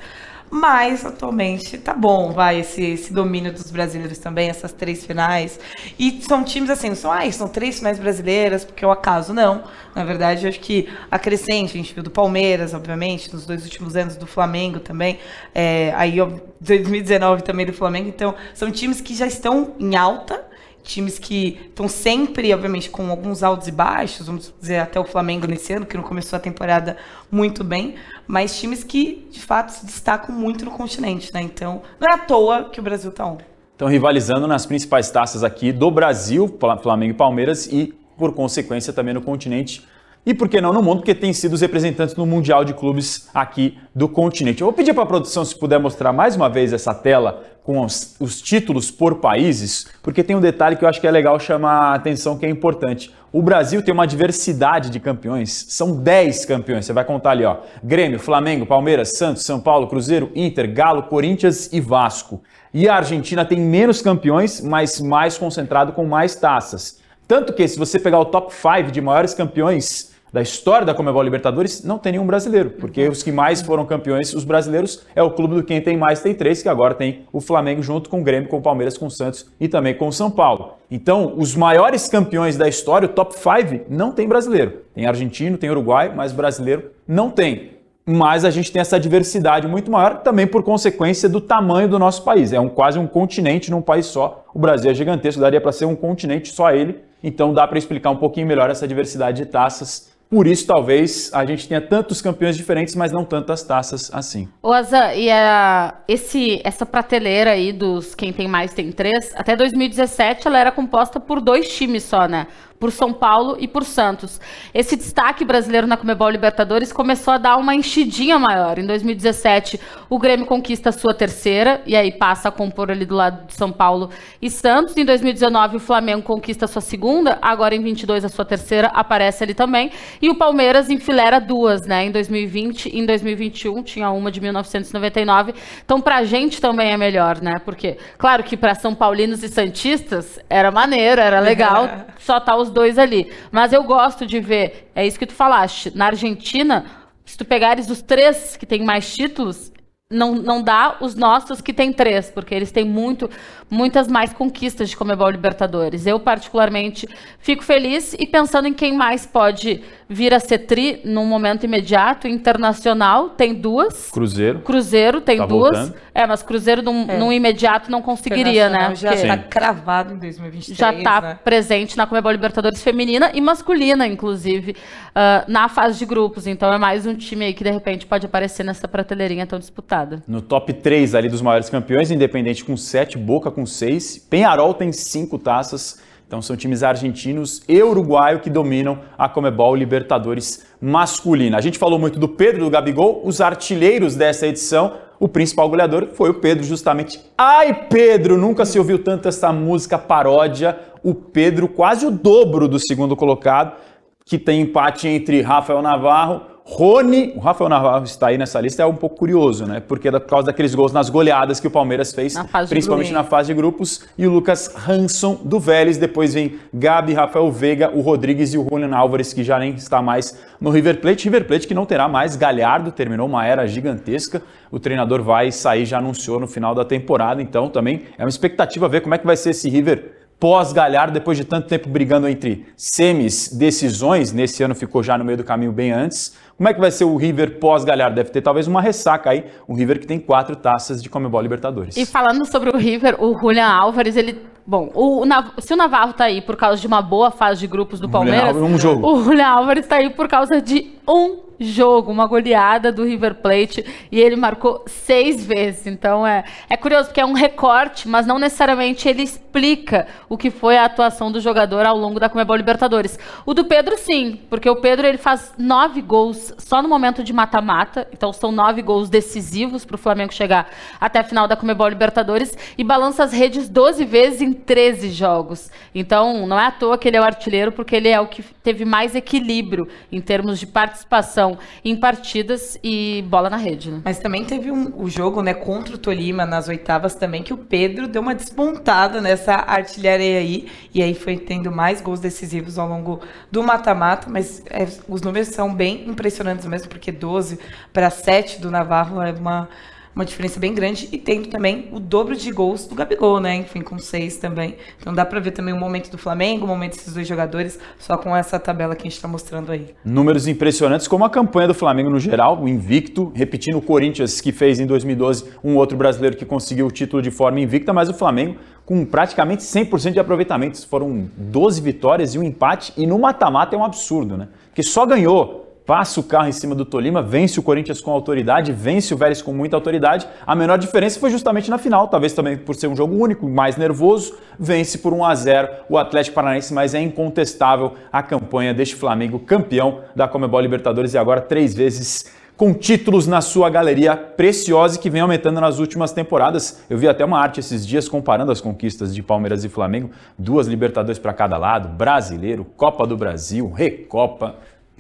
Mas, 0.55 1.03
atualmente, 1.07 1.79
tá 1.79 1.95
bom, 1.95 2.31
vai, 2.31 2.61
esse, 2.61 2.85
esse 2.85 3.11
domínio 3.11 3.51
dos 3.51 3.71
brasileiros 3.71 4.19
também, 4.19 4.51
essas 4.51 4.71
três 4.71 5.03
finais. 5.03 5.59
E 5.99 6.21
são 6.21 6.45
times 6.45 6.69
assim, 6.69 6.91
não 6.91 6.95
são, 6.95 7.11
ai, 7.11 7.33
são 7.33 7.49
três 7.49 7.79
finais 7.79 7.99
brasileiras, 7.99 8.63
porque 8.63 8.85
o 8.85 8.91
acaso, 8.91 9.33
não. 9.33 9.65
Na 9.95 10.05
verdade, 10.05 10.45
eu 10.45 10.51
acho 10.51 10.61
que 10.61 10.91
a 11.11 11.19
crescente, 11.19 11.71
a 11.71 11.81
gente 11.81 11.95
viu 11.95 12.03
do 12.03 12.11
Palmeiras, 12.11 12.75
obviamente, 12.75 13.33
nos 13.33 13.47
dois 13.47 13.65
últimos 13.65 13.97
anos 13.97 14.15
do 14.15 14.27
Flamengo 14.27 14.79
também. 14.79 15.19
É, 15.55 15.95
aí, 15.97 16.21
ó, 16.21 16.29
2019 16.61 17.43
também 17.43 17.65
do 17.65 17.73
Flamengo. 17.73 18.11
Então, 18.11 18.35
são 18.53 18.71
times 18.71 19.01
que 19.01 19.15
já 19.15 19.27
estão 19.27 19.75
em 19.81 19.97
alta, 19.97 20.45
times 20.83 21.19
que 21.19 21.61
estão 21.69 21.89
sempre, 21.89 22.53
obviamente, 22.53 22.91
com 22.91 23.09
alguns 23.11 23.43
altos 23.43 23.69
e 23.69 23.73
baixos, 23.73 24.27
vamos 24.27 24.53
dizer, 24.61 24.79
até 24.79 24.99
o 24.99 25.05
Flamengo 25.05 25.47
nesse 25.47 25.73
ano, 25.73 25.87
que 25.87 25.97
não 25.97 26.05
começou 26.05 26.37
a 26.37 26.41
temporada 26.41 26.97
muito 27.31 27.63
bem, 27.63 27.95
mas 28.27 28.59
times 28.59 28.83
que, 28.83 29.27
de 29.31 29.41
fato, 29.41 29.71
se 29.71 29.87
destacam 29.87 30.35
muito 30.35 30.65
no 30.65 30.71
continente, 30.73 31.33
né? 31.33 31.41
Então, 31.41 31.83
não 32.01 32.09
é 32.09 32.15
à 32.15 32.19
toa 32.19 32.65
que 32.65 32.81
o 32.81 32.83
Brasil 32.83 33.11
tá 33.13 33.27
on. 33.27 33.39
Estão 33.73 33.89
rivalizando 33.89 34.47
nas 34.47 34.67
principais 34.67 35.11
taças 35.11 35.43
aqui 35.43 35.73
do 35.73 35.91
Brasil, 35.91 36.57
Fla- 36.61 36.79
Flamengo 36.79 37.13
e 37.13 37.17
Palmeiras, 37.17 37.67
e 37.67 37.95
por 38.17 38.33
consequência 38.33 38.93
também 38.93 39.15
no 39.15 39.23
continente. 39.23 39.87
E 40.25 40.33
por 40.33 40.49
que 40.49 40.61
não 40.61 40.73
no 40.73 40.81
mundo? 40.81 40.99
Porque 40.99 41.17
tem 41.17 41.33
sido 41.33 41.55
os 41.55 41.61
representantes 41.61 42.15
no 42.15 42.25
Mundial 42.25 42.65
de 42.65 42.73
Clubes 42.73 43.29
aqui 43.35 43.77
do 43.93 44.09
continente. 44.09 44.61
Eu 44.61 44.67
vou 44.67 44.73
pedir 44.73 44.95
para 44.95 45.03
a 45.03 45.07
produção 45.07 45.45
se 45.45 45.59
puder 45.59 45.81
mostrar 45.81 46.13
mais 46.13 46.37
uma 46.37 46.49
vez 46.49 46.73
essa 46.73 46.95
tela 46.95 47.43
com 47.65 47.85
os, 47.85 48.15
os 48.21 48.41
títulos 48.41 48.89
por 48.89 49.17
países, 49.17 49.89
porque 50.01 50.23
tem 50.23 50.37
um 50.37 50.41
detalhe 50.41 50.77
que 50.77 50.85
eu 50.85 50.89
acho 50.89 51.01
que 51.01 51.09
é 51.09 51.11
legal 51.11 51.41
chamar 51.41 51.91
a 51.91 51.95
atenção, 51.95 52.39
que 52.39 52.47
é 52.47 52.49
importante. 52.49 53.13
O 53.33 53.43
Brasil 53.43 53.83
tem 53.83 53.93
uma 53.93 54.07
diversidade 54.07 54.91
de 54.91 55.01
campeões, 55.01 55.67
são 55.69 55.97
10 55.97 56.45
campeões, 56.45 56.87
você 56.87 56.93
vai 56.93 57.05
contar 57.05 57.33
ali, 57.33 57.45
ó. 57.45 57.57
Grêmio, 57.83 58.21
Flamengo, 58.21 58.65
Palmeiras, 58.65 59.17
Santos, 59.17 59.43
São 59.43 59.59
Paulo, 59.59 59.89
Cruzeiro, 59.89 60.31
Inter, 60.37 60.73
Galo, 60.73 61.05
Corinthians 61.05 61.69
e 61.73 61.81
Vasco. 61.81 62.41
E 62.73 62.89
a 62.89 62.95
Argentina 62.95 63.45
tem 63.45 63.59
menos 63.59 64.01
campeões, 64.01 64.61
mas 64.61 65.01
mais 65.01 65.37
concentrado 65.37 65.93
com 65.93 66.07
mais 66.07 66.37
taças. 66.37 67.01
Tanto 67.27 67.53
que 67.53 67.67
se 67.67 67.79
você 67.79 67.99
pegar 67.99 68.21
o 68.21 68.25
top 68.27 68.53
5 68.55 68.93
de 68.93 69.01
maiores 69.01 69.35
campeões 69.35 70.12
da 70.33 70.41
história 70.41 70.87
da 70.87 70.95
Comebol 70.95 71.23
Libertadores, 71.23 71.85
não 71.85 71.99
tem 71.99 72.13
nenhum 72.13 72.27
brasileiro, 72.27 72.71
porque 72.71 73.07
os 73.07 73.23
que 73.23 73.31
mais 73.31 73.61
foram 73.61 73.85
campeões, 73.85 74.33
os 74.33 74.45
brasileiros, 74.45 75.05
é 75.15 75.23
o 75.23 75.31
clube 75.31 75.57
do 75.57 75.63
quem 75.63 75.81
tem 75.81 75.97
mais, 75.97 76.23
tem 76.23 76.35
três, 76.35 76.63
que 76.63 76.69
agora 76.69 76.95
tem 76.95 77.27
o 77.31 77.41
Flamengo 77.41 77.83
junto 77.83 78.09
com 78.09 78.21
o 78.21 78.25
Grêmio, 78.25 78.49
com 78.49 78.57
o 78.57 78.63
Palmeiras, 78.63 78.97
com 78.97 79.07
o 79.07 79.11
Santos 79.11 79.47
e 79.61 79.69
também 79.69 79.95
com 79.95 80.09
o 80.09 80.13
São 80.13 80.31
Paulo. 80.31 80.75
Então, 80.91 81.35
os 81.37 81.55
maiores 81.55 82.09
campeões 82.09 82.57
da 82.57 82.67
história, 82.67 83.07
o 83.07 83.09
top 83.11 83.35
5, 83.35 83.85
não 83.91 84.11
tem 84.11 84.27
brasileiro. 84.27 84.83
Tem 84.95 85.07
argentino, 85.07 85.59
tem 85.59 85.71
uruguai, 85.71 86.13
mas 86.15 86.33
brasileiro 86.33 86.91
não 87.07 87.31
tem. 87.31 87.73
Mas 88.05 88.45
a 88.45 88.51
gente 88.51 88.73
tem 88.73 88.81
essa 88.81 88.99
diversidade 88.99 89.69
muito 89.69 89.91
maior, 89.91 90.23
também 90.23 90.47
por 90.47 90.63
consequência 90.63 91.29
do 91.29 91.41
tamanho 91.41 91.89
do 91.89 91.99
nosso 91.99 92.25
país. 92.25 92.53
É 92.53 92.59
um, 92.59 92.69
quase 92.69 92.99
um 92.99 93.07
continente 93.07 93.71
num 93.71 93.81
país 93.81 94.07
só. 94.07 94.45
O 94.53 94.59
Brasil 94.59 94.91
é 94.91 94.95
gigantesco, 94.95 95.41
daria 95.41 95.61
para 95.61 95.73
ser 95.73 95.85
um 95.85 95.95
continente 95.95 96.53
só 96.53 96.71
ele. 96.73 96.99
Então 97.23 97.55
dá 97.55 97.67
para 97.67 97.79
explicar 97.79 98.11
um 98.11 98.17
pouquinho 98.17 98.47
melhor 98.47 98.69
essa 98.69 98.89
diversidade 98.89 99.45
de 99.45 99.47
taças. 99.47 100.12
Por 100.33 100.47
isso, 100.47 100.67
talvez, 100.67 101.31
a 101.35 101.45
gente 101.45 101.69
tenha 101.69 101.79
tantos 101.79 102.23
campeões 102.23 102.57
diferentes, 102.57 102.97
mas 102.97 103.13
não 103.13 103.23
tantas 103.23 103.63
taças 103.63 104.11
assim. 104.15 104.49
Ô, 104.63 104.73
Azan, 104.73 105.13
e 105.13 105.31
a, 105.31 105.93
esse, 106.09 106.59
essa 106.65 106.87
prateleira 106.87 107.51
aí 107.51 107.71
dos 107.71 108.15
quem 108.15 108.33
tem 108.33 108.49
mais 108.49 108.73
tem 108.73 108.91
três, 108.91 109.31
até 109.37 109.55
2017 109.55 110.49
ela 110.49 110.59
era 110.59 110.73
composta 110.73 111.21
por 111.21 111.39
dois 111.39 111.69
times 111.69 112.05
só, 112.05 112.27
né? 112.27 112.47
Por 112.83 112.91
São 112.91 113.13
Paulo 113.13 113.57
e 113.61 113.69
por 113.69 113.85
Santos. 113.85 114.41
Esse 114.75 114.97
destaque 114.97 115.45
brasileiro 115.45 115.87
na 115.87 115.97
Comebol 115.97 116.29
Libertadores 116.29 116.93
começou 116.93 117.33
a 117.33 117.39
dar 117.39 117.57
uma 117.57 117.77
enchidinha 117.77 118.41
maior. 118.41 118.77
Em 118.77 118.85
2017, 118.85 119.79
o 120.11 120.19
Grêmio 120.19 120.47
conquista 120.47 120.89
a 120.89 120.93
sua 120.93 121.15
terceira, 121.15 121.81
e 121.87 121.95
aí 121.95 122.11
passa 122.11 122.49
a 122.49 122.51
compor 122.51 122.91
ali 122.91 123.07
do 123.07 123.15
lado 123.15 123.47
de 123.47 123.55
São 123.55 123.71
Paulo 123.71 124.11
e 124.43 124.51
Santos. 124.51 124.97
Em 124.97 125.05
2019, 125.05 125.77
o 125.77 125.79
Flamengo 125.79 126.23
conquista 126.23 126.65
a 126.65 126.69
sua 126.69 126.83
segunda, 126.83 127.39
agora 127.41 127.73
em 127.73 127.81
22 127.81 128.25
a 128.25 128.29
sua 128.29 128.45
terceira 128.45 128.89
aparece 128.89 129.45
ali 129.45 129.55
também. 129.55 129.93
E 130.21 130.29
o 130.29 130.35
Palmeiras 130.35 130.91
enfilera 130.91 131.39
duas, 131.39 131.87
né? 131.87 132.07
Em 132.07 132.11
2020 132.11 132.87
e 132.87 132.99
em 132.99 133.07
2021, 133.07 133.81
tinha 133.85 134.11
uma 134.11 134.29
de 134.29 134.41
1999. 134.41 135.55
Então, 135.85 136.01
pra 136.01 136.25
gente 136.25 136.61
também 136.61 136.91
é 136.91 136.97
melhor, 136.97 137.41
né? 137.41 137.61
Porque, 137.65 137.97
claro 138.19 138.43
que 138.43 138.57
para 138.57 138.75
São 138.75 138.93
Paulinos 138.93 139.45
e 139.45 139.49
Santistas 139.49 140.41
era 140.51 140.73
maneiro, 140.73 141.21
era 141.21 141.39
legal 141.39 141.89
só 142.19 142.41
tá 142.41 142.57
os 142.57 142.72
dois 142.73 142.99
ali. 142.99 143.31
Mas 143.51 143.73
eu 143.73 143.85
gosto 143.85 144.27
de 144.27 144.41
ver, 144.41 144.91
é 144.95 145.07
isso 145.07 145.19
que 145.19 145.27
tu 145.27 145.35
falaste, 145.35 145.97
na 145.97 146.07
Argentina, 146.07 146.87
se 147.25 147.37
tu 147.39 147.45
pegares 147.45 147.89
os 147.89 148.03
três 148.03 148.57
que 148.57 148.67
têm 148.67 148.83
mais 148.83 149.15
títulos, 149.15 149.73
não, 150.11 150.35
não 150.35 150.63
dá 150.63 150.99
os 151.01 151.15
nossos 151.15 151.61
que 151.61 151.73
têm 151.73 151.93
três, 151.93 152.31
porque 152.31 152.55
eles 152.55 152.71
têm 152.71 152.85
muito, 152.85 153.31
muitas 153.73 154.07
mais 154.07 154.35
conquistas 154.35 154.91
de 154.91 154.97
Comebol 154.97 155.31
Libertadores. 155.31 156.07
Eu, 156.07 156.21
particularmente, 156.21 157.09
fico 157.39 157.65
feliz 157.65 158.15
e 158.19 158.27
pensando 158.27 158.69
em 158.69 158.75
quem 158.75 158.95
mais 158.95 159.25
pode 159.25 159.83
vir 160.07 160.35
a 160.35 160.39
ser 160.39 160.59
tri 160.59 161.01
num 161.05 161.25
momento 161.25 161.65
imediato. 161.65 162.29
Internacional 162.29 163.31
tem 163.31 163.55
duas. 163.55 164.11
Cruzeiro. 164.11 164.61
Cruzeiro 164.61 165.23
tem 165.23 165.39
Tá 165.39 165.47
duas. 165.47 165.77
voltando. 165.79 165.95
É, 166.15 166.27
mas 166.27 166.43
Cruzeiro 166.43 166.83
num, 166.83 167.07
É. 167.09 167.17
num 167.19 167.33
imediato 167.33 167.91
não 167.91 168.03
conseguiria, 168.03 168.69
né? 168.69 168.95
Já 168.95 169.15
está 169.15 169.39
cravado 169.39 170.13
em 170.13 170.19
2023, 170.19 170.77
já 170.79 170.93
está 170.93 171.21
né? 171.23 171.39
presente 171.43 171.97
na 171.97 172.07
Comebol 172.07 172.31
Libertadores 172.31 172.83
feminina 172.83 173.31
e 173.33 173.41
masculina, 173.41 174.07
inclusive, 174.07 174.77
ah, 175.15 175.45
na 175.49 175.71
fase 175.71 175.99
de 175.99 176.05
grupos. 176.05 176.47
Então 176.47 176.71
é 176.71 176.77
mais 176.77 177.07
um 177.07 177.15
time 177.15 177.47
aí 177.47 177.55
que 177.55 177.65
de 177.65 177.71
repente 177.71 178.05
pode 178.05 178.27
aparecer 178.27 178.63
nessa 178.65 178.87
prateleirinha 178.87 179.47
tão 179.47 179.59
disputada. 179.59 180.23
No 180.29 180.43
top 180.43 180.75
3 180.75 181.15
ali 181.15 181.31
dos 181.31 181.41
maiores 181.41 181.71
campeões, 181.71 182.11
Independente 182.11 182.63
com 182.63 182.77
7, 182.77 183.17
Boca 183.17 183.51
com 183.51 183.62
6, 183.67 184.19
Penharol 184.31 184.75
tem 184.75 184.93
5 184.93 185.39
taças. 185.39 186.01
Então 186.27 186.41
são 186.41 186.57
times 186.57 186.83
argentinos 186.83 187.63
e 187.69 187.83
uruguaio 187.83 188.41
que 188.41 188.49
dominam 188.49 189.01
a 189.19 189.29
Comebol 189.29 189.77
Libertadores 189.77 190.65
masculina. 190.81 191.59
A 191.59 191.61
gente 191.61 191.79
falou 191.79 191.99
muito 191.99 192.19
do 192.19 192.27
Pedro, 192.27 192.65
do 192.65 192.71
Gabigol, 192.71 193.21
os 193.23 193.43
artilheiros 193.43 194.17
dessa 194.17 194.47
edição. 194.47 194.95
O 195.21 195.29
principal 195.29 195.69
goleador 195.69 196.09
foi 196.15 196.31
o 196.31 196.35
Pedro, 196.35 196.65
justamente. 196.65 197.21
Ai, 197.37 197.87
Pedro! 197.87 198.39
Nunca 198.39 198.65
se 198.65 198.79
ouviu 198.79 198.99
tanto 198.99 199.29
essa 199.29 199.53
música 199.53 199.99
paródia. 199.99 200.79
O 201.03 201.15
Pedro, 201.15 201.69
quase 201.69 202.07
o 202.07 202.11
dobro 202.11 202.67
do 202.67 202.79
segundo 202.79 203.15
colocado, 203.15 203.77
que 204.25 204.39
tem 204.39 204.63
empate 204.63 205.07
entre 205.07 205.43
Rafael 205.43 205.83
Navarro, 205.83 206.41
Rony. 206.65 207.33
O 207.37 207.41
Rafael 207.41 207.69
Navarro 207.69 208.05
está 208.05 208.29
aí 208.29 208.39
nessa 208.39 208.61
lista, 208.61 208.83
é 208.83 208.87
um 208.87 208.95
pouco 208.95 209.17
curioso, 209.17 209.67
né? 209.67 209.81
Porque 209.81 210.09
é 210.09 210.13
por 210.13 210.21
causa 210.21 210.47
daqueles 210.47 210.75
gols 210.75 210.93
nas 210.93 211.11
goleadas 211.11 211.61
que 211.61 211.67
o 211.67 211.71
Palmeiras 211.71 212.13
fez, 212.13 212.35
Na 212.35 212.45
principalmente 212.67 213.13
na 213.13 213.25
fase 213.25 213.49
de 213.49 213.55
grupos. 213.55 214.05
E 214.17 214.27
o 214.27 214.31
Lucas 214.31 214.75
Hanson 214.89 215.41
do 215.45 215.59
Vélez. 215.59 215.99
Depois 215.99 216.35
vem 216.35 216.59
Gabi, 216.73 217.13
Rafael 217.13 217.51
Veiga, 217.51 217.91
o 217.95 218.01
Rodrigues 218.01 218.55
e 218.55 218.59
o 218.59 218.67
Julian 218.69 218.95
Álvares, 218.95 219.33
que 219.33 219.43
já 219.43 219.59
nem 219.59 219.75
está 219.75 220.01
mais 220.01 220.39
no 220.61 220.71
River 220.71 221.01
Plate. 221.01 221.25
River 221.25 221.47
Plate 221.47 221.67
que 221.67 221.75
não 221.75 221.85
terá 221.85 222.09
mais 222.09 222.37
Galhardo, 222.37 222.93
terminou 222.93 223.27
uma 223.27 223.45
era 223.45 223.67
gigantesca. 223.67 224.43
O 224.71 224.79
treinador 224.79 225.23
vai 225.23 225.51
sair, 225.51 225.85
já 225.85 225.99
anunciou 225.99 226.39
no 226.39 226.47
final 226.47 226.75
da 226.75 226.85
temporada. 226.85 227.43
Então 227.43 227.69
também 227.69 228.03
é 228.17 228.23
uma 228.23 228.31
expectativa 228.31 228.89
ver 228.89 229.01
como 229.01 229.15
é 229.15 229.19
que 229.19 229.27
vai 229.27 229.37
ser 229.37 229.51
esse 229.51 229.69
River 229.69 230.23
pós-Galhardo, 230.43 231.13
depois 231.13 231.39
de 231.39 231.45
tanto 231.45 231.69
tempo 231.69 231.89
brigando 231.89 232.27
entre 232.27 232.67
semis, 232.77 233.49
decisões, 233.53 234.33
nesse 234.33 234.61
ano 234.65 234.75
ficou 234.75 235.01
já 235.01 235.17
no 235.17 235.25
meio 235.25 235.39
do 235.39 235.45
caminho 235.45 235.71
bem 235.71 235.93
antes. 235.93 236.35
Como 236.57 236.69
é 236.69 236.75
que 236.75 236.81
vai 236.81 236.91
ser 236.91 237.05
o 237.05 237.17
River 237.17 237.59
pós-Galhardo? 237.59 238.15
Deve 238.17 238.31
ter 238.31 238.41
talvez 238.41 238.67
uma 238.67 238.81
ressaca 238.81 239.31
aí, 239.31 239.47
o 239.67 239.75
River 239.75 239.99
que 239.99 240.07
tem 240.07 240.19
quatro 240.19 240.55
taças 240.55 241.03
de 241.03 241.09
Comebol 241.09 241.41
Libertadores. 241.41 241.97
E 241.97 242.07
falando 242.07 242.47
sobre 242.47 242.71
o 242.71 242.77
River, 242.77 243.17
o 243.23 243.39
Julian 243.39 243.67
Álvares, 243.67 244.17
ele. 244.17 244.41
Bom, 244.67 244.91
o, 244.95 245.25
Nav- 245.25 245.53
se 245.59 245.73
o 245.75 245.77
Navarro 245.77 246.13
tá 246.13 246.25
aí 246.25 246.41
por 246.41 246.57
causa 246.57 246.81
de 246.81 246.87
uma 246.87 247.03
boa 247.03 247.31
fase 247.31 247.61
de 247.61 247.67
grupos 247.67 247.99
do 247.99 248.09
Palmeiras, 248.09 248.57
um 248.57 248.79
jogo. 248.79 249.07
o 249.13 249.23
Julian 249.25 249.49
Álvares 249.49 249.87
tá 249.87 249.97
aí 249.97 250.11
por 250.11 250.29
causa 250.29 250.61
de 250.61 250.93
um 251.09 251.41
jogo, 251.59 252.11
uma 252.11 252.27
goleada 252.27 252.91
do 252.91 253.05
River 253.05 253.37
Plate, 253.37 253.85
e 254.11 254.19
ele 254.21 254.35
marcou 254.35 254.83
seis 254.87 255.45
vezes. 255.45 255.87
Então 255.87 256.27
é, 256.27 256.43
é 256.69 256.77
curioso, 256.77 257.07
porque 257.09 257.21
é 257.21 257.27
um 257.27 257.33
recorte, 257.35 258.09
mas 258.09 258.27
não 258.27 258.37
necessariamente 258.39 259.09
ele 259.09 259.23
explica 259.23 260.07
o 260.29 260.37
que 260.37 260.51
foi 260.51 260.77
a 260.77 260.85
atuação 260.87 261.31
do 261.31 261.41
jogador 261.41 261.87
ao 261.87 261.97
longo 261.97 262.19
da 262.19 262.29
Comebol 262.29 262.57
Libertadores. 262.57 263.17
O 263.47 263.55
do 263.55 263.65
Pedro, 263.65 263.97
sim, 263.97 264.41
porque 264.51 264.69
o 264.69 264.77
Pedro 264.77 265.07
ele 265.07 265.19
faz 265.19 265.53
nove 265.57 266.01
gols 266.03 266.53
só 266.59 266.83
no 266.83 266.89
momento 266.89 267.23
de 267.23 267.33
mata-mata, 267.33 268.09
então 268.13 268.33
são 268.33 268.51
nove 268.51 268.83
gols 268.83 269.09
decisivos 269.09 269.85
para 269.85 269.95
o 269.95 269.99
Flamengo 269.99 270.33
chegar 270.33 270.69
até 271.01 271.21
a 271.21 271.25
final 271.25 271.47
da 271.47 271.55
Comebol 271.57 271.89
Libertadores 271.89 272.57
e 272.77 272.83
balança 272.83 273.23
as 273.23 273.33
redes 273.33 273.69
12 273.69 274.05
vezes 274.05 274.41
em 274.43 274.52
13 274.53 275.11
jogos. 275.11 275.71
Então, 275.95 276.47
não 276.47 276.59
é 276.59 276.67
à 276.67 276.71
toa 276.71 276.99
que 276.99 277.09
ele 277.09 277.17
é 277.17 277.21
o 277.21 277.25
artilheiro, 277.25 277.73
porque 277.73 277.97
ele 277.97 278.09
é 278.09 278.21
o 278.21 278.27
que 278.27 278.43
teve 278.63 278.85
mais 278.85 279.15
equilíbrio 279.15 279.89
em 280.11 280.21
termos 280.21 280.59
de 280.59 280.67
participação 280.67 281.59
em 281.85 281.97
partidas 281.97 282.79
e 282.83 283.25
bola 283.29 283.51
na 283.51 283.57
rede. 283.57 283.91
Né? 283.91 284.01
Mas 284.05 284.19
também 284.19 284.45
teve 284.45 284.71
um, 284.71 284.93
o 284.97 285.09
jogo, 285.09 285.43
né, 285.43 285.55
contra 285.55 285.95
o 285.95 285.99
Tolima 285.99 286.47
nas 286.47 286.69
oitavas 286.69 287.15
também, 287.15 287.43
que 287.43 287.53
o 287.53 287.59
Pedro 287.59 288.09
deu 288.09 288.23
uma 288.23 288.35
despontada 288.35 289.21
nessa 289.21 289.55
artilharia 289.55 290.39
aí. 290.39 290.69
E 290.95 291.03
aí 291.03 291.15
foi 291.15 291.37
tendo 291.37 291.71
mais 291.71 292.01
gols 292.01 292.21
decisivos 292.21 292.79
ao 292.79 292.89
longo 292.89 293.21
do 293.51 293.63
mata-mata. 293.63 294.29
Mas 294.31 294.63
é, 294.71 294.87
os 295.09 295.23
números 295.23 295.49
são 295.49 295.75
bem 295.75 296.09
impressionantes 296.09 296.67
mesmo, 296.67 296.89
porque 296.89 297.11
12 297.11 297.59
para 297.93 298.11
7 298.11 298.61
do 298.61 298.71
Navarro 298.71 299.21
é 299.23 299.33
uma, 299.33 299.69
uma 300.15 300.25
diferença 300.25 300.61
bem 300.61 300.75
grande. 300.75 301.09
E 301.13 301.19
tendo 301.19 301.49
também 301.49 301.89
o 301.93 301.99
dobro 301.99 302.37
de 302.37 302.51
gols 302.51 302.87
do 302.87 302.95
Gabigol, 302.95 303.41
né? 303.41 303.57
Enfim, 303.57 303.81
com 303.81 303.99
6 303.99 304.37
também. 304.37 304.77
Então 304.99 305.13
dá 305.13 305.25
para 305.25 305.41
ver 305.41 305.53
também 305.53 305.73
o 305.73 305.77
momento 305.79 306.11
do 306.11 306.19
Flamengo, 306.19 306.65
o 306.65 306.69
momento 306.69 306.97
desses 306.97 307.15
dois 307.15 307.27
jogadores, 307.27 307.79
só 307.99 308.17
com 308.17 308.37
essa 308.37 308.59
tabela 308.59 308.95
que 308.95 309.03
a 309.03 309.05
gente 309.05 309.17
está 309.17 309.29
mostrando 309.29 309.73
aí. 309.73 309.95
Números 310.05 310.47
impressionantes, 310.47 311.09
como 311.09 311.25
a 311.25 311.31
campanha 311.31 311.69
do 311.69 311.75
Flamengo 311.75 312.11
no 312.11 312.21
geral, 312.21 312.61
o 312.63 312.69
invicto, 312.69 313.33
repetindo 313.35 313.79
o 313.79 313.83
Corinthians, 313.83 314.41
que 314.41 314.53
fez 314.53 314.81
em 314.81 314.87
2012 314.87 315.53
um 315.65 315.77
outro 315.77 315.97
brasileiro 315.97 316.37
que 316.37 316.45
conseguiu 316.45 316.87
o 316.87 316.91
título 316.91 317.23
de 317.23 317.31
forma 317.31 317.61
invicta, 317.61 317.93
mas 317.93 318.09
o 318.09 318.15
Flamengo 318.15 318.57
com 318.85 319.05
praticamente 319.05 319.63
100% 319.63 320.13
de 320.13 320.21
aproveitamento. 320.21 320.87
Foram 320.87 321.29
12 321.37 321.81
vitórias 321.81 322.35
e 322.35 322.39
um 322.39 322.43
empate, 322.43 322.93
e 322.97 323.07
no 323.07 323.19
mata-mata 323.19 323.77
é 323.77 323.79
um 323.79 323.85
absurdo, 323.85 324.37
né? 324.37 324.49
Porque 324.69 324.83
só 324.83 325.07
ganhou. 325.07 325.72
Passa 325.85 326.21
o 326.21 326.23
carro 326.23 326.49
em 326.49 326.53
cima 326.53 326.77
do 326.77 326.85
Tolima, 326.85 327.21
vence 327.21 327.59
o 327.59 327.63
Corinthians 327.63 328.01
com 328.01 328.13
autoridade, 328.13 328.73
vence 328.73 329.13
o 329.13 329.17
Vélez 329.17 329.43
com 329.43 329.53
muita 329.53 329.77
autoridade. 329.77 330.29
A 330.47 330.55
menor 330.55 330.79
diferença 330.79 331.19
foi 331.19 331.31
justamente 331.31 331.69
na 331.69 331.77
final, 331.77 332.07
talvez 332.07 332.33
também 332.33 332.57
por 332.57 332.77
ser 332.77 332.87
um 332.87 332.95
jogo 332.95 333.17
único, 333.17 333.49
mais 333.49 333.77
nervoso, 333.77 334.37
vence 334.57 334.99
por 334.99 335.13
1 335.13 335.25
a 335.25 335.35
0 335.35 335.69
o 335.89 335.99
Atlético 335.99 336.37
Paranaense, 336.37 336.73
mas 336.73 336.95
é 336.95 337.01
incontestável 337.01 337.95
a 338.13 338.23
campanha 338.23 338.73
deste 338.73 338.95
Flamengo, 338.95 339.41
campeão 339.41 340.01
da 340.15 340.29
Comebol 340.29 340.61
Libertadores 340.61 341.15
e 341.15 341.19
agora 341.19 341.41
três 341.41 341.75
vezes 341.75 342.31
com 342.57 342.73
títulos 342.73 343.27
na 343.27 343.41
sua 343.41 343.69
galeria 343.69 344.17
preciosa 344.17 344.97
que 344.97 345.11
vem 345.11 345.21
aumentando 345.21 345.61
nas 345.61 345.81
últimas 345.81 346.13
temporadas. 346.13 346.85
Eu 346.89 346.97
vi 346.97 347.09
até 347.09 347.25
uma 347.25 347.41
arte 347.41 347.59
esses 347.59 347.85
dias 347.85 348.09
comparando 348.09 348.53
as 348.53 348.61
conquistas 348.61 349.13
de 349.13 349.21
Palmeiras 349.21 349.65
e 349.65 349.69
Flamengo, 349.69 350.11
duas 350.39 350.69
Libertadores 350.69 351.19
para 351.19 351.33
cada 351.33 351.57
lado, 351.57 351.89
Brasileiro, 351.89 352.65
Copa 352.77 353.05
do 353.05 353.17
Brasil, 353.17 353.73
Recopa. 353.73 354.55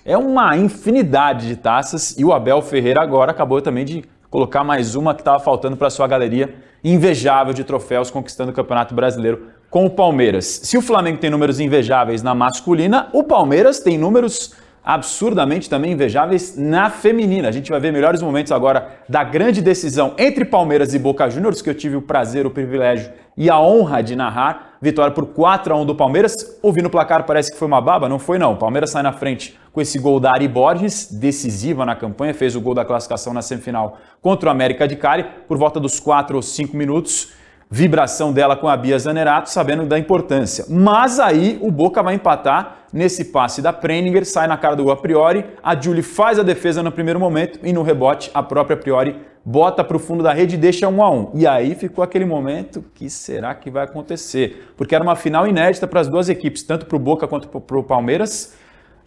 É 0.05 0.19
uma 0.19 0.57
infinidade 0.57 1.47
de 1.47 1.55
taças 1.55 2.19
e 2.19 2.25
o 2.25 2.33
Abel 2.33 2.61
Ferreira 2.61 3.01
agora 3.01 3.31
acabou 3.31 3.63
também 3.63 3.85
de 3.85 4.05
colocar 4.29 4.65
mais 4.65 4.97
uma 4.97 5.15
que 5.15 5.21
estava 5.21 5.39
faltando 5.39 5.77
para 5.77 5.91
sua 5.91 6.09
galeria 6.09 6.53
invejável 6.83 7.55
de 7.55 7.63
troféus 7.63 8.11
conquistando 8.11 8.51
o 8.51 8.55
Campeonato 8.55 8.97
Brasileiro 8.97 9.47
com 9.71 9.87
o 9.87 9.91
Palmeiras. 9.91 10.45
Se 10.65 10.77
o 10.77 10.83
Flamengo 10.83 11.19
tem 11.19 11.31
números 11.31 11.61
invejáveis 11.61 12.21
na 12.21 12.35
masculina, 12.35 13.11
o 13.13 13.23
Palmeiras 13.23 13.79
tem 13.79 13.97
números 13.97 14.57
absurdamente 14.85 15.71
também 15.71 15.93
invejáveis 15.93 16.57
na 16.57 16.91
feminina. 16.91 17.47
A 17.49 17.53
gente 17.53 17.71
vai 17.71 17.79
ver 17.79 17.93
melhores 17.93 18.21
momentos 18.21 18.51
agora 18.51 18.97
da 19.09 19.23
grande 19.23 19.63
decisão 19.63 20.15
entre 20.19 20.45
Palmeiras 20.45 20.95
e 20.95 20.99
Boca 20.99 21.31
Juniors, 21.31 21.63
que 21.63 21.71
eu 21.71 21.75
tive 21.77 21.95
o 21.95 22.03
prazer, 22.03 22.45
o 22.45 22.51
privilégio 22.51 23.13
e 23.37 23.49
a 23.49 23.59
honra 23.61 24.03
de 24.03 24.15
narrar. 24.15 24.77
Vitória 24.81 25.13
por 25.13 25.27
4 25.27 25.73
a 25.73 25.77
1 25.77 25.87
do 25.87 25.95
Palmeiras. 25.95 26.59
Ouvindo 26.63 26.87
o 26.87 26.91
placar 26.91 27.25
parece 27.25 27.53
que 27.53 27.59
foi 27.59 27.69
uma 27.69 27.81
baba, 27.81 28.09
não 28.09 28.19
foi 28.19 28.39
não. 28.39 28.55
O 28.55 28.57
Palmeiras 28.57 28.91
sai 28.91 29.03
na 29.03 29.13
frente 29.13 29.59
com 29.73 29.81
esse 29.81 29.99
gol 29.99 30.21
da 30.21 30.33
Ari 30.33 30.49
Borges, 30.49 31.11
decisiva 31.11 31.87
na 31.87 31.97
campanha, 31.97 32.35
fez 32.35 32.55
o 32.55 32.61
gol 32.61 32.75
da 32.75 32.85
classificação 32.85 33.33
na 33.33 33.41
semifinal 33.41 33.99
contra 34.21 34.49
o 34.49 34.53
América 34.53 34.87
de 34.87 34.97
Cali 34.97 35.25
por 35.49 35.57
volta 35.57 35.81
dos 35.81 35.99
4 35.99 36.37
ou 36.37 36.43
5 36.43 36.77
minutos 36.77 37.33
vibração 37.75 38.35
dela 38.35 38.55
com 38.55 38.69
a 38.69 38.77
Bia 38.77 38.99
Zanerato, 38.99 39.49
sabendo 39.49 39.87
da 39.87 39.99
importância. 39.99 40.67
Mas 40.69 41.19
aí 41.19 41.59
o 41.63 41.71
Boca 41.71 42.03
vai 42.03 42.15
empatar 42.15 42.85
nesse 42.93 43.25
passe 43.25 43.63
da 43.63 43.73
Preninger, 43.73 44.27
sai 44.27 44.47
na 44.47 44.59
cara 44.59 44.77
do 44.77 44.85
gol 44.85 44.93
a 44.93 44.97
Priori, 44.97 45.43
a 45.63 45.75
Julie 45.75 46.03
faz 46.03 46.39
a 46.39 46.43
defesa 46.43 46.83
no 46.83 46.93
primeiro 46.93 47.19
momento 47.19 47.59
e 47.63 47.73
no 47.73 47.83
rebote 47.83 48.31
a 48.35 48.43
própria 48.43 48.77
Priori 48.77 49.17
bota 49.43 49.83
para 49.83 49.97
o 49.97 49.99
fundo 49.99 50.23
da 50.23 50.35
rede 50.35 50.57
e 50.57 50.59
deixa 50.59 50.87
um 50.87 51.03
a 51.03 51.11
um. 51.11 51.31
E 51.33 51.47
aí 51.47 51.75
ficou 51.75 52.05
aquele 52.05 52.27
momento, 52.27 52.85
que 52.95 53.09
será 53.09 53.55
que 53.55 53.71
vai 53.71 53.85
acontecer? 53.85 54.75
Porque 54.77 54.95
era 54.95 55.03
uma 55.03 55.17
final 55.17 55.49
inédita 55.49 55.87
para 55.87 56.01
as 56.01 56.09
duas 56.09 56.29
equipes, 56.29 56.63
tanto 56.63 56.85
para 56.85 56.97
o 56.97 56.99
Boca 56.99 57.27
quanto 57.27 57.49
para 57.49 57.79
o 57.79 57.83
Palmeiras, 57.83 58.55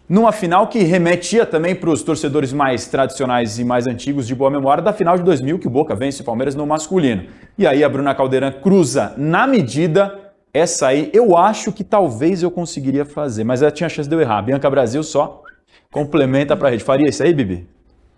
numa 0.08 0.30
final 0.32 0.68
que 0.68 0.78
remetia 0.84 1.44
também 1.44 1.74
para 1.74 1.90
os 1.90 2.02
torcedores 2.02 2.52
mais 2.52 2.86
tradicionais 2.86 3.58
e 3.58 3.64
mais 3.64 3.86
antigos 3.86 4.26
de 4.26 4.34
boa 4.34 4.50
memória 4.50 4.82
da 4.82 4.92
final 4.92 5.16
de 5.16 5.22
2000, 5.24 5.58
que 5.58 5.66
o 5.66 5.70
Boca 5.70 5.94
vence 5.94 6.22
o 6.22 6.24
Palmeiras 6.24 6.54
no 6.54 6.66
masculino. 6.66 7.24
E 7.58 7.66
aí 7.66 7.82
a 7.82 7.88
Bruna 7.88 8.14
Caldeirão 8.14 8.52
cruza 8.52 9.14
na 9.16 9.46
medida. 9.46 10.18
Essa 10.54 10.88
aí 10.88 11.10
eu 11.12 11.36
acho 11.36 11.72
que 11.72 11.84
talvez 11.84 12.42
eu 12.42 12.50
conseguiria 12.50 13.04
fazer, 13.04 13.44
mas 13.44 13.62
ela 13.62 13.70
tinha 13.70 13.88
chance 13.88 14.08
de 14.08 14.14
eu 14.14 14.20
errar. 14.20 14.42
Bianca 14.42 14.70
Brasil 14.70 15.02
só 15.02 15.42
complementa 15.90 16.56
para 16.56 16.68
a 16.68 16.70
rede. 16.70 16.84
Faria 16.84 17.08
isso 17.08 17.22
aí, 17.22 17.32
Bibi? 17.34 17.66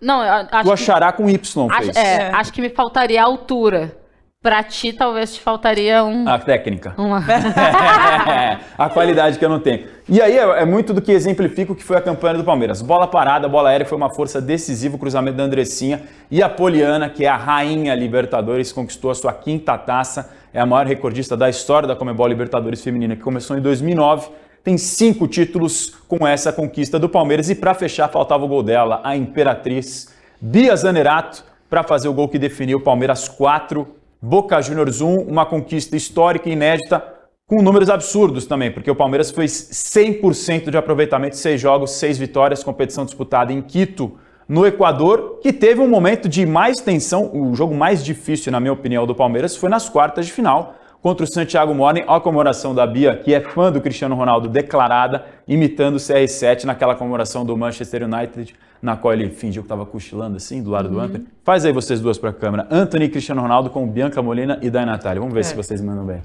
Não, 0.01 0.23
eu 0.23 0.31
acho 0.31 0.47
Tu 0.49 0.63
que- 0.63 0.71
achará 0.71 1.11
com 1.11 1.29
Y 1.29 1.67
Acho, 1.69 1.83
fez. 1.85 1.97
é, 1.97 2.01
É. 2.29 2.31
acho 2.33 2.53
que 2.53 2.61
me 2.61 2.69
faltaria 2.69 3.21
a 3.21 3.25
altura. 3.25 3.97
Pra 4.41 4.63
ti, 4.63 4.93
talvez 4.93 5.33
te 5.33 5.41
faltaria 5.41 6.01
um. 6.05 6.25
A 6.25 6.39
técnica. 6.39 6.93
uma- 6.97 7.21
a 8.77 8.89
qualidade 8.89 9.37
que 9.37 9.43
eu 9.43 9.49
não 9.49 9.59
tenho. 9.59 9.85
E 10.07 10.21
aí 10.21 10.37
é, 10.37 10.61
é 10.61 10.65
muito 10.65 10.93
do 10.93 11.01
que 11.01 11.11
exemplifica 11.11 11.73
o 11.73 11.75
que 11.75 11.83
foi 11.83 11.97
a 11.97 12.01
campanha 12.01 12.37
do 12.37 12.43
Palmeiras. 12.45 12.81
Bola 12.81 13.05
parada, 13.05 13.49
bola 13.49 13.67
aérea 13.69 13.85
foi 13.85 13.97
uma 13.97 14.09
força 14.09 14.41
decisiva, 14.41 14.95
o 14.95 14.99
cruzamento 14.99 15.35
da 15.35 15.43
Andressinha. 15.43 16.03
E 16.31 16.41
a 16.41 16.47
Poliana, 16.47 17.09
que 17.09 17.25
é 17.25 17.27
a 17.27 17.35
rainha 17.35 17.93
Libertadores, 17.93 18.71
conquistou 18.71 19.11
a 19.11 19.15
sua 19.15 19.33
quinta 19.33 19.77
taça. 19.77 20.29
é 20.53 20.61
a 20.61 20.65
maior 20.65 20.85
recordista 20.87 21.35
da 21.35 21.49
história 21.49 21.85
da 21.85 21.93
Comebol 21.95 22.25
Libertadores 22.25 22.81
Feminina, 22.81 23.17
que 23.17 23.21
começou 23.21 23.57
em 23.57 23.61
2009. 23.61 24.29
Tem 24.63 24.77
cinco 24.77 25.27
títulos 25.27 25.97
com 26.07 26.25
essa 26.25 26.53
conquista 26.53 26.97
do 26.97 27.09
Palmeiras. 27.09 27.49
E 27.49 27.55
para 27.55 27.73
fechar, 27.73 28.07
faltava 28.07 28.45
o 28.45 28.47
gol 28.47 28.63
dela, 28.63 29.01
a 29.03 29.17
Imperatriz 29.17 30.07
Bia 30.39 30.73
Zanerato, 30.77 31.43
para 31.69 31.83
fazer 31.83 32.07
o 32.07 32.13
gol 32.13 32.29
que 32.29 32.39
definiu 32.39 32.77
o 32.77 32.81
Palmeiras 32.81 33.27
4, 33.27 33.85
Boca 34.21 34.61
Juniors 34.61 34.99
1, 34.99 35.21
uma 35.21 35.45
conquista 35.45 35.95
histórica 35.95 36.49
e 36.49 36.51
inédita, 36.51 37.01
com 37.47 37.61
números 37.61 37.89
absurdos 37.89 38.45
também, 38.45 38.69
porque 38.69 38.91
o 38.91 38.95
Palmeiras 38.95 39.31
fez 39.31 39.51
100% 39.71 40.69
de 40.69 40.77
aproveitamento, 40.77 41.37
seis 41.37 41.61
jogos, 41.61 41.91
seis 41.91 42.17
vitórias, 42.17 42.61
competição 42.61 43.05
disputada 43.05 43.53
em 43.53 43.61
Quito, 43.61 44.17
no 44.47 44.67
Equador, 44.67 45.39
que 45.41 45.53
teve 45.53 45.79
um 45.79 45.87
momento 45.87 46.27
de 46.27 46.45
mais 46.45 46.81
tensão, 46.81 47.31
o 47.33 47.55
jogo 47.55 47.73
mais 47.73 48.03
difícil, 48.03 48.51
na 48.51 48.59
minha 48.59 48.73
opinião, 48.73 49.07
do 49.07 49.15
Palmeiras 49.15 49.55
foi 49.55 49.69
nas 49.69 49.87
quartas 49.87 50.25
de 50.25 50.33
final, 50.33 50.75
contra 51.01 51.23
o 51.23 51.27
Santiago 51.27 51.73
Morning, 51.73 52.03
a 52.07 52.19
comemoração 52.19 52.75
da 52.75 52.85
Bia, 52.85 53.15
que 53.15 53.33
é 53.33 53.39
fã 53.39 53.71
do 53.71 53.79
Cristiano 53.81 54.15
Ronaldo 54.15 54.49
declarada, 54.49 55.25
imitando 55.47 55.95
o 55.95 55.99
CR7 55.99 56.65
naquela 56.65 56.95
comemoração 56.95 57.45
do 57.45 57.55
Manchester 57.55 58.03
United, 58.03 58.55
na 58.81 58.95
qual 58.95 59.13
ele 59.13 59.29
fingiu 59.29 59.61
que 59.61 59.65
estava 59.65 59.85
cochilando 59.85 60.37
assim, 60.37 60.61
do 60.61 60.69
lado 60.69 60.87
uhum. 60.87 60.93
do 60.93 60.99
Anthony. 60.99 61.27
Faz 61.43 61.65
aí 61.65 61.71
vocês 61.71 61.99
duas 61.99 62.17
para 62.17 62.29
a 62.29 62.33
câmera. 62.33 62.67
Anthony 62.69 63.05
e 63.05 63.09
Cristiano 63.09 63.41
Ronaldo 63.41 63.69
com 63.69 63.87
Bianca 63.87 64.21
Molina 64.21 64.59
e 64.61 64.69
Dai 64.69 64.85
Natália. 64.85 65.19
Vamos 65.19 65.33
ver 65.33 65.41
é. 65.41 65.43
se 65.43 65.55
vocês 65.55 65.81
mandam 65.81 66.05
bem. 66.05 66.21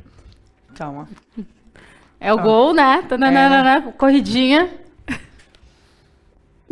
Calma. 0.75 1.09
É 2.21 2.33
o 2.33 2.37
Calma. 2.37 2.51
gol, 2.51 2.75
né? 2.75 3.05
É. 3.11 3.93
Corridinha. 3.93 4.84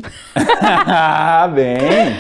bem, 1.55 2.17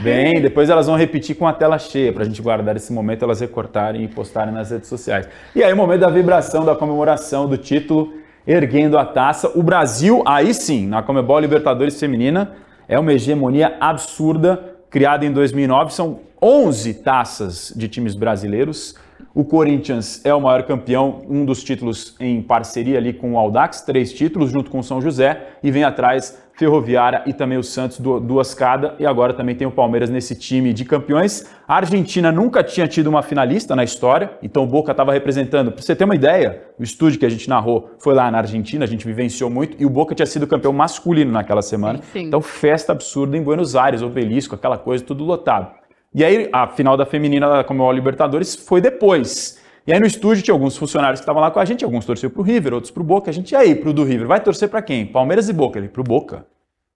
bem. 0.00 0.40
Depois 0.40 0.68
elas 0.68 0.86
vão 0.86 0.96
repetir 0.96 1.36
com 1.36 1.46
a 1.46 1.52
tela 1.52 1.78
cheia 1.78 2.12
para 2.12 2.22
a 2.22 2.26
gente 2.26 2.42
guardar 2.42 2.76
esse 2.76 2.92
momento, 2.92 3.24
elas 3.24 3.40
recortarem 3.40 4.04
e 4.04 4.08
postarem 4.08 4.52
nas 4.52 4.70
redes 4.70 4.88
sociais. 4.88 5.28
E 5.54 5.62
aí 5.62 5.72
o 5.72 5.76
momento 5.76 6.00
da 6.00 6.10
vibração, 6.10 6.64
da 6.64 6.74
comemoração 6.74 7.48
do 7.48 7.56
título, 7.56 8.12
erguendo 8.46 8.98
a 8.98 9.04
taça. 9.04 9.50
O 9.54 9.62
Brasil, 9.62 10.22
aí 10.26 10.52
sim, 10.52 10.86
na 10.86 11.02
Comebol 11.02 11.38
Libertadores 11.38 11.98
Feminina, 11.98 12.52
é 12.88 12.98
uma 12.98 13.12
hegemonia 13.12 13.76
absurda, 13.80 14.76
criada 14.90 15.24
em 15.24 15.32
2009. 15.32 15.94
São 15.94 16.20
11 16.40 16.94
taças 16.94 17.72
de 17.74 17.88
times 17.88 18.14
brasileiros. 18.14 18.94
O 19.34 19.44
Corinthians 19.44 20.20
é 20.26 20.34
o 20.34 20.40
maior 20.40 20.62
campeão, 20.64 21.22
um 21.26 21.42
dos 21.44 21.64
títulos 21.64 22.14
em 22.20 22.42
parceria 22.42 22.98
ali 22.98 23.14
com 23.14 23.32
o 23.32 23.38
Audax, 23.38 23.80
três 23.80 24.12
títulos 24.12 24.50
junto 24.50 24.70
com 24.70 24.80
o 24.80 24.82
São 24.82 25.00
José, 25.00 25.54
e 25.62 25.70
vem 25.70 25.84
atrás 25.84 26.38
Ferroviária 26.52 27.22
e 27.24 27.32
também 27.32 27.56
o 27.56 27.62
Santos, 27.62 27.98
duas 27.98 28.52
cada, 28.52 28.94
e 28.98 29.06
agora 29.06 29.32
também 29.32 29.54
tem 29.54 29.66
o 29.66 29.70
Palmeiras 29.70 30.10
nesse 30.10 30.34
time 30.34 30.74
de 30.74 30.84
campeões. 30.84 31.46
A 31.66 31.76
Argentina 31.76 32.30
nunca 32.30 32.62
tinha 32.62 32.86
tido 32.86 33.06
uma 33.06 33.22
finalista 33.22 33.74
na 33.74 33.82
história, 33.82 34.32
então 34.42 34.64
o 34.64 34.66
Boca 34.66 34.90
estava 34.90 35.14
representando. 35.14 35.72
Para 35.72 35.80
você 35.82 35.96
ter 35.96 36.04
uma 36.04 36.14
ideia, 36.14 36.64
o 36.78 36.82
estúdio 36.82 37.18
que 37.18 37.24
a 37.24 37.30
gente 37.30 37.48
narrou 37.48 37.90
foi 37.98 38.14
lá 38.14 38.30
na 38.30 38.36
Argentina, 38.38 38.84
a 38.84 38.88
gente 38.88 39.06
vivenciou 39.06 39.48
muito, 39.48 39.76
e 39.80 39.86
o 39.86 39.90
Boca 39.90 40.14
tinha 40.14 40.26
sido 40.26 40.46
campeão 40.46 40.74
masculino 40.74 41.32
naquela 41.32 41.62
semana. 41.62 41.98
Sim, 41.98 42.04
sim. 42.12 42.26
Então, 42.26 42.42
festa 42.42 42.92
absurda 42.92 43.34
em 43.34 43.42
Buenos 43.42 43.74
Aires, 43.74 44.02
obelisco, 44.02 44.54
aquela 44.54 44.76
coisa, 44.76 45.02
tudo 45.02 45.24
lotado. 45.24 45.81
E 46.14 46.22
aí, 46.22 46.48
a 46.52 46.66
final 46.66 46.96
da 46.96 47.06
feminina 47.06 47.48
da 47.48 47.64
Comebol 47.64 47.90
Libertadores 47.90 48.54
foi 48.54 48.80
depois. 48.80 49.58
E 49.86 49.92
aí 49.92 49.98
no 49.98 50.06
estúdio 50.06 50.44
tinha 50.44 50.54
alguns 50.54 50.76
funcionários 50.76 51.20
que 51.20 51.22
estavam 51.22 51.40
lá 51.40 51.50
com 51.50 51.58
a 51.58 51.64
gente, 51.64 51.84
alguns 51.84 52.04
torceram 52.04 52.32
pro 52.32 52.42
River, 52.42 52.74
outros 52.74 52.90
pro 52.90 53.02
Boca. 53.02 53.30
A 53.30 53.32
gente, 53.32 53.52
e 53.52 53.56
aí, 53.56 53.74
pro 53.74 53.92
do 53.92 54.04
River, 54.04 54.26
vai 54.26 54.38
torcer 54.38 54.68
para 54.68 54.82
quem? 54.82 55.06
Palmeiras 55.06 55.48
e 55.48 55.52
Boca. 55.52 55.78
Ele, 55.78 55.88
pro 55.88 56.04
Boca. 56.04 56.46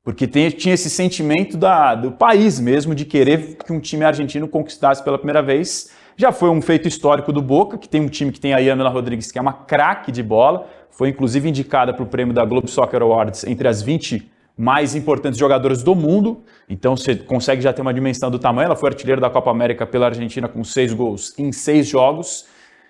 Porque 0.04 0.26
tem, 0.26 0.48
tinha 0.50 0.74
esse 0.74 0.88
sentimento 0.88 1.56
da, 1.56 1.94
do 1.94 2.12
país 2.12 2.60
mesmo 2.60 2.94
de 2.94 3.04
querer 3.04 3.56
que 3.56 3.72
um 3.72 3.80
time 3.80 4.04
argentino 4.04 4.46
conquistasse 4.46 5.02
pela 5.02 5.18
primeira 5.18 5.42
vez. 5.42 5.90
Já 6.16 6.30
foi 6.30 6.48
um 6.50 6.62
feito 6.62 6.86
histórico 6.86 7.32
do 7.32 7.42
Boca, 7.42 7.76
que 7.76 7.88
tem 7.88 8.00
um 8.00 8.08
time 8.08 8.30
que 8.30 8.38
tem 8.38 8.54
a 8.54 8.58
Yamila 8.58 8.88
Rodrigues, 8.88 9.32
que 9.32 9.38
é 9.38 9.42
uma 9.42 9.52
craque 9.52 10.12
de 10.12 10.22
bola. 10.22 10.68
Foi 10.90 11.08
inclusive 11.08 11.48
indicada 11.48 11.92
para 11.92 12.02
o 12.02 12.06
prêmio 12.06 12.32
da 12.32 12.44
Globe 12.44 12.70
Soccer 12.70 13.02
Awards 13.02 13.44
entre 13.44 13.66
as 13.66 13.82
20 13.82 14.30
mais 14.56 14.94
importantes 14.94 15.38
jogadoras 15.38 15.82
do 15.82 15.94
mundo. 15.94 16.42
Então 16.68 16.96
você 16.96 17.14
consegue 17.14 17.60
já 17.60 17.72
ter 17.72 17.82
uma 17.82 17.92
dimensão 17.92 18.30
do 18.30 18.38
tamanho. 18.38 18.66
Ela 18.66 18.76
foi 18.76 18.88
artilheira 18.88 19.20
da 19.20 19.28
Copa 19.28 19.50
América 19.50 19.86
pela 19.86 20.06
Argentina 20.06 20.48
com 20.48 20.64
seis 20.64 20.92
gols 20.92 21.34
em 21.38 21.52
seis 21.52 21.86
jogos. 21.86 22.46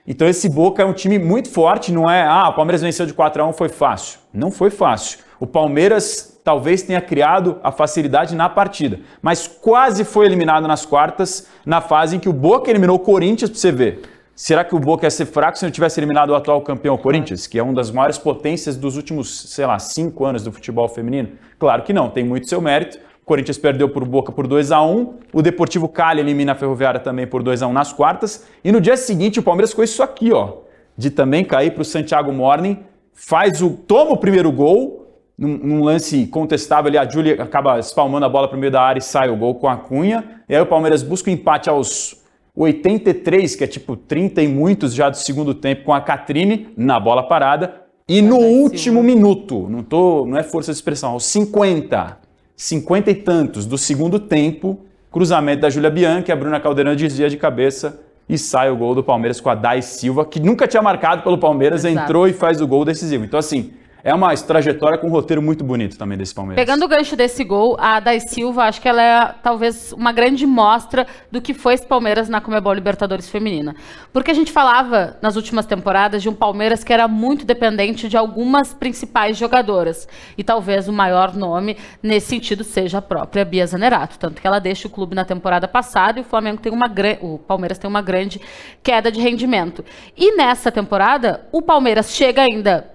Então 0.07 0.29
esse 0.29 0.49
Boca 0.49 0.83
é 0.83 0.87
um 0.87 0.93
time 0.93 1.19
muito 1.19 1.51
forte, 1.51 1.91
não 1.91 2.09
é, 2.09 2.23
ah, 2.23 2.49
o 2.49 2.55
Palmeiras 2.55 2.81
venceu 2.81 3.07
de 3.07 3.13
4 3.13 3.43
a 3.43 3.47
1 3.49 3.53
foi 3.53 3.69
fácil. 3.69 4.21
Não 4.33 4.53
foi 4.53 4.71
fácil. 4.71 5.19
O 5.41 5.47
Palmeiras 5.47 6.41
talvez 6.45 6.83
tenha 6.83 7.01
criado 7.01 7.59
a 7.61 7.73
facilidade 7.73 8.37
na 8.37 8.49
partida, 8.49 9.01
mas 9.21 9.49
quase 9.49 10.05
foi 10.05 10.27
eliminado 10.27 10.69
nas 10.69 10.87
quartas, 10.87 11.49
na 11.67 11.81
fase 11.81 12.15
em 12.15 12.21
que 12.21 12.29
o 12.29 12.33
Boca 12.33 12.71
eliminou 12.71 12.97
o 12.97 13.01
Corinthians, 13.01 13.51
para 13.51 13.59
você 13.59 13.73
ver. 13.73 14.03
Será 14.39 14.63
que 14.63 14.75
o 14.75 14.79
Boca 14.79 15.07
ia 15.07 15.11
ser 15.11 15.25
fraco 15.25 15.57
se 15.57 15.65
não 15.65 15.73
tivesse 15.73 15.99
eliminado 15.99 16.29
o 16.29 16.35
atual 16.35 16.61
campeão 16.61 16.99
Corinthians, 16.99 17.47
que 17.47 17.59
é 17.59 17.63
uma 17.63 17.73
das 17.73 17.91
maiores 17.91 18.19
potências 18.19 18.77
dos 18.77 18.95
últimos, 18.95 19.49
sei 19.49 19.65
lá, 19.65 19.79
cinco 19.79 20.27
anos 20.27 20.45
do 20.45 20.53
futebol 20.53 20.87
feminino? 20.91 21.31
Claro 21.59 21.83
que 21.83 21.95
não, 21.95 22.11
tem 22.11 22.23
muito 22.23 22.47
seu 22.47 22.61
mérito, 22.61 22.99
Corinthians 23.25 23.57
perdeu 23.57 23.89
por 23.89 24.05
Boca 24.05 24.31
por 24.31 24.47
2 24.47 24.73
a 24.73 24.83
1 24.83 25.15
o 25.33 25.41
Deportivo 25.41 25.89
Cali 25.89 26.21
elimina 26.21 26.53
a 26.53 26.55
Ferroviária 26.55 27.01
também 27.01 27.27
por 27.27 27.43
2 27.43 27.63
a 27.63 27.67
1 27.67 27.73
nas 27.73 27.95
quartas, 27.95 28.47
e 28.63 28.71
no 28.71 28.79
dia 28.79 28.99
seguinte 28.99 29.41
o 29.41 29.43
Palmeiras 29.43 29.73
com 29.73 29.83
isso 29.83 30.03
aqui, 30.03 30.31
ó, 30.31 30.59
de 30.99 31.09
também 31.09 31.43
cair 31.43 31.73
para 31.73 31.81
o 31.81 31.85
Santiago 31.85 32.31
Morning, 32.31 32.81
faz 33.15 33.63
o 33.63 33.71
toma 33.71 34.13
o 34.13 34.17
primeiro 34.19 34.53
gol, 34.53 35.19
num, 35.39 35.57
num, 35.57 35.83
lance 35.83 36.27
contestável 36.27 36.89
ali, 36.89 36.99
a 36.99 37.09
Júlia 37.09 37.43
acaba 37.43 37.79
espalmando 37.79 38.27
a 38.27 38.29
bola 38.29 38.49
para 38.49 38.57
o 38.59 38.61
meio 38.61 38.71
da 38.71 38.83
área 38.83 38.99
e 38.99 39.03
sai 39.03 39.31
o 39.31 39.37
gol 39.37 39.55
com 39.55 39.67
a 39.67 39.79
Cunha, 39.79 40.43
e 40.47 40.55
aí 40.55 40.61
o 40.61 40.67
Palmeiras 40.67 41.03
busca 41.03 41.31
o 41.31 41.33
empate 41.33 41.71
aos 41.71 42.26
83, 42.57 43.55
que 43.55 43.65
é 43.65 43.67
tipo 43.67 43.97
30 43.97 44.43
e 44.43 44.49
muitos 44.49 44.95
já 44.95 45.11
do 45.11 45.17
segundo 45.17 45.53
tempo, 45.53 45.85
com 45.85 45.93
a 45.93 46.01
Catrine 46.01 46.69
na 46.77 46.99
bola 46.99 47.23
parada, 47.23 47.83
e 48.09 48.23
no 48.23 48.39
último 48.39 49.03
minuto, 49.03 49.69
não, 49.69 49.83
tô, 49.83 50.25
não 50.27 50.39
é 50.39 50.43
força 50.43 50.73
de 50.73 50.79
expressão, 50.79 51.11
aos 51.11 51.27
50, 51.27 52.19
cinquenta 52.57 53.11
e 53.11 53.15
tantos 53.15 53.67
do 53.67 53.77
segundo 53.77 54.19
tempo, 54.19 54.81
cruzamento 55.11 55.63
da 55.63 55.71
Júlia 55.71 55.91
Bianchi, 55.91 56.33
a 56.33 56.37
Bruna 56.37 56.61
Caldeirão 56.61 56.95
desvia 56.95 57.29
de 57.29 57.37
cabeça 57.37 58.01
e 58.29 58.39
sai 58.39 58.71
o 58.71 58.77
gol 58.77 58.95
do 58.95 59.05
Palmeiras 59.05 59.41
com 59.41 59.51
a 59.51 59.55
Dai 59.55 59.83
Silva, 59.83 60.25
que 60.25 60.41
nunca 60.41 60.67
tinha 60.67 60.83
marcado 60.83 61.23
pelo 61.23 61.39
Palmeiras, 61.39 61.85
Exato. 61.85 62.05
entrou 62.05 62.29
e 62.29 62.33
faz 62.33 62.61
o 62.61 62.67
gol 62.67 62.85
decisivo. 62.85 63.25
Então, 63.25 63.39
assim, 63.39 63.73
é 64.07 64.15
uma 64.15 64.33
trajetória 64.37 64.97
com 64.97 65.09
um 65.09 65.11
roteiro 65.11 65.43
muito 65.43 65.65
bonito 65.65 65.99
também 65.99 66.17
desse 66.17 66.33
Palmeiras. 66.33 66.65
Pegando 66.65 66.85
o 66.85 66.89
gancho 66.89 67.17
desse 67.17 67.43
gol, 67.43 67.77
a 67.81 67.99
Dai 67.99 68.21
Silva, 68.21 68.63
acho 68.63 68.81
que 68.81 68.89
ela 68.89 69.03
é 69.03 69.35
talvez 69.43 69.93
uma 69.93 70.13
grande 70.13 70.47
mostra 70.47 71.09
do 71.29 71.43
que 71.43 71.53
foi 71.53 71.75
esse 71.75 71.85
Palmeiras 71.85 72.29
na 72.29 72.41
Comebol 72.41 72.73
Libertadores 72.73 73.29
Feminina. 73.29 73.75
Porque 74.13 74.31
a 74.31 74.35
gente 74.35 74.53
falava 74.53 75.17
nas 75.21 75.35
últimas 75.35 75.67
temporadas 75.67 76.23
de 76.23 76.29
um 76.29 76.35
Palmeiras 76.35 76.85
que 76.85 76.93
era 76.93 77.09
muito 77.09 77.45
dependente 77.45 78.09
de 78.09 78.17
algumas 78.17 78.73
principais 78.73 79.37
jogadoras. 79.37 80.07
E 80.39 80.45
talvez 80.45 80.87
o 80.87 80.93
maior 80.93 81.35
nome 81.35 81.77
nesse 82.01 82.29
sentido 82.29 82.63
seja 82.63 82.99
a 82.99 83.03
própria 83.03 83.45
Bia 83.45 83.67
Zanerato. 83.67 84.21
Tanto 84.21 84.41
que 84.41 84.47
ela 84.47 84.61
deixa 84.61 84.87
o 84.87 84.91
clube 84.91 85.17
na 85.17 85.25
temporada 85.25 85.67
passada 85.67 86.21
e 86.21 86.23
o 86.23 86.25
Flamengo 86.25 86.63
tem 86.63 86.73
uma 86.73 86.87
o 87.21 87.39
Palmeiras 87.39 87.77
tem 87.77 87.91
uma 87.91 88.03
grande 88.03 88.41
queda 88.85 89.11
de 89.11 89.21
rendimento. 89.21 89.85
E 90.17 90.37
nessa 90.37 90.71
temporada, 90.71 91.45
o 91.51 91.61
Palmeiras 91.61 92.15
chega 92.15 92.43
ainda 92.43 92.95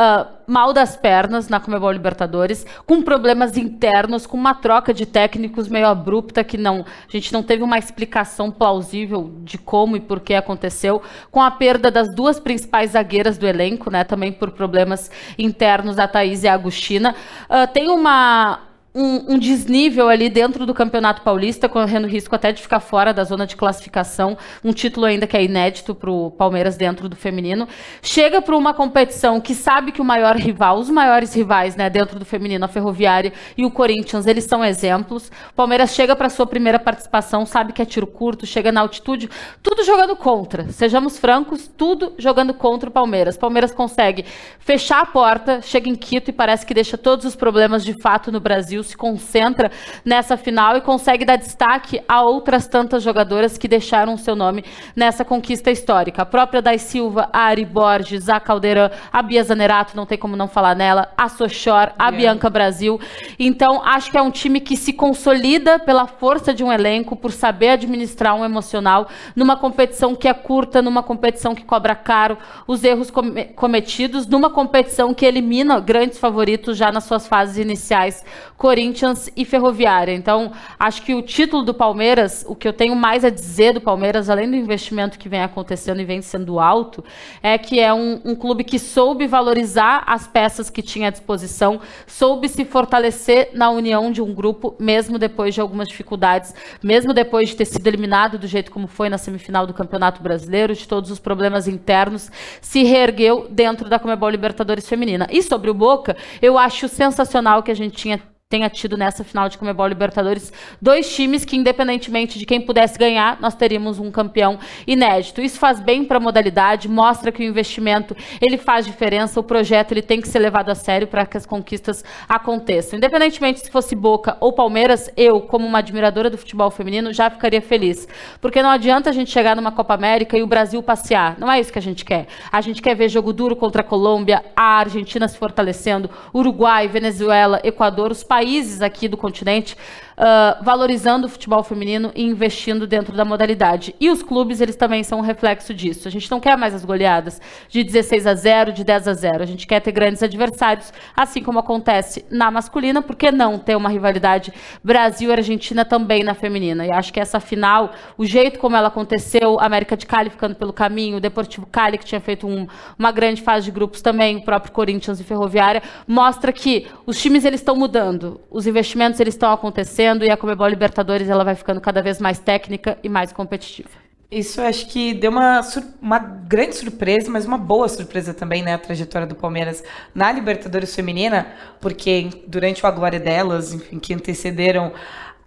Uh, 0.00 0.26
mal 0.46 0.72
das 0.72 0.96
pernas 0.96 1.50
na 1.50 1.60
Comebol 1.60 1.92
Libertadores, 1.92 2.64
com 2.86 3.02
problemas 3.02 3.58
internos, 3.58 4.26
com 4.26 4.34
uma 4.34 4.54
troca 4.54 4.94
de 4.94 5.04
técnicos 5.04 5.68
meio 5.68 5.86
abrupta 5.86 6.42
que 6.42 6.56
não, 6.56 6.86
a 7.06 7.12
gente 7.12 7.30
não 7.34 7.42
teve 7.42 7.62
uma 7.62 7.76
explicação 7.76 8.50
plausível 8.50 9.30
de 9.44 9.58
como 9.58 9.98
e 9.98 10.00
por 10.00 10.20
que 10.20 10.32
aconteceu, 10.32 11.02
com 11.30 11.42
a 11.42 11.50
perda 11.50 11.90
das 11.90 12.14
duas 12.14 12.40
principais 12.40 12.92
zagueiras 12.92 13.36
do 13.36 13.46
elenco, 13.46 13.90
né, 13.90 14.02
também 14.02 14.32
por 14.32 14.52
problemas 14.52 15.10
internos, 15.38 15.98
a 15.98 16.08
Thaís 16.08 16.44
e 16.44 16.48
a 16.48 16.54
Agostina. 16.54 17.14
Uh, 17.44 17.70
tem 17.70 17.90
uma 17.90 18.69
um, 18.94 19.34
um, 19.34 19.38
desnível 19.38 20.08
ali 20.08 20.28
dentro 20.28 20.66
do 20.66 20.74
Campeonato 20.74 21.22
Paulista, 21.22 21.68
correndo 21.68 22.08
risco 22.08 22.34
até 22.34 22.50
de 22.50 22.60
ficar 22.60 22.80
fora 22.80 23.14
da 23.14 23.22
zona 23.22 23.46
de 23.46 23.54
classificação, 23.54 24.36
um 24.64 24.72
título 24.72 25.06
ainda 25.06 25.28
que 25.28 25.36
é 25.36 25.44
inédito 25.44 25.94
para 25.94 26.10
o 26.10 26.30
Palmeiras 26.32 26.76
dentro 26.76 27.08
do 27.08 27.14
feminino. 27.14 27.68
Chega 28.02 28.42
para 28.42 28.56
uma 28.56 28.74
competição 28.74 29.40
que 29.40 29.54
sabe 29.54 29.92
que 29.92 30.00
o 30.00 30.04
maior 30.04 30.36
rival, 30.36 30.78
os 30.78 30.90
maiores 30.90 31.32
rivais 31.32 31.76
né, 31.76 31.88
dentro 31.88 32.18
do 32.18 32.24
feminino, 32.24 32.64
a 32.64 32.68
Ferroviária 32.68 33.32
e 33.56 33.64
o 33.64 33.70
Corinthians, 33.70 34.26
eles 34.26 34.44
são 34.44 34.64
exemplos. 34.64 35.30
Palmeiras 35.54 35.94
chega 35.94 36.16
para 36.16 36.28
sua 36.28 36.46
primeira 36.46 36.78
participação, 36.78 37.46
sabe 37.46 37.72
que 37.72 37.80
é 37.80 37.84
tiro 37.84 38.08
curto, 38.08 38.44
chega 38.44 38.72
na 38.72 38.80
altitude, 38.80 39.30
tudo 39.62 39.84
jogando 39.84 40.16
contra. 40.16 40.68
Sejamos 40.72 41.16
francos, 41.16 41.68
tudo 41.68 42.14
jogando 42.18 42.52
contra 42.52 42.88
o 42.88 42.92
Palmeiras. 42.92 43.36
Palmeiras 43.36 43.72
consegue 43.72 44.24
fechar 44.58 45.00
a 45.00 45.06
porta, 45.06 45.62
chega 45.62 45.88
em 45.88 45.94
Quito 45.94 46.30
e 46.30 46.32
parece 46.32 46.66
que 46.66 46.74
deixa 46.74 46.98
todos 46.98 47.24
os 47.24 47.36
problemas 47.36 47.84
de 47.84 47.94
fato 47.94 48.32
no 48.32 48.40
Brasil 48.40 48.79
Brasil 48.80 48.84
se 48.84 48.96
concentra 48.96 49.70
nessa 50.04 50.36
final 50.36 50.76
e 50.76 50.80
consegue 50.80 51.24
dar 51.24 51.36
destaque 51.36 52.00
a 52.08 52.22
outras 52.22 52.66
tantas 52.66 53.02
jogadoras 53.02 53.58
que 53.58 53.68
deixaram 53.68 54.16
seu 54.16 54.34
nome 54.34 54.64
nessa 54.96 55.24
conquista 55.24 55.70
histórica. 55.70 56.22
A 56.22 56.26
própria 56.26 56.62
Dai 56.62 56.78
Silva, 56.78 57.28
a 57.32 57.40
Ari 57.40 57.64
Borges, 57.64 58.28
a 58.28 58.40
Caldeirão, 58.40 58.90
a 59.12 59.22
Bia 59.22 59.42
Zanerato, 59.44 59.96
não 59.96 60.06
tem 60.06 60.18
como 60.18 60.36
não 60.36 60.48
falar 60.48 60.74
nela, 60.74 61.12
a 61.16 61.28
Sochor, 61.28 61.92
a 61.98 62.10
Bianca 62.10 62.48
Brasil. 62.48 62.98
Então, 63.38 63.82
acho 63.84 64.10
que 64.10 64.18
é 64.18 64.22
um 64.22 64.30
time 64.30 64.60
que 64.60 64.76
se 64.76 64.92
consolida 64.92 65.78
pela 65.78 66.06
força 66.06 66.52
de 66.54 66.64
um 66.64 66.72
elenco, 66.72 67.14
por 67.16 67.32
saber 67.32 67.70
administrar 67.70 68.34
um 68.34 68.44
emocional 68.44 69.08
numa 69.36 69.56
competição 69.56 70.14
que 70.14 70.28
é 70.28 70.34
curta, 70.34 70.80
numa 70.80 71.02
competição 71.02 71.54
que 71.54 71.64
cobra 71.64 71.94
caro 71.94 72.38
os 72.66 72.82
erros 72.84 73.10
cometidos, 73.54 74.26
numa 74.26 74.50
competição 74.50 75.12
que 75.12 75.26
elimina 75.26 75.80
grandes 75.80 76.18
favoritos 76.18 76.76
já 76.76 76.90
nas 76.90 77.04
suas 77.04 77.26
fases 77.26 77.58
iniciais, 77.58 78.24
Corinthians 78.70 79.28
e 79.36 79.44
Ferroviária. 79.44 80.12
Então, 80.12 80.52
acho 80.78 81.02
que 81.02 81.12
o 81.12 81.22
título 81.22 81.64
do 81.64 81.74
Palmeiras, 81.74 82.44
o 82.46 82.54
que 82.54 82.68
eu 82.68 82.72
tenho 82.72 82.94
mais 82.94 83.24
a 83.24 83.28
dizer 83.28 83.74
do 83.74 83.80
Palmeiras, 83.80 84.30
além 84.30 84.48
do 84.48 84.54
investimento 84.54 85.18
que 85.18 85.28
vem 85.28 85.42
acontecendo 85.42 86.00
e 86.00 86.04
vem 86.04 86.22
sendo 86.22 86.60
alto, 86.60 87.02
é 87.42 87.58
que 87.58 87.80
é 87.80 87.92
um, 87.92 88.20
um 88.24 88.36
clube 88.36 88.62
que 88.62 88.78
soube 88.78 89.26
valorizar 89.26 90.04
as 90.06 90.28
peças 90.28 90.70
que 90.70 90.82
tinha 90.82 91.08
à 91.08 91.10
disposição, 91.10 91.80
soube 92.06 92.48
se 92.48 92.64
fortalecer 92.64 93.50
na 93.54 93.70
união 93.70 94.12
de 94.12 94.22
um 94.22 94.32
grupo, 94.32 94.76
mesmo 94.78 95.18
depois 95.18 95.52
de 95.52 95.60
algumas 95.60 95.88
dificuldades, 95.88 96.54
mesmo 96.80 97.12
depois 97.12 97.48
de 97.48 97.56
ter 97.56 97.64
sido 97.64 97.84
eliminado 97.88 98.38
do 98.38 98.46
jeito 98.46 98.70
como 98.70 98.86
foi 98.86 99.08
na 99.08 99.18
semifinal 99.18 99.66
do 99.66 99.74
Campeonato 99.74 100.22
Brasileiro, 100.22 100.76
de 100.76 100.86
todos 100.86 101.10
os 101.10 101.18
problemas 101.18 101.66
internos, 101.66 102.30
se 102.60 102.84
reergueu 102.84 103.48
dentro 103.50 103.88
da 103.88 103.98
Comebol 103.98 104.30
Libertadores 104.30 104.88
Feminina. 104.88 105.26
E 105.28 105.42
sobre 105.42 105.70
o 105.70 105.74
Boca, 105.74 106.16
eu 106.40 106.56
acho 106.56 106.86
sensacional 106.86 107.64
que 107.64 107.72
a 107.72 107.74
gente 107.74 107.96
tinha 107.96 108.29
tenha 108.50 108.68
tido 108.68 108.96
nessa 108.96 109.22
final 109.22 109.48
de 109.48 109.56
Comebol 109.56 109.86
Libertadores 109.86 110.52
dois 110.82 111.14
times 111.14 111.44
que, 111.44 111.56
independentemente 111.56 112.36
de 112.36 112.44
quem 112.44 112.60
pudesse 112.60 112.98
ganhar, 112.98 113.40
nós 113.40 113.54
teríamos 113.54 114.00
um 114.00 114.10
campeão 114.10 114.58
inédito. 114.88 115.40
Isso 115.40 115.56
faz 115.56 115.78
bem 115.78 116.04
para 116.04 116.16
a 116.16 116.20
modalidade, 116.20 116.88
mostra 116.88 117.30
que 117.30 117.44
o 117.44 117.46
investimento 117.46 118.16
ele 118.40 118.58
faz 118.58 118.84
diferença, 118.84 119.38
o 119.38 119.44
projeto 119.44 119.92
ele 119.92 120.02
tem 120.02 120.20
que 120.20 120.26
ser 120.26 120.40
levado 120.40 120.68
a 120.68 120.74
sério 120.74 121.06
para 121.06 121.24
que 121.24 121.36
as 121.36 121.46
conquistas 121.46 122.04
aconteçam. 122.28 122.96
Independentemente 122.96 123.60
se 123.60 123.70
fosse 123.70 123.94
Boca 123.94 124.36
ou 124.40 124.52
Palmeiras, 124.52 125.08
eu, 125.16 125.42
como 125.42 125.64
uma 125.64 125.78
admiradora 125.78 126.28
do 126.28 126.36
futebol 126.36 126.72
feminino, 126.72 127.12
já 127.12 127.30
ficaria 127.30 127.62
feliz. 127.62 128.08
Porque 128.40 128.60
não 128.60 128.70
adianta 128.70 129.10
a 129.10 129.12
gente 129.12 129.30
chegar 129.30 129.54
numa 129.54 129.70
Copa 129.70 129.94
América 129.94 130.36
e 130.36 130.42
o 130.42 130.46
Brasil 130.48 130.82
passear. 130.82 131.38
Não 131.38 131.48
é 131.48 131.60
isso 131.60 131.72
que 131.72 131.78
a 131.78 131.82
gente 131.82 132.04
quer. 132.04 132.26
A 132.50 132.60
gente 132.60 132.82
quer 132.82 132.96
ver 132.96 133.08
jogo 133.08 133.32
duro 133.32 133.54
contra 133.54 133.82
a 133.82 133.84
Colômbia, 133.84 134.44
a 134.56 134.80
Argentina 134.80 135.28
se 135.28 135.38
fortalecendo, 135.38 136.10
Uruguai, 136.34 136.88
Venezuela, 136.88 137.60
Equador, 137.62 138.10
os 138.10 138.24
países 138.24 138.39
países 138.40 138.80
aqui 138.80 139.06
do 139.06 139.18
continente 139.18 139.76
uh, 140.16 140.62
valorizando 140.64 141.26
o 141.26 141.30
futebol 141.30 141.62
feminino 141.62 142.10
e 142.14 142.22
investindo 142.22 142.86
dentro 142.86 143.16
da 143.16 143.24
modalidade. 143.24 143.94
E 144.00 144.10
os 144.10 144.22
clubes, 144.22 144.60
eles 144.60 144.76
também 144.76 145.02
são 145.02 145.18
um 145.18 145.22
reflexo 145.22 145.72
disso. 145.74 146.08
A 146.08 146.10
gente 146.10 146.30
não 146.30 146.40
quer 146.40 146.56
mais 146.56 146.74
as 146.74 146.84
goleadas 146.84 147.40
de 147.68 147.82
16 147.82 148.26
a 148.26 148.34
0, 148.34 148.72
de 148.72 148.84
10 148.84 149.08
a 149.08 149.14
0. 149.14 149.42
A 149.42 149.46
gente 149.46 149.66
quer 149.66 149.80
ter 149.80 149.92
grandes 149.92 150.22
adversários, 150.22 150.92
assim 151.16 151.42
como 151.42 151.58
acontece 151.58 152.24
na 152.30 152.50
masculina, 152.50 153.02
por 153.02 153.16
que 153.16 153.30
não 153.30 153.58
ter 153.58 153.76
uma 153.76 153.88
rivalidade 153.88 154.52
Brasil-Argentina 154.82 155.84
também 155.84 156.22
na 156.22 156.34
feminina? 156.34 156.86
E 156.86 156.92
acho 156.92 157.12
que 157.12 157.20
essa 157.20 157.40
final, 157.40 157.92
o 158.18 158.24
jeito 158.24 158.58
como 158.58 158.76
ela 158.76 158.88
aconteceu, 158.88 159.58
a 159.60 159.66
América 159.66 159.96
de 159.96 160.06
Cali 160.06 160.30
ficando 160.30 160.54
pelo 160.54 160.72
caminho, 160.72 161.16
o 161.18 161.20
Deportivo 161.20 161.66
Cali, 161.66 161.98
que 161.98 162.04
tinha 162.04 162.20
feito 162.20 162.46
um, 162.46 162.66
uma 162.98 163.12
grande 163.12 163.42
fase 163.42 163.66
de 163.66 163.70
grupos 163.70 164.02
também, 164.02 164.36
o 164.36 164.42
próprio 164.42 164.72
Corinthians 164.72 165.20
e 165.20 165.24
Ferroviária, 165.24 165.82
mostra 166.06 166.52
que 166.52 166.86
os 167.06 167.20
times 167.20 167.44
eles 167.44 167.60
estão 167.60 167.76
mudando, 167.76 168.40
os 168.50 168.66
investimentos 168.66 169.20
eles 169.20 169.34
estão 169.34 169.52
acontecendo, 169.52 170.09
crescendo 170.10 170.24
e 170.24 170.30
a 170.30 170.36
Comebol 170.36 170.66
Libertadores 170.66 171.28
ela 171.28 171.44
vai 171.44 171.54
ficando 171.54 171.80
cada 171.80 172.02
vez 172.02 172.20
mais 172.20 172.38
técnica 172.38 172.98
e 173.02 173.08
mais 173.08 173.32
competitiva. 173.32 173.88
Isso 174.30 174.60
acho 174.60 174.86
que 174.86 175.12
deu 175.12 175.30
uma, 175.30 175.60
uma 176.00 176.18
grande 176.18 176.76
surpresa, 176.76 177.28
mas 177.28 177.44
uma 177.44 177.58
boa 177.58 177.88
surpresa 177.88 178.32
também, 178.32 178.62
né? 178.62 178.74
A 178.74 178.78
trajetória 178.78 179.26
do 179.26 179.34
Palmeiras 179.34 179.82
na 180.14 180.30
Libertadores 180.30 180.94
Feminina, 180.94 181.48
porque 181.80 182.30
durante 182.46 182.86
A 182.86 182.90
Glória 182.92 183.18
delas, 183.18 183.74
enfim, 183.74 183.98
que 183.98 184.14
antecederam 184.14 184.92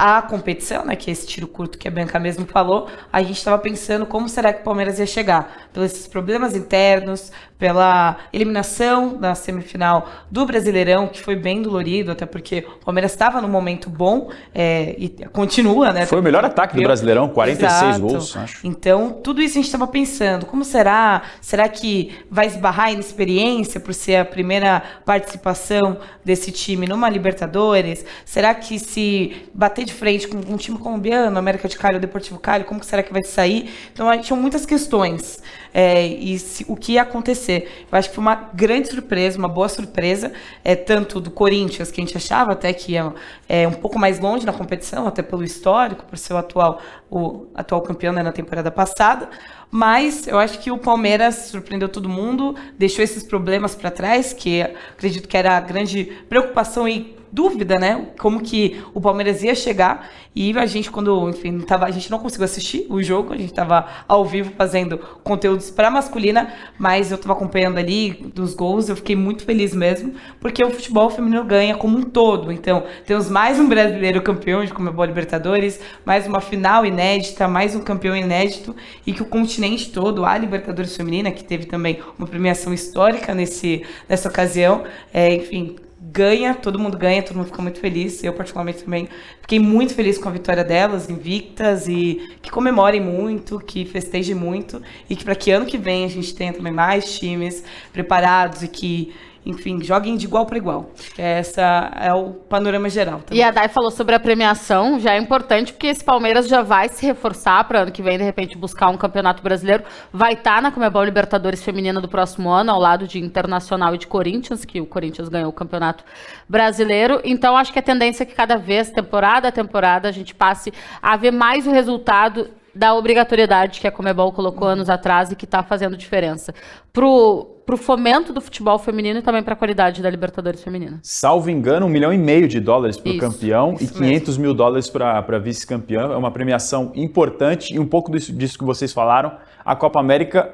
a 0.06 0.22
competição, 0.22 0.84
né, 0.84 0.98
que 0.98 1.10
é 1.10 1.14
esse 1.14 1.26
tiro 1.26 1.48
curto 1.48 1.78
que 1.78 1.88
a 1.88 1.92
Bianca 1.92 2.20
mesmo 2.20 2.46
falou, 2.46 2.90
a 3.12 3.24
gente 3.24 3.38
estava 3.38 3.58
pensando 3.58 4.06
como 4.06 4.28
será 4.28 4.52
que 4.52 4.60
o 4.60 4.64
Palmeiras 4.66 5.00
ia 5.00 5.06
chegar, 5.06 5.70
pelos 5.72 6.10
problemas 6.10 6.58
internos, 6.58 7.32
pela 7.58 8.18
eliminação 8.34 9.16
da 9.16 9.34
semifinal 9.34 10.10
do 10.30 10.46
Brasileirão, 10.46 11.08
que 11.08 11.22
foi 11.22 11.38
bem 11.38 11.62
dolorido, 11.62 12.12
até 12.12 12.26
porque 12.26 12.66
o 12.82 12.84
Palmeiras 12.84 13.14
estava 13.14 13.40
num 13.40 13.48
momento 13.48 13.90
bom 13.90 14.30
é, 14.54 14.94
e 14.98 15.08
continua, 15.32 15.94
né? 15.94 16.06
Foi 16.06 16.20
o 16.20 16.22
melhor 16.22 16.44
ataque 16.44 16.76
do 16.76 16.84
Brasileirão, 16.84 17.30
46 17.30 17.82
Exato. 17.82 18.02
gols, 18.02 18.36
acho. 18.36 18.68
Então, 18.68 19.14
tudo 19.24 19.42
isso 19.42 19.54
a 19.54 19.62
gente 19.62 19.68
estava 19.68 19.88
pensando, 19.88 20.46
como 20.46 20.66
será? 20.66 21.22
Será 21.40 21.70
que 21.70 22.14
vai 22.30 22.48
esbarrar 22.48 22.92
em 22.92 23.00
experiência 23.00 23.80
por 23.80 23.94
ser 23.94 24.18
a 24.18 24.26
primeira 24.26 24.84
participação 25.06 26.00
desse 26.26 26.52
time 26.52 26.86
numa 26.86 27.10
Libertadores? 27.10 28.06
Será 28.26 28.54
que 28.54 28.78
se 28.78 29.48
bater 29.54 29.86
de 29.86 29.93
frente 29.94 30.28
com 30.28 30.38
um 30.38 30.58
time 30.58 30.78
colombiano, 30.78 31.38
América 31.38 31.68
de 31.68 31.78
Cali 31.78 31.96
ou 31.96 32.02
Deportivo 32.02 32.40
Cali, 32.40 32.64
como 32.64 32.84
será 32.84 33.02
que 33.02 33.14
vai 33.14 33.24
sair? 33.24 33.72
Então, 33.94 34.10
a 34.10 34.16
gente 34.16 34.26
tinha 34.26 34.38
muitas 34.38 34.66
questões 34.66 35.42
é, 35.74 36.06
e 36.06 36.38
se, 36.38 36.66
o 36.68 36.76
que 36.76 36.94
ia 36.94 37.02
acontecer. 37.02 37.86
Eu 37.92 37.98
acho 37.98 38.10
que 38.10 38.16
foi 38.16 38.22
uma 38.22 38.36
grande 38.36 38.90
surpresa, 38.90 39.38
uma 39.38 39.48
boa 39.48 39.70
surpresa, 39.70 40.32
é, 40.64 40.76
tanto 40.76 41.20
do 41.20 41.32
Corinthians, 41.32 41.92
que 41.92 42.02
a 42.02 42.04
gente 42.04 42.18
achava 42.18 42.52
até 42.52 42.72
que 42.74 42.94
ia 42.94 43.14
é, 43.48 43.68
um 43.68 43.74
pouco 43.74 43.98
mais 43.98 44.20
longe 44.20 44.46
na 44.46 44.54
competição, 44.54 45.08
até 45.08 45.22
pelo 45.22 45.44
histórico, 45.44 46.06
por 46.06 46.18
ser 46.18 46.34
o 46.34 46.38
atual, 46.38 46.82
o 47.10 47.48
atual 47.56 47.82
campeão 47.82 48.14
né, 48.14 48.22
na 48.22 48.32
temporada 48.32 48.70
passada, 48.70 49.30
mas 49.70 50.28
eu 50.28 50.38
acho 50.38 50.60
que 50.60 50.70
o 50.70 50.78
Palmeiras 50.78 51.48
surpreendeu 51.52 51.90
todo 51.90 52.08
mundo, 52.08 52.56
deixou 52.78 53.04
esses 53.04 53.24
problemas 53.24 53.74
para 53.74 53.90
trás, 53.90 54.32
que 54.32 54.62
acredito 54.62 55.28
que 55.28 55.36
era 55.36 55.58
a 55.58 55.60
grande 55.60 56.06
preocupação 56.30 56.88
e 56.88 57.23
dúvida, 57.34 57.80
né? 57.80 58.10
Como 58.20 58.42
que 58.42 58.80
o 58.94 59.02
Palmeiras 59.02 59.42
ia 59.42 59.56
chegar. 59.56 60.08
E 60.36 60.56
a 60.58 60.66
gente, 60.68 60.92
quando, 60.92 61.30
enfim, 61.30 61.60
tava, 61.60 61.86
a 61.86 61.92
gente 61.92 62.10
não 62.12 62.20
conseguiu 62.20 62.46
assistir 62.46 62.86
o 62.90 63.02
jogo, 63.02 63.34
a 63.34 63.38
gente 63.38 63.50
estava 63.50 63.88
ao 64.08 64.24
vivo 64.24 64.52
fazendo 64.56 65.00
conteúdos 65.24 65.72
para 65.72 65.90
masculina, 65.90 66.54
mas 66.78 67.12
eu 67.12 67.16
estava 67.16 67.34
acompanhando 67.34 67.78
ali 67.78 68.12
dos 68.34 68.54
gols, 68.54 68.88
eu 68.88 68.96
fiquei 68.96 69.16
muito 69.16 69.44
feliz 69.44 69.76
mesmo, 69.76 70.14
porque 70.40 70.64
o 70.64 70.72
futebol 70.72 71.10
feminino 71.10 71.44
ganha 71.44 71.76
como 71.76 71.98
um 71.98 72.04
todo. 72.04 72.52
Então, 72.52 72.84
temos 73.06 73.30
mais 73.30 73.60
um 73.60 73.68
brasileiro 73.68 74.22
campeão 74.22 74.64
de 74.64 74.74
Comebol 74.74 75.06
Libertadores, 75.06 75.80
mais 76.06 76.28
uma 76.28 76.42
final 76.42 76.86
inédita, 76.86 77.48
mais 77.48 77.76
um 77.76 77.82
campeão 77.82 78.16
inédito, 78.16 78.76
e 79.06 79.14
que 79.14 79.24
o 79.24 79.26
continente 79.26 79.92
todo, 79.92 80.26
a 80.26 80.38
Libertadores 80.38 80.96
Feminina, 80.96 81.32
que 81.32 81.44
teve 81.44 81.66
também 81.66 82.00
uma 82.18 82.28
premiação 82.28 82.74
histórica 82.74 83.34
nesse, 83.34 83.84
nessa 84.08 84.30
ocasião, 84.30 84.84
é, 85.14 85.36
enfim, 85.36 85.76
ganha, 86.12 86.54
todo 86.54 86.78
mundo 86.78 86.98
ganha, 86.98 87.24
todo 87.24 87.38
mundo 87.38 87.48
fica 87.48 87.62
muito 87.62 87.80
feliz. 87.80 88.24
Eu, 88.24 88.34
particularmente, 88.34 88.84
também 88.84 89.08
fiquei 89.42 89.60
muito 89.60 89.94
feliz 89.94 90.18
com 90.18 90.28
a 90.28 90.32
vitória 90.32 90.64
delas, 90.64 91.10
invictas, 91.10 91.88
e 91.88 92.36
que 92.42 92.52
comemorem 92.52 93.00
muito, 93.00 93.60
que 93.60 93.86
festejem 93.86 94.36
muito, 94.36 94.82
e 95.10 95.16
que 95.16 95.24
para 95.24 95.36
que 95.36 95.52
ano 95.52 95.66
que 95.66 95.78
vem 95.78 96.04
a 96.04 96.10
gente 96.10 96.36
tenha 96.36 96.54
também 96.54 96.74
mais 96.74 97.18
times 97.18 97.64
preparados 97.92 98.64
e 98.64 98.68
que 98.68 99.14
enfim, 99.46 99.82
joguem 99.84 100.16
de 100.16 100.26
igual 100.26 100.46
para 100.46 100.58
igual. 100.58 100.92
Essa 101.18 101.92
é 102.00 102.14
o 102.14 102.32
panorama 102.32 102.90
geral. 102.90 103.20
Também. 103.20 103.40
E 103.40 103.44
a 103.44 103.52
Dai 103.52 103.68
falou 103.68 103.92
sobre 103.92 104.16
a 104.16 104.20
premiação, 104.20 105.00
já 105.00 105.14
é 105.14 105.18
importante 105.18 105.74
porque 105.74 105.88
esse 105.88 106.04
Palmeiras 106.04 106.48
já 106.48 106.62
vai 106.62 106.90
se 106.90 107.06
reforçar 107.06 107.64
para 107.66 107.82
ano 107.82 107.92
que 107.92 108.02
vem, 108.02 108.18
de 108.18 108.24
repente, 108.24 108.58
buscar 108.58 108.90
um 108.90 108.98
campeonato 108.98 109.44
brasileiro. 109.44 109.84
Vai 110.12 110.34
estar 110.34 110.56
tá 110.56 110.62
na 110.62 110.72
Comebol 110.72 111.04
Libertadores 111.04 111.64
Feminina 111.64 112.00
do 112.00 112.08
próximo 112.08 112.50
ano, 112.50 112.72
ao 112.72 112.80
lado 112.80 113.08
de 113.08 113.20
Internacional 113.20 113.94
e 113.96 113.98
de 113.98 114.08
Corinthians, 114.08 114.66
que 114.66 114.80
o 114.80 114.86
Corinthians 114.86 115.28
ganhou 115.28 115.50
o 115.50 115.54
campeonato 115.54 116.04
brasileiro. 116.48 117.20
Então, 117.24 117.58
acho 117.58 117.74
que 117.74 117.80
a 117.80 117.84
tendência 117.84 118.24
é 118.24 118.26
que 118.26 118.36
cada 118.36 118.58
vez, 118.58 118.90
temporada 118.90 119.48
a 119.48 119.52
temporada, 119.52 120.08
a 120.08 120.12
gente 120.12 120.34
passe 120.34 120.74
a 121.02 121.18
ver 121.18 121.32
mais 121.32 121.68
o 121.68 121.72
resultado 121.72 122.50
da 122.76 122.94
obrigatoriedade 122.96 123.80
que 123.80 123.88
a 123.88 123.92
Comebol 123.92 124.32
colocou 124.32 124.68
anos 124.68 124.90
atrás 124.90 125.32
e 125.32 125.36
que 125.36 125.46
está 125.46 125.64
fazendo 125.64 125.96
diferença. 125.96 126.54
Pro 126.92 127.50
para 127.66 127.76
o 127.76 127.78
fomento 127.78 128.34
do 128.34 128.42
futebol 128.42 128.78
feminino 128.78 129.20
e 129.20 129.22
também 129.22 129.42
para 129.42 129.54
a 129.54 129.56
qualidade 129.56 130.02
da 130.02 130.10
Libertadores 130.10 130.62
feminina. 130.62 131.00
Salvo 131.02 131.50
engano, 131.50 131.86
um 131.86 131.90
milhão 131.90 132.12
e 132.12 132.18
meio 132.18 132.48
de 132.48 132.60
dólares 132.60 132.98
para 132.98 133.14
o 133.14 133.18
campeão 133.18 133.76
e 133.80 133.88
500 133.88 134.02
mesmo. 134.02 134.42
mil 134.42 134.54
dólares 134.54 134.90
para 134.90 135.40
vice-campeão. 135.40 136.12
É 136.12 136.18
uma 136.18 136.32
premiação 136.32 136.92
importante 136.94 137.74
e 137.74 137.80
um 137.80 137.86
pouco 137.86 138.12
disso, 138.12 138.34
disso 138.34 138.58
que 138.58 138.66
vocês 138.66 138.92
falaram. 138.92 139.38
A 139.64 139.76
Copa 139.76 140.00
América 140.00 140.54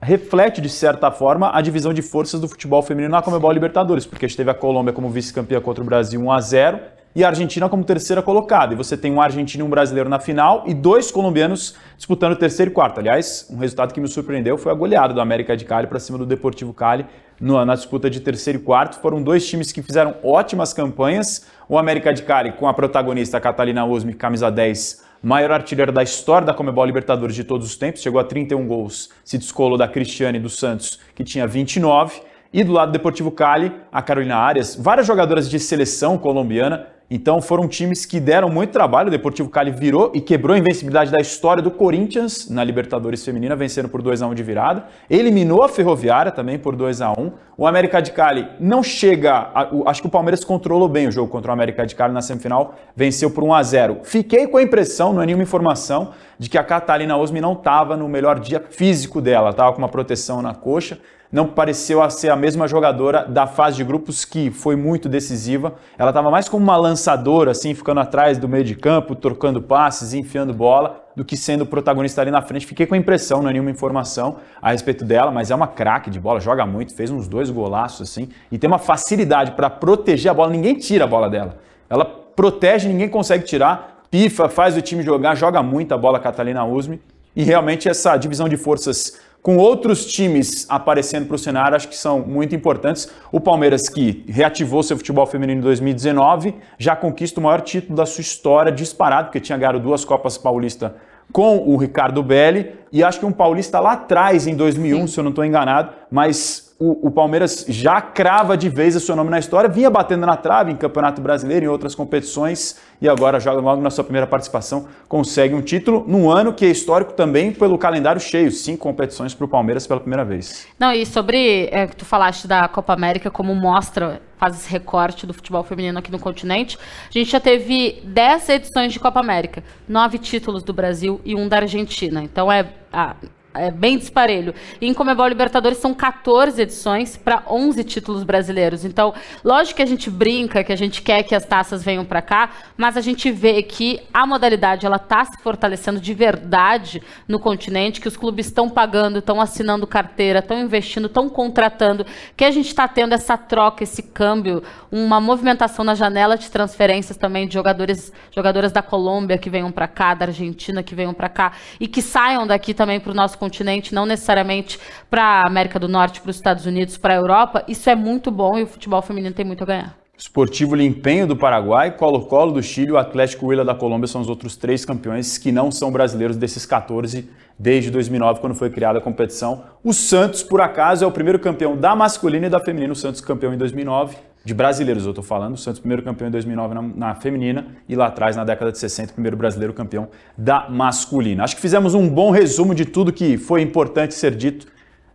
reflete, 0.00 0.60
de 0.60 0.68
certa 0.68 1.10
forma, 1.10 1.50
a 1.56 1.62
divisão 1.62 1.94
de 1.94 2.02
forças 2.02 2.40
do 2.40 2.46
futebol 2.46 2.82
feminino 2.82 3.12
na 3.12 3.22
Comebol 3.22 3.50
Libertadores, 3.50 4.04
porque 4.04 4.26
a 4.26 4.28
gente 4.28 4.36
teve 4.36 4.50
a 4.50 4.54
Colômbia 4.54 4.92
como 4.92 5.08
vice-campeã 5.08 5.62
contra 5.62 5.82
o 5.82 5.86
Brasil 5.86 6.20
1 6.20 6.30
a 6.30 6.40
0 6.40 6.80
e 7.14 7.22
a 7.22 7.28
Argentina 7.28 7.68
como 7.68 7.84
terceira 7.84 8.20
colocada. 8.20 8.74
E 8.74 8.76
você 8.76 8.96
tem 8.96 9.12
um 9.12 9.20
argentino 9.20 9.64
e 9.64 9.66
um 9.66 9.70
brasileiro 9.70 10.08
na 10.08 10.18
final 10.18 10.64
e 10.66 10.74
dois 10.74 11.10
colombianos 11.10 11.76
disputando 11.96 12.36
terceiro 12.36 12.70
e 12.70 12.74
quarto. 12.74 12.98
Aliás, 12.98 13.46
um 13.50 13.58
resultado 13.58 13.94
que 13.94 14.00
me 14.00 14.08
surpreendeu 14.08 14.58
foi 14.58 14.72
a 14.72 14.74
goleada 14.74 15.14
do 15.14 15.20
América 15.20 15.56
de 15.56 15.64
Cali 15.64 15.86
para 15.86 16.00
cima 16.00 16.18
do 16.18 16.26
Deportivo 16.26 16.72
Cali 16.72 17.06
na 17.40 17.74
disputa 17.74 18.08
de 18.08 18.20
terceiro 18.20 18.58
e 18.58 18.62
quarto. 18.62 19.00
Foram 19.00 19.22
dois 19.22 19.46
times 19.46 19.70
que 19.70 19.82
fizeram 19.82 20.14
ótimas 20.22 20.72
campanhas. 20.72 21.46
O 21.68 21.78
América 21.78 22.12
de 22.12 22.22
Cali 22.22 22.52
com 22.52 22.66
a 22.66 22.74
protagonista 22.74 23.40
Catalina 23.40 23.84
Osmi, 23.84 24.14
camisa 24.14 24.50
10, 24.50 25.04
maior 25.22 25.52
artilheira 25.52 25.90
da 25.90 26.02
história 26.02 26.46
da 26.46 26.52
Comebol 26.52 26.84
Libertadores 26.84 27.34
de 27.34 27.44
todos 27.44 27.66
os 27.66 27.76
tempos, 27.76 28.02
chegou 28.02 28.20
a 28.20 28.24
31 28.24 28.66
gols, 28.66 29.10
se 29.24 29.38
descolou 29.38 29.78
da 29.78 29.88
Cristiane 29.88 30.38
dos 30.38 30.58
Santos, 30.58 31.00
que 31.14 31.24
tinha 31.24 31.46
29. 31.46 32.20
E 32.52 32.62
do 32.62 32.70
lado 32.70 32.90
do 32.90 32.92
Deportivo 32.92 33.32
Cali, 33.32 33.72
a 33.90 34.00
Carolina 34.00 34.36
Arias, 34.36 34.76
várias 34.76 35.08
jogadoras 35.08 35.50
de 35.50 35.58
seleção 35.58 36.16
colombiana, 36.16 36.86
então 37.10 37.40
foram 37.42 37.68
times 37.68 38.06
que 38.06 38.18
deram 38.18 38.48
muito 38.48 38.70
trabalho. 38.70 39.08
O 39.08 39.10
Deportivo 39.10 39.48
Cali 39.48 39.70
virou 39.70 40.10
e 40.14 40.20
quebrou 40.20 40.54
a 40.54 40.58
invencibilidade 40.58 41.10
da 41.10 41.20
história 41.20 41.62
do 41.62 41.70
Corinthians 41.70 42.48
na 42.48 42.64
Libertadores 42.64 43.24
Feminina, 43.24 43.54
vencendo 43.54 43.88
por 43.88 44.00
2 44.00 44.22
a 44.22 44.26
1 44.26 44.34
de 44.34 44.42
virada. 44.42 44.84
Eliminou 45.08 45.62
a 45.62 45.68
Ferroviária 45.68 46.32
também 46.32 46.58
por 46.58 46.74
2 46.74 47.02
a 47.02 47.12
1. 47.12 47.32
O 47.56 47.66
América 47.66 48.00
de 48.00 48.10
Cali 48.10 48.48
não 48.58 48.82
chega, 48.82 49.50
a, 49.54 49.68
o, 49.70 49.88
acho 49.88 50.00
que 50.00 50.08
o 50.08 50.10
Palmeiras 50.10 50.42
controlou 50.44 50.88
bem 50.88 51.06
o 51.06 51.12
jogo 51.12 51.30
contra 51.30 51.50
o 51.50 51.54
América 51.54 51.86
de 51.86 51.94
Cali 51.94 52.12
na 52.12 52.22
semifinal, 52.22 52.74
venceu 52.96 53.30
por 53.30 53.44
1 53.44 53.54
a 53.54 53.62
0. 53.62 53.98
Fiquei 54.02 54.46
com 54.46 54.56
a 54.56 54.62
impressão, 54.62 55.12
não 55.12 55.22
é 55.22 55.26
nenhuma 55.26 55.44
informação, 55.44 56.12
de 56.38 56.48
que 56.48 56.58
a 56.58 56.64
Catalina 56.64 57.16
Osmi 57.16 57.40
não 57.40 57.52
estava 57.52 57.96
no 57.96 58.08
melhor 58.08 58.40
dia 58.40 58.64
físico 58.70 59.20
dela, 59.20 59.50
estava 59.50 59.72
com 59.72 59.78
uma 59.78 59.88
proteção 59.88 60.40
na 60.40 60.54
coxa 60.54 60.98
não 61.34 61.48
pareceu 61.48 62.00
a 62.00 62.08
ser 62.08 62.30
a 62.30 62.36
mesma 62.36 62.68
jogadora 62.68 63.24
da 63.24 63.44
fase 63.44 63.78
de 63.78 63.82
grupos 63.82 64.24
que 64.24 64.52
foi 64.52 64.76
muito 64.76 65.08
decisiva. 65.08 65.74
Ela 65.98 66.10
estava 66.10 66.30
mais 66.30 66.48
como 66.48 66.62
uma 66.62 66.76
lançadora, 66.76 67.50
assim, 67.50 67.74
ficando 67.74 67.98
atrás 67.98 68.38
do 68.38 68.48
meio 68.48 68.62
de 68.62 68.76
campo, 68.76 69.16
trocando 69.16 69.60
passes, 69.60 70.14
enfiando 70.14 70.54
bola, 70.54 71.04
do 71.16 71.24
que 71.24 71.36
sendo 71.36 71.66
protagonista 71.66 72.20
ali 72.20 72.30
na 72.30 72.40
frente. 72.40 72.64
Fiquei 72.64 72.86
com 72.86 72.94
a 72.94 72.98
impressão, 72.98 73.42
não 73.42 73.50
é 73.50 73.52
nenhuma 73.52 73.72
informação 73.72 74.36
a 74.62 74.70
respeito 74.70 75.04
dela, 75.04 75.32
mas 75.32 75.50
é 75.50 75.56
uma 75.56 75.66
craque 75.66 76.08
de 76.08 76.20
bola, 76.20 76.38
joga 76.38 76.64
muito, 76.64 76.94
fez 76.94 77.10
uns 77.10 77.26
dois 77.26 77.50
golaços 77.50 78.08
assim, 78.08 78.28
e 78.52 78.56
tem 78.56 78.68
uma 78.68 78.78
facilidade 78.78 79.50
para 79.52 79.68
proteger 79.68 80.30
a 80.30 80.34
bola. 80.34 80.52
Ninguém 80.52 80.76
tira 80.76 81.02
a 81.02 81.08
bola 81.08 81.28
dela. 81.28 81.56
Ela 81.90 82.04
protege, 82.04 82.86
ninguém 82.86 83.08
consegue 83.08 83.42
tirar, 83.42 84.04
pifa, 84.08 84.48
faz 84.48 84.76
o 84.76 84.80
time 84.80 85.02
jogar, 85.02 85.34
joga 85.34 85.60
muito 85.64 85.92
a 85.92 85.98
bola 85.98 86.20
Catalina 86.20 86.64
Usme. 86.64 87.02
E 87.34 87.42
realmente 87.42 87.88
essa 87.88 88.16
divisão 88.16 88.48
de 88.48 88.56
forças 88.56 89.18
com 89.44 89.58
outros 89.58 90.06
times 90.06 90.64
aparecendo 90.70 91.26
para 91.26 91.34
o 91.34 91.38
cenário, 91.38 91.76
acho 91.76 91.86
que 91.86 91.96
são 91.98 92.20
muito 92.20 92.54
importantes. 92.54 93.10
O 93.30 93.38
Palmeiras, 93.38 93.90
que 93.90 94.24
reativou 94.26 94.82
seu 94.82 94.96
futebol 94.96 95.26
feminino 95.26 95.60
em 95.60 95.62
2019, 95.62 96.54
já 96.78 96.96
conquista 96.96 97.40
o 97.40 97.42
maior 97.42 97.60
título 97.60 97.94
da 97.94 98.06
sua 98.06 98.22
história 98.22 98.72
disparado, 98.72 99.26
porque 99.26 99.38
tinha 99.38 99.58
ganhado 99.58 99.78
duas 99.78 100.02
Copas 100.02 100.38
Paulista 100.38 100.96
com 101.32 101.58
o 101.58 101.76
Ricardo 101.76 102.22
Belli, 102.22 102.74
e 102.92 103.02
acho 103.02 103.18
que 103.18 103.26
um 103.26 103.32
paulista 103.32 103.80
lá 103.80 103.92
atrás, 103.92 104.46
em 104.46 104.54
2001, 104.54 105.00
Sim. 105.00 105.06
se 105.08 105.18
eu 105.18 105.24
não 105.24 105.30
estou 105.30 105.44
enganado, 105.44 105.92
mas 106.10 106.74
o, 106.78 107.08
o, 107.08 107.10
Palmeiras 107.10 107.64
já 107.68 108.00
crava 108.00 108.56
de 108.56 108.68
vez 108.68 108.94
o 108.94 109.00
seu 109.00 109.16
nome 109.16 109.30
na 109.30 109.38
história, 109.38 109.68
vinha 109.68 109.88
batendo 109.88 110.26
na 110.26 110.36
trave 110.36 110.72
em 110.72 110.76
Campeonato 110.76 111.20
Brasileiro, 111.20 111.64
em 111.64 111.68
outras 111.68 111.94
competições, 111.94 112.76
e 113.00 113.08
agora 113.08 113.40
joga 113.40 113.60
logo 113.60 113.80
na 113.80 113.90
sua 113.90 114.04
primeira 114.04 114.26
participação, 114.26 114.86
consegue 115.08 115.54
um 115.54 115.62
título 115.62 116.04
num 116.06 116.30
ano 116.30 116.52
que 116.52 116.64
é 116.64 116.68
histórico 116.68 117.12
também 117.12 117.52
pelo 117.52 117.78
calendário 117.78 118.20
cheio, 118.20 118.50
cinco 118.50 118.82
competições 118.82 119.34
para 119.34 119.44
o 119.44 119.48
Palmeiras 119.48 119.86
pela 119.86 120.00
primeira 120.00 120.24
vez. 120.24 120.66
Não, 120.78 120.92
e 120.92 121.06
sobre 121.06 121.68
é, 121.72 121.86
que 121.86 121.96
tu 121.96 122.04
falaste 122.04 122.46
da 122.46 122.68
Copa 122.68 122.92
América, 122.92 123.30
como 123.30 123.54
mostra, 123.54 124.20
faz 124.44 124.56
esse 124.56 124.68
recorte 124.70 125.26
do 125.26 125.32
futebol 125.32 125.62
feminino 125.64 125.98
aqui 125.98 126.12
no 126.12 126.18
continente, 126.18 126.76
a 127.08 127.12
gente 127.18 127.30
já 127.30 127.40
teve 127.40 128.02
dez 128.04 128.46
edições 128.50 128.92
de 128.92 129.00
Copa 129.00 129.18
América, 129.18 129.64
nove 129.88 130.18
títulos 130.18 130.62
do 130.62 130.70
Brasil 130.70 131.18
e 131.24 131.34
um 131.34 131.48
da 131.48 131.58
Argentina. 131.58 132.22
Então 132.22 132.52
é. 132.52 132.70
A, 132.92 133.16
é 133.54 133.70
bem 133.70 133.96
disparelho. 133.96 134.52
E 134.80 134.86
em 134.86 134.92
Comebol 134.92 135.28
Libertadores 135.28 135.78
são 135.78 135.94
14 135.94 136.60
edições 136.60 137.16
para 137.16 137.44
11 137.48 137.84
títulos 137.84 138.24
brasileiros. 138.24 138.84
Então, 138.84 139.14
lógico 139.44 139.76
que 139.76 139.82
a 139.82 139.86
gente 139.86 140.10
brinca, 140.10 140.64
que 140.64 140.72
a 140.72 140.76
gente 140.76 141.00
quer 141.00 141.22
que 141.22 141.34
as 141.34 141.46
taças 141.46 141.84
venham 141.84 142.04
para 142.04 142.20
cá, 142.20 142.50
mas 142.76 142.96
a 142.96 143.00
gente 143.00 143.30
vê 143.30 143.62
que 143.62 144.00
a 144.12 144.26
modalidade 144.26 144.84
ela 144.84 144.96
está 144.96 145.24
se 145.24 145.38
fortalecendo 145.38 146.00
de 146.00 146.12
verdade 146.12 147.00
no 147.28 147.38
continente, 147.38 148.00
que 148.00 148.08
os 148.08 148.16
clubes 148.16 148.46
estão 148.46 148.68
pagando, 148.68 149.20
estão 149.20 149.40
assinando 149.40 149.86
carteira, 149.86 150.40
estão 150.40 150.58
investindo, 150.58 151.06
estão 151.06 151.28
contratando, 151.28 152.04
que 152.36 152.44
a 152.44 152.50
gente 152.50 152.66
está 152.66 152.88
tendo 152.88 153.14
essa 153.14 153.36
troca, 153.38 153.84
esse 153.84 154.02
câmbio, 154.02 154.64
uma 154.90 155.20
movimentação 155.20 155.84
na 155.84 155.94
janela 155.94 156.36
de 156.36 156.50
transferências 156.50 157.16
também 157.16 157.46
de 157.46 157.54
jogadores, 157.54 158.12
jogadoras 158.34 158.72
da 158.72 158.82
Colômbia 158.82 159.38
que 159.38 159.48
venham 159.48 159.70
para 159.70 159.86
cá, 159.86 160.14
da 160.14 160.26
Argentina 160.26 160.82
que 160.82 160.94
venham 160.94 161.14
para 161.14 161.28
cá 161.28 161.52
e 161.78 161.86
que 161.86 162.02
saiam 162.02 162.46
daqui 162.46 162.74
também 162.74 162.98
para 162.98 163.12
o 163.12 163.14
nosso 163.14 163.38
continente, 163.44 163.94
não 163.94 164.06
necessariamente 164.06 164.78
para 165.10 165.22
a 165.22 165.46
América 165.46 165.78
do 165.78 165.86
Norte, 165.86 166.20
para 166.20 166.30
os 166.30 166.36
Estados 166.36 166.64
Unidos, 166.64 166.96
para 166.96 167.12
a 167.12 167.16
Europa, 167.16 167.62
isso 167.68 167.90
é 167.90 167.94
muito 167.94 168.30
bom 168.30 168.58
e 168.58 168.62
o 168.62 168.66
futebol 168.66 169.02
feminino 169.02 169.34
tem 169.34 169.44
muito 169.44 169.62
a 169.62 169.66
ganhar. 169.66 170.04
Esportivo 170.16 170.74
Limpenho 170.74 171.26
do 171.26 171.36
Paraguai, 171.36 171.90
Colo-Colo 171.96 172.52
do 172.52 172.62
Chile 172.62 172.92
o 172.92 172.96
Atlético 172.96 173.46
Huila 173.46 173.64
da 173.64 173.74
Colômbia 173.74 174.06
são 174.06 174.20
os 174.20 174.28
outros 174.28 174.56
três 174.56 174.84
campeões 174.84 175.36
que 175.36 175.50
não 175.52 175.70
são 175.70 175.90
brasileiros 175.90 176.36
desses 176.36 176.64
14 176.64 177.28
desde 177.58 177.90
2009, 177.90 178.40
quando 178.40 178.54
foi 178.54 178.70
criada 178.70 178.98
a 178.98 179.02
competição. 179.02 179.64
O 179.82 179.92
Santos, 179.92 180.42
por 180.42 180.60
acaso, 180.60 181.04
é 181.04 181.06
o 181.06 181.12
primeiro 181.12 181.38
campeão 181.38 181.76
da 181.76 181.94
masculina 181.94 182.46
e 182.46 182.50
da 182.50 182.60
feminina. 182.60 182.92
O 182.92 182.96
Santos 182.96 183.20
campeão 183.20 183.52
em 183.52 183.58
2009, 183.58 184.16
de 184.44 184.52
brasileiros 184.52 185.04
eu 185.04 185.10
estou 185.10 185.24
falando. 185.24 185.54
O 185.54 185.56
Santos, 185.56 185.80
primeiro 185.80 186.02
campeão 186.02 186.28
em 186.28 186.30
2009 186.30 186.74
na, 186.74 186.82
na, 186.82 187.14
feminina 187.14 187.66
e 187.88 187.96
lá 187.96 188.06
atrás, 188.06 188.36
na 188.36 188.44
década 188.44 188.70
de 188.70 188.78
60, 188.78 189.12
primeiro 189.14 189.36
brasileiro 189.36 189.72
campeão 189.72 190.08
da 190.36 190.68
masculina. 190.68 191.44
Acho 191.44 191.56
que 191.56 191.62
fizemos 191.62 191.94
um 191.94 192.08
bom 192.08 192.30
resumo 192.30 192.74
de 192.74 192.84
tudo 192.84 193.12
que 193.12 193.38
foi 193.38 193.62
importante 193.62 194.14
ser 194.14 194.34
dito 194.34 194.66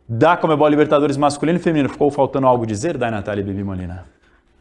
da 0.08 0.36
Comebol 0.36 0.68
Libertadores 0.68 1.16
masculino 1.16 1.60
e 1.60 1.62
feminino. 1.62 1.90
Ficou 1.90 2.10
faltando 2.10 2.48
algo 2.48 2.66
dizer, 2.66 2.98
da 2.98 3.12
Natália 3.12 3.44
Bibi 3.44 3.64
Molina? 3.64 4.06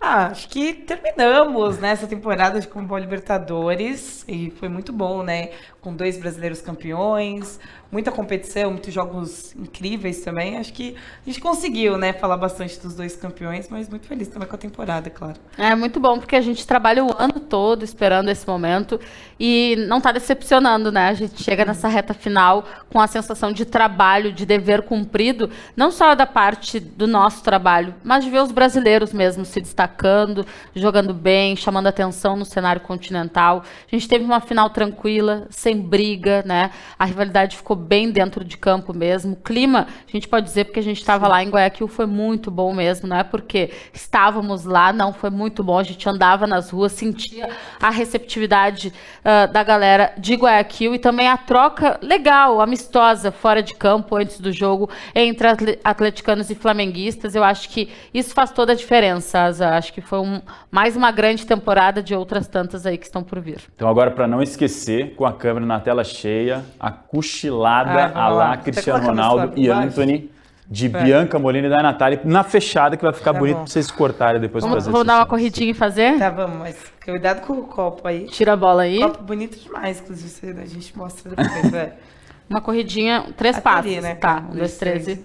Ah, 0.01 0.27
acho 0.27 0.49
que 0.49 0.75
terminamos 0.75 1.79
nessa 1.79 2.03
né, 2.03 2.09
temporada 2.09 2.61
de 2.61 2.69
Comebol 2.69 2.99
Libertadores 2.99 4.25
e 4.29 4.51
foi 4.51 4.69
muito 4.69 4.93
bom, 4.93 5.25
né? 5.25 5.51
Com 5.81 5.95
dois 5.95 6.19
brasileiros 6.19 6.61
campeões, 6.61 7.59
muita 7.91 8.13
competição, 8.13 8.71
muitos 8.71 8.93
jogos 8.93 9.55
incríveis 9.55 10.21
também. 10.21 10.59
Acho 10.59 10.73
que 10.73 10.95
a 10.95 11.31
gente 11.31 11.41
conseguiu, 11.41 11.97
né, 11.97 12.13
falar 12.13 12.37
bastante 12.37 12.79
dos 12.81 12.95
dois 12.95 13.17
campeões, 13.17 13.69
mas 13.69 13.89
muito 13.89 14.07
feliz 14.07 14.29
também 14.29 14.49
com 14.49 14.55
a 14.55 14.59
temporada, 14.59 15.09
claro. 15.09 15.37
É 15.57 15.75
muito 15.75 15.99
bom 15.99 16.19
porque 16.19 16.37
a 16.37 16.41
gente 16.41 16.67
trabalha 16.67 17.05
o 17.05 17.15
ano 17.19 17.41
todo 17.41 17.85
esperando 17.85 18.29
esse 18.29 18.47
momento 18.47 19.01
e 19.41 19.77
não 19.89 19.99
está 19.99 20.13
decepcionando, 20.13 20.93
né? 20.93 21.09
A 21.09 21.15
gente 21.15 21.43
chega 21.43 21.65
nessa 21.65 21.89
reta 21.89 22.13
final 22.13 22.65
com 22.91 23.01
a 23.01 23.07
sensação 23.07 23.53
de 23.53 23.65
trabalho, 23.65 24.33
de 24.33 24.45
dever 24.45 24.83
cumprido, 24.83 25.51
não 25.77 25.91
só 25.91 26.15
da 26.15 26.27
parte 26.27 26.79
do 26.79 27.07
nosso 27.07 27.43
trabalho, 27.43 27.95
mas 28.05 28.25
de 28.25 28.31
ver 28.31 28.43
os 28.43 28.53
brasileiros 28.53 29.13
mesmo 29.13 29.45
se 29.45 29.61
destacando, 29.61 30.45
jogando 30.75 31.15
bem, 31.15 31.57
chamando 31.57 31.87
atenção 31.87 32.37
no 32.37 32.45
cenário 32.45 32.83
continental. 32.83 33.63
A 33.91 33.97
gente 33.97 34.09
teve 34.09 34.25
uma 34.25 34.41
final 34.41 34.71
tranquila, 34.71 35.47
sem 35.51 35.68
briga, 35.77 36.43
né? 36.47 36.71
A 36.99 37.05
rivalidade 37.05 37.57
ficou 37.57 37.77
bem 37.77 38.11
dentro 38.11 38.45
de 38.45 38.57
campo 38.57 38.95
mesmo. 38.95 39.33
O 39.33 39.37
clima, 39.37 39.87
a 40.07 40.11
gente 40.11 40.29
pode 40.29 40.47
dizer 40.47 40.65
porque 40.65 40.81
a 40.81 40.83
gente 40.83 40.99
estava 40.99 41.27
lá 41.29 41.43
em 41.43 41.51
Guayaquil, 41.51 41.89
foi 41.89 42.07
muito 42.07 42.51
bom 42.51 42.73
mesmo, 42.73 43.09
não 43.09 43.17
é 43.17 43.25
porque 43.25 43.71
estávamos 43.93 44.65
lá, 44.65 44.93
não, 44.93 45.13
foi 45.13 45.31
muito 45.31 45.63
bom. 45.63 45.79
A 45.79 45.83
gente 45.83 46.09
andava 46.09 46.47
nas 46.47 46.71
ruas, 46.71 46.93
sentia 46.93 47.49
a 47.81 47.91
receptividade 47.91 48.93
uh, 49.21 49.53
da 49.53 49.63
galera 49.63 50.13
de 50.19 50.35
Guayaquil 50.35 50.95
e 50.95 50.99
também 50.99 51.29
a 51.29 51.37
troca 51.37 51.99
legal, 52.03 52.61
amistosa, 52.61 53.31
fora 53.31 53.63
de 53.63 53.75
campo, 53.75 54.17
antes 54.17 54.41
do 54.41 54.53
jogo, 54.53 54.89
entre 55.15 55.49
atleticanos 55.85 56.51
e 56.51 56.55
flamenguistas. 56.55 57.35
Eu 57.35 57.45
acho 57.45 57.69
que 57.69 57.89
isso 58.13 58.35
faz 58.35 58.51
toda 58.51 58.73
a 58.73 58.77
diferença, 58.77 59.45
Asa. 59.45 59.71
Acho 59.71 59.93
que 59.93 60.01
foi 60.01 60.21
um, 60.21 60.41
mais 60.71 60.97
uma 60.97 61.11
grande 61.11 61.47
temporada 61.47 62.03
de 62.03 62.15
outras 62.15 62.47
tantas 62.47 62.87
aí 62.87 62.99
que 62.99 63.07
estão 63.07 63.23
por 63.23 63.41
vir. 63.41 63.61
Então, 63.75 63.89
agora, 63.89 64.11
para 64.11 64.27
não 64.27 64.43
esquecer, 64.43 65.15
com 65.15 65.25
a 65.25 65.33
câmera 65.33 65.58
na 65.67 65.81
tela 65.81 66.05
cheia, 66.05 66.65
a 66.79 66.91
cochilada 66.91 68.13
ah, 68.15 68.25
a 68.25 68.29
lá 68.29 68.57
Cristiano 68.57 69.07
Ronaldo 69.07 69.53
e 69.57 69.69
Anthony. 69.69 70.31
De 70.71 70.85
é. 70.85 71.03
Bianca 71.03 71.39
Molina 71.39 71.67
e 71.67 71.71
da 71.71 71.83
Natália, 71.83 72.21
na 72.25 72.45
fechada, 72.45 72.95
que 72.95 73.03
vai 73.03 73.15
ficar 73.15 73.33
tá 73.33 73.39
bonito 73.39 73.57
bom. 73.57 73.63
pra 73.65 73.73
vocês 73.73 73.91
cortarem 73.91 74.39
depois 74.39 74.63
vamos, 74.63 74.81
fazer 74.81 74.91
Vamos 74.91 75.07
dar 75.07 75.21
uma 75.21 75.25
corridinha 75.25 75.71
e 75.71 75.75
fazer? 75.75 76.19
Tá, 76.19 76.29
vamos, 76.29 76.59
mas 76.59 76.77
cuidado 77.03 77.41
com 77.47 77.55
o 77.55 77.63
copo 77.63 78.07
aí. 78.07 78.27
Tira 78.27 78.53
a 78.53 78.57
bola 78.57 78.83
aí. 78.83 79.01
Copo 79.01 79.23
bonito 79.23 79.59
demais, 79.59 79.99
inclusive, 79.99 80.61
a 80.61 80.67
gente 80.67 80.95
mostra 80.99 81.31
depois, 81.31 81.73
é. 81.73 81.97
Uma 82.51 82.61
corridinha, 82.61 83.25
três 83.35 83.57
Até 83.57 83.63
passos. 83.63 83.97
Né? 83.97 84.15
Tá, 84.17 84.45
um, 84.47 84.57
dois, 84.57 84.77
três 84.77 85.09
e... 85.09 85.25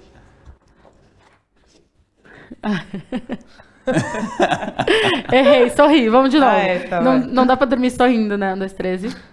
Errei, 5.31 5.69
sorri, 5.71 6.09
vamos 6.09 6.31
de 6.31 6.39
novo. 6.39 6.51
Ah, 6.51 6.57
é, 6.59 6.79
tá 6.79 7.01
não, 7.01 7.19
não 7.19 7.45
dá 7.45 7.57
pra 7.57 7.65
dormir 7.65 7.91
sorrindo, 7.91 8.37
né? 8.37 8.53
Um, 8.53 8.59
dois, 8.59 8.73
três 8.73 9.03
e... 9.03 9.32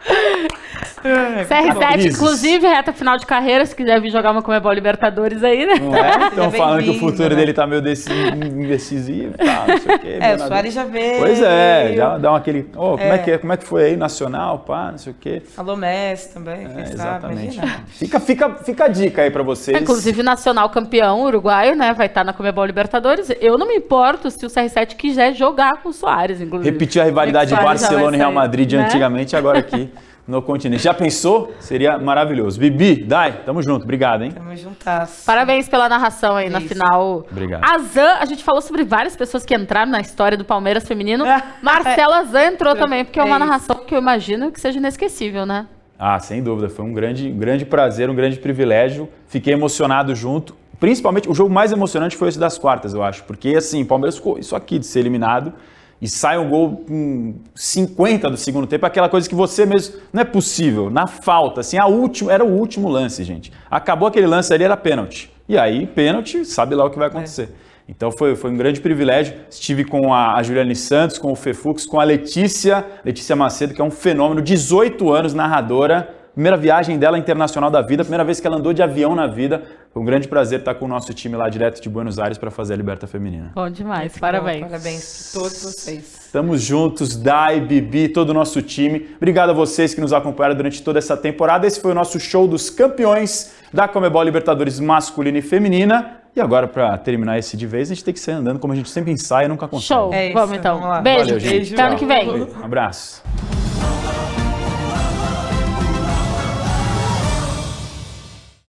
CR7, 1.02 1.92
Crises. 1.92 2.14
inclusive, 2.14 2.66
reta 2.66 2.92
final 2.92 3.16
de 3.16 3.24
carreira, 3.24 3.64
se 3.64 3.74
quiser 3.74 4.00
vir 4.00 4.10
jogar 4.10 4.32
uma 4.32 4.42
Comebol 4.42 4.72
Libertadores 4.72 5.42
aí, 5.42 5.64
né? 5.64 5.74
Não 5.80 5.96
é? 5.96 6.28
Estão 6.28 6.50
falando 6.50 6.82
que 6.82 6.90
o 6.90 6.98
futuro 6.98 7.30
né? 7.30 7.36
dele 7.36 7.52
tá 7.54 7.66
meio 7.66 7.80
deci- 7.80 8.10
indecisivo 8.12 9.34
tal, 9.38 9.66
não 9.66 9.78
sei 9.78 9.94
o 9.94 9.98
quê. 9.98 10.18
É, 10.20 10.34
o. 10.34 10.38
Soares 10.38 10.74
já 10.74 10.84
veio. 10.84 11.18
Pois 11.18 11.40
é, 11.42 11.94
já 11.96 12.18
dá 12.18 12.32
um 12.32 12.34
aquele. 12.34 12.68
Ô, 12.76 12.98
como 12.98 13.02
é. 13.02 13.14
É. 13.14 13.18
que 13.18 13.30
é? 13.30 13.38
Como 13.38 13.52
é 13.52 13.56
que 13.56 13.64
foi 13.64 13.84
aí? 13.84 13.96
Nacional, 13.96 14.58
pá, 14.60 14.90
não 14.92 14.98
sei 14.98 15.12
o 15.12 15.16
quê. 15.18 15.42
Alô, 15.56 15.76
Messi 15.76 16.34
também, 16.34 16.68
quem 16.68 16.82
É, 16.82 16.86
sabe, 16.86 16.94
exatamente. 16.94 17.56
imagina. 17.56 17.84
Fica, 17.88 18.20
fica, 18.20 18.50
fica 18.56 18.84
a 18.84 18.88
dica 18.88 19.22
aí 19.22 19.30
pra 19.30 19.42
vocês. 19.42 19.80
Inclusive, 19.80 20.22
Nacional 20.22 20.68
campeão 20.70 21.22
uruguaio, 21.22 21.74
né? 21.76 21.94
Vai 21.94 22.06
estar 22.06 22.24
na 22.24 22.32
Comebol 22.32 22.64
Libertadores. 22.66 23.30
Eu 23.40 23.56
não 23.56 23.66
me 23.66 23.76
importo 23.76 24.30
se 24.30 24.44
o 24.44 24.48
CR7 24.48 24.96
quiser 24.96 25.34
jogar 25.34 25.82
com 25.82 25.88
o 25.88 25.92
Soares, 25.92 26.40
inclusive. 26.40 26.70
Repetir 26.70 27.00
a 27.00 27.04
rivalidade 27.06 27.54
de 27.54 27.62
Barcelona 27.62 28.16
e 28.16 28.18
Real 28.18 28.30
sair, 28.30 28.34
Madrid 28.34 28.68
de 28.68 28.76
né? 28.76 28.84
antigamente, 28.84 29.34
agora 29.34 29.58
aqui 29.58 29.90
no 30.26 30.40
continente. 30.40 30.82
Já 30.82 30.94
pensou? 30.94 31.52
Seria 31.60 31.98
maravilhoso. 31.98 32.58
Bibi, 32.58 33.04
Dai, 33.04 33.42
tamo 33.44 33.62
junto. 33.62 33.82
Obrigado, 33.82 34.22
hein? 34.22 34.30
Tamo 34.32 34.54
juntas. 34.56 35.24
Parabéns 35.26 35.68
pela 35.68 35.88
narração 35.88 36.36
aí 36.36 36.48
na 36.48 36.58
Isso. 36.58 36.68
final. 36.68 37.26
Obrigado. 37.30 37.64
A 37.64 37.78
Zan, 37.78 38.14
a 38.20 38.24
gente 38.24 38.44
falou 38.44 38.62
sobre 38.62 38.84
várias 38.84 39.16
pessoas 39.16 39.44
que 39.44 39.54
entraram 39.54 39.90
na 39.90 40.00
história 40.00 40.38
do 40.38 40.44
Palmeiras 40.44 40.86
feminino. 40.86 41.24
É. 41.26 41.42
Marcela 41.62 42.18
Azan 42.20 42.44
entrou 42.44 42.76
também, 42.76 43.04
porque 43.04 43.18
é 43.18 43.24
uma 43.24 43.36
É 43.36 43.38
narração 43.40 43.76
que 43.86 43.94
eu 43.94 43.98
imagino 43.98 44.52
que 44.52 44.60
seja 44.60 44.78
inesquecível, 44.78 45.44
né? 45.44 45.66
Ah, 45.98 46.18
sem 46.18 46.42
dúvida. 46.42 46.68
Foi 46.68 46.84
um 46.84 46.92
grande, 46.94 47.28
um 47.28 47.38
grande 47.38 47.64
prazer, 47.64 48.08
um 48.08 48.14
grande 48.14 48.38
privilégio. 48.38 49.08
Fiquei 49.26 49.52
emocionado 49.52 50.14
junto. 50.14 50.56
Principalmente, 50.78 51.28
o 51.28 51.34
jogo 51.34 51.52
mais 51.52 51.72
emocionante 51.72 52.16
foi 52.16 52.28
esse 52.28 52.38
das 52.38 52.56
quartas, 52.56 52.94
eu 52.94 53.02
acho. 53.02 53.24
Porque, 53.24 53.54
assim, 53.54 53.82
o 53.82 53.86
Palmeiras 53.86 54.16
ficou 54.16 54.38
isso 54.38 54.56
aqui 54.56 54.78
de 54.78 54.86
ser 54.86 55.00
eliminado 55.00 55.52
e 56.00 56.08
sai 56.08 56.38
um 56.38 56.48
gol 56.48 56.84
com 56.86 57.34
50 57.54 58.30
do 58.30 58.36
segundo 58.36 58.66
tempo, 58.66 58.86
aquela 58.86 59.08
coisa 59.08 59.28
que 59.28 59.34
você 59.34 59.66
mesmo. 59.66 59.96
Não 60.12 60.22
é 60.22 60.24
possível. 60.24 60.88
Na 60.88 61.06
falta, 61.06 61.60
assim, 61.60 61.78
a 61.78 61.86
última, 61.86 62.32
era 62.32 62.44
o 62.44 62.50
último 62.50 62.88
lance, 62.88 63.22
gente. 63.22 63.52
Acabou 63.70 64.08
aquele 64.08 64.26
lance 64.26 64.52
ali, 64.52 64.64
era 64.64 64.76
pênalti. 64.76 65.30
E 65.48 65.58
aí, 65.58 65.86
pênalti, 65.86 66.44
sabe 66.44 66.74
lá 66.74 66.84
o 66.84 66.90
que 66.90 66.98
vai 66.98 67.08
acontecer. 67.08 67.50
Então 67.86 68.10
foi, 68.12 68.36
foi 68.36 68.50
um 68.50 68.56
grande 68.56 68.80
privilégio. 68.80 69.34
Estive 69.50 69.84
com 69.84 70.14
a, 70.14 70.36
a 70.36 70.42
Juliane 70.42 70.76
Santos, 70.76 71.18
com 71.18 71.32
o 71.32 71.34
Fefux, 71.34 71.84
com 71.84 72.00
a 72.00 72.04
Letícia, 72.04 72.86
Letícia 73.04 73.34
Macedo, 73.34 73.74
que 73.74 73.80
é 73.80 73.84
um 73.84 73.90
fenômeno, 73.90 74.40
18 74.40 75.12
anos, 75.12 75.34
narradora. 75.34 76.19
Primeira 76.32 76.56
viagem 76.56 76.98
dela 76.98 77.18
internacional 77.18 77.70
da 77.70 77.82
vida, 77.82 78.04
primeira 78.04 78.24
vez 78.24 78.38
que 78.38 78.46
ela 78.46 78.56
andou 78.56 78.72
de 78.72 78.82
avião 78.82 79.14
na 79.14 79.26
vida. 79.26 79.62
Foi 79.92 80.00
um 80.00 80.04
grande 80.04 80.28
prazer 80.28 80.60
estar 80.60 80.74
com 80.74 80.84
o 80.84 80.88
nosso 80.88 81.12
time 81.12 81.36
lá 81.36 81.48
direto 81.48 81.82
de 81.82 81.88
Buenos 81.88 82.18
Aires 82.20 82.38
para 82.38 82.50
fazer 82.50 82.74
a 82.74 82.76
Liberta 82.76 83.08
Feminina. 83.08 83.50
Bom 83.54 83.68
demais, 83.68 84.12
Bom, 84.12 84.20
parabéns. 84.20 84.60
Parabéns 84.60 85.34
a 85.34 85.38
todos 85.40 85.62
vocês. 85.62 86.26
Estamos 86.26 86.62
juntos, 86.62 87.16
Dai, 87.16 87.60
Bibi, 87.60 88.08
todo 88.08 88.30
o 88.30 88.34
nosso 88.34 88.62
time. 88.62 89.08
Obrigado 89.16 89.50
a 89.50 89.52
vocês 89.52 89.92
que 89.92 90.00
nos 90.00 90.12
acompanharam 90.12 90.54
durante 90.54 90.80
toda 90.80 91.00
essa 91.00 91.16
temporada. 91.16 91.66
Esse 91.66 91.80
foi 91.80 91.90
o 91.90 91.94
nosso 91.94 92.20
show 92.20 92.46
dos 92.46 92.70
campeões 92.70 93.52
da 93.72 93.88
Comebol 93.88 94.22
Libertadores 94.22 94.78
masculina 94.78 95.38
e 95.38 95.42
feminina. 95.42 96.20
E 96.36 96.40
agora, 96.40 96.68
para 96.68 96.96
terminar 96.96 97.38
esse 97.38 97.56
de 97.56 97.66
vez, 97.66 97.90
a 97.90 97.94
gente 97.94 98.04
tem 98.04 98.14
que 98.14 98.20
sair 98.20 98.34
andando 98.34 98.60
como 98.60 98.72
a 98.72 98.76
gente 98.76 98.88
sempre 98.88 99.10
ensaia 99.10 99.46
e 99.46 99.48
nunca 99.48 99.66
consegue. 99.66 100.00
Show. 100.00 100.14
É 100.14 100.26
isso, 100.26 100.34
vamos 100.34 100.56
então. 100.56 100.76
vamos 100.76 100.90
lá. 100.90 101.00
Beijo. 101.00 101.24
Valeu, 101.24 101.40
gente. 101.40 101.74
Até 101.74 101.82
ano 101.82 101.96
que 101.96 102.06
vem. 102.06 102.30
Um 102.30 102.64
abraço. 102.64 103.20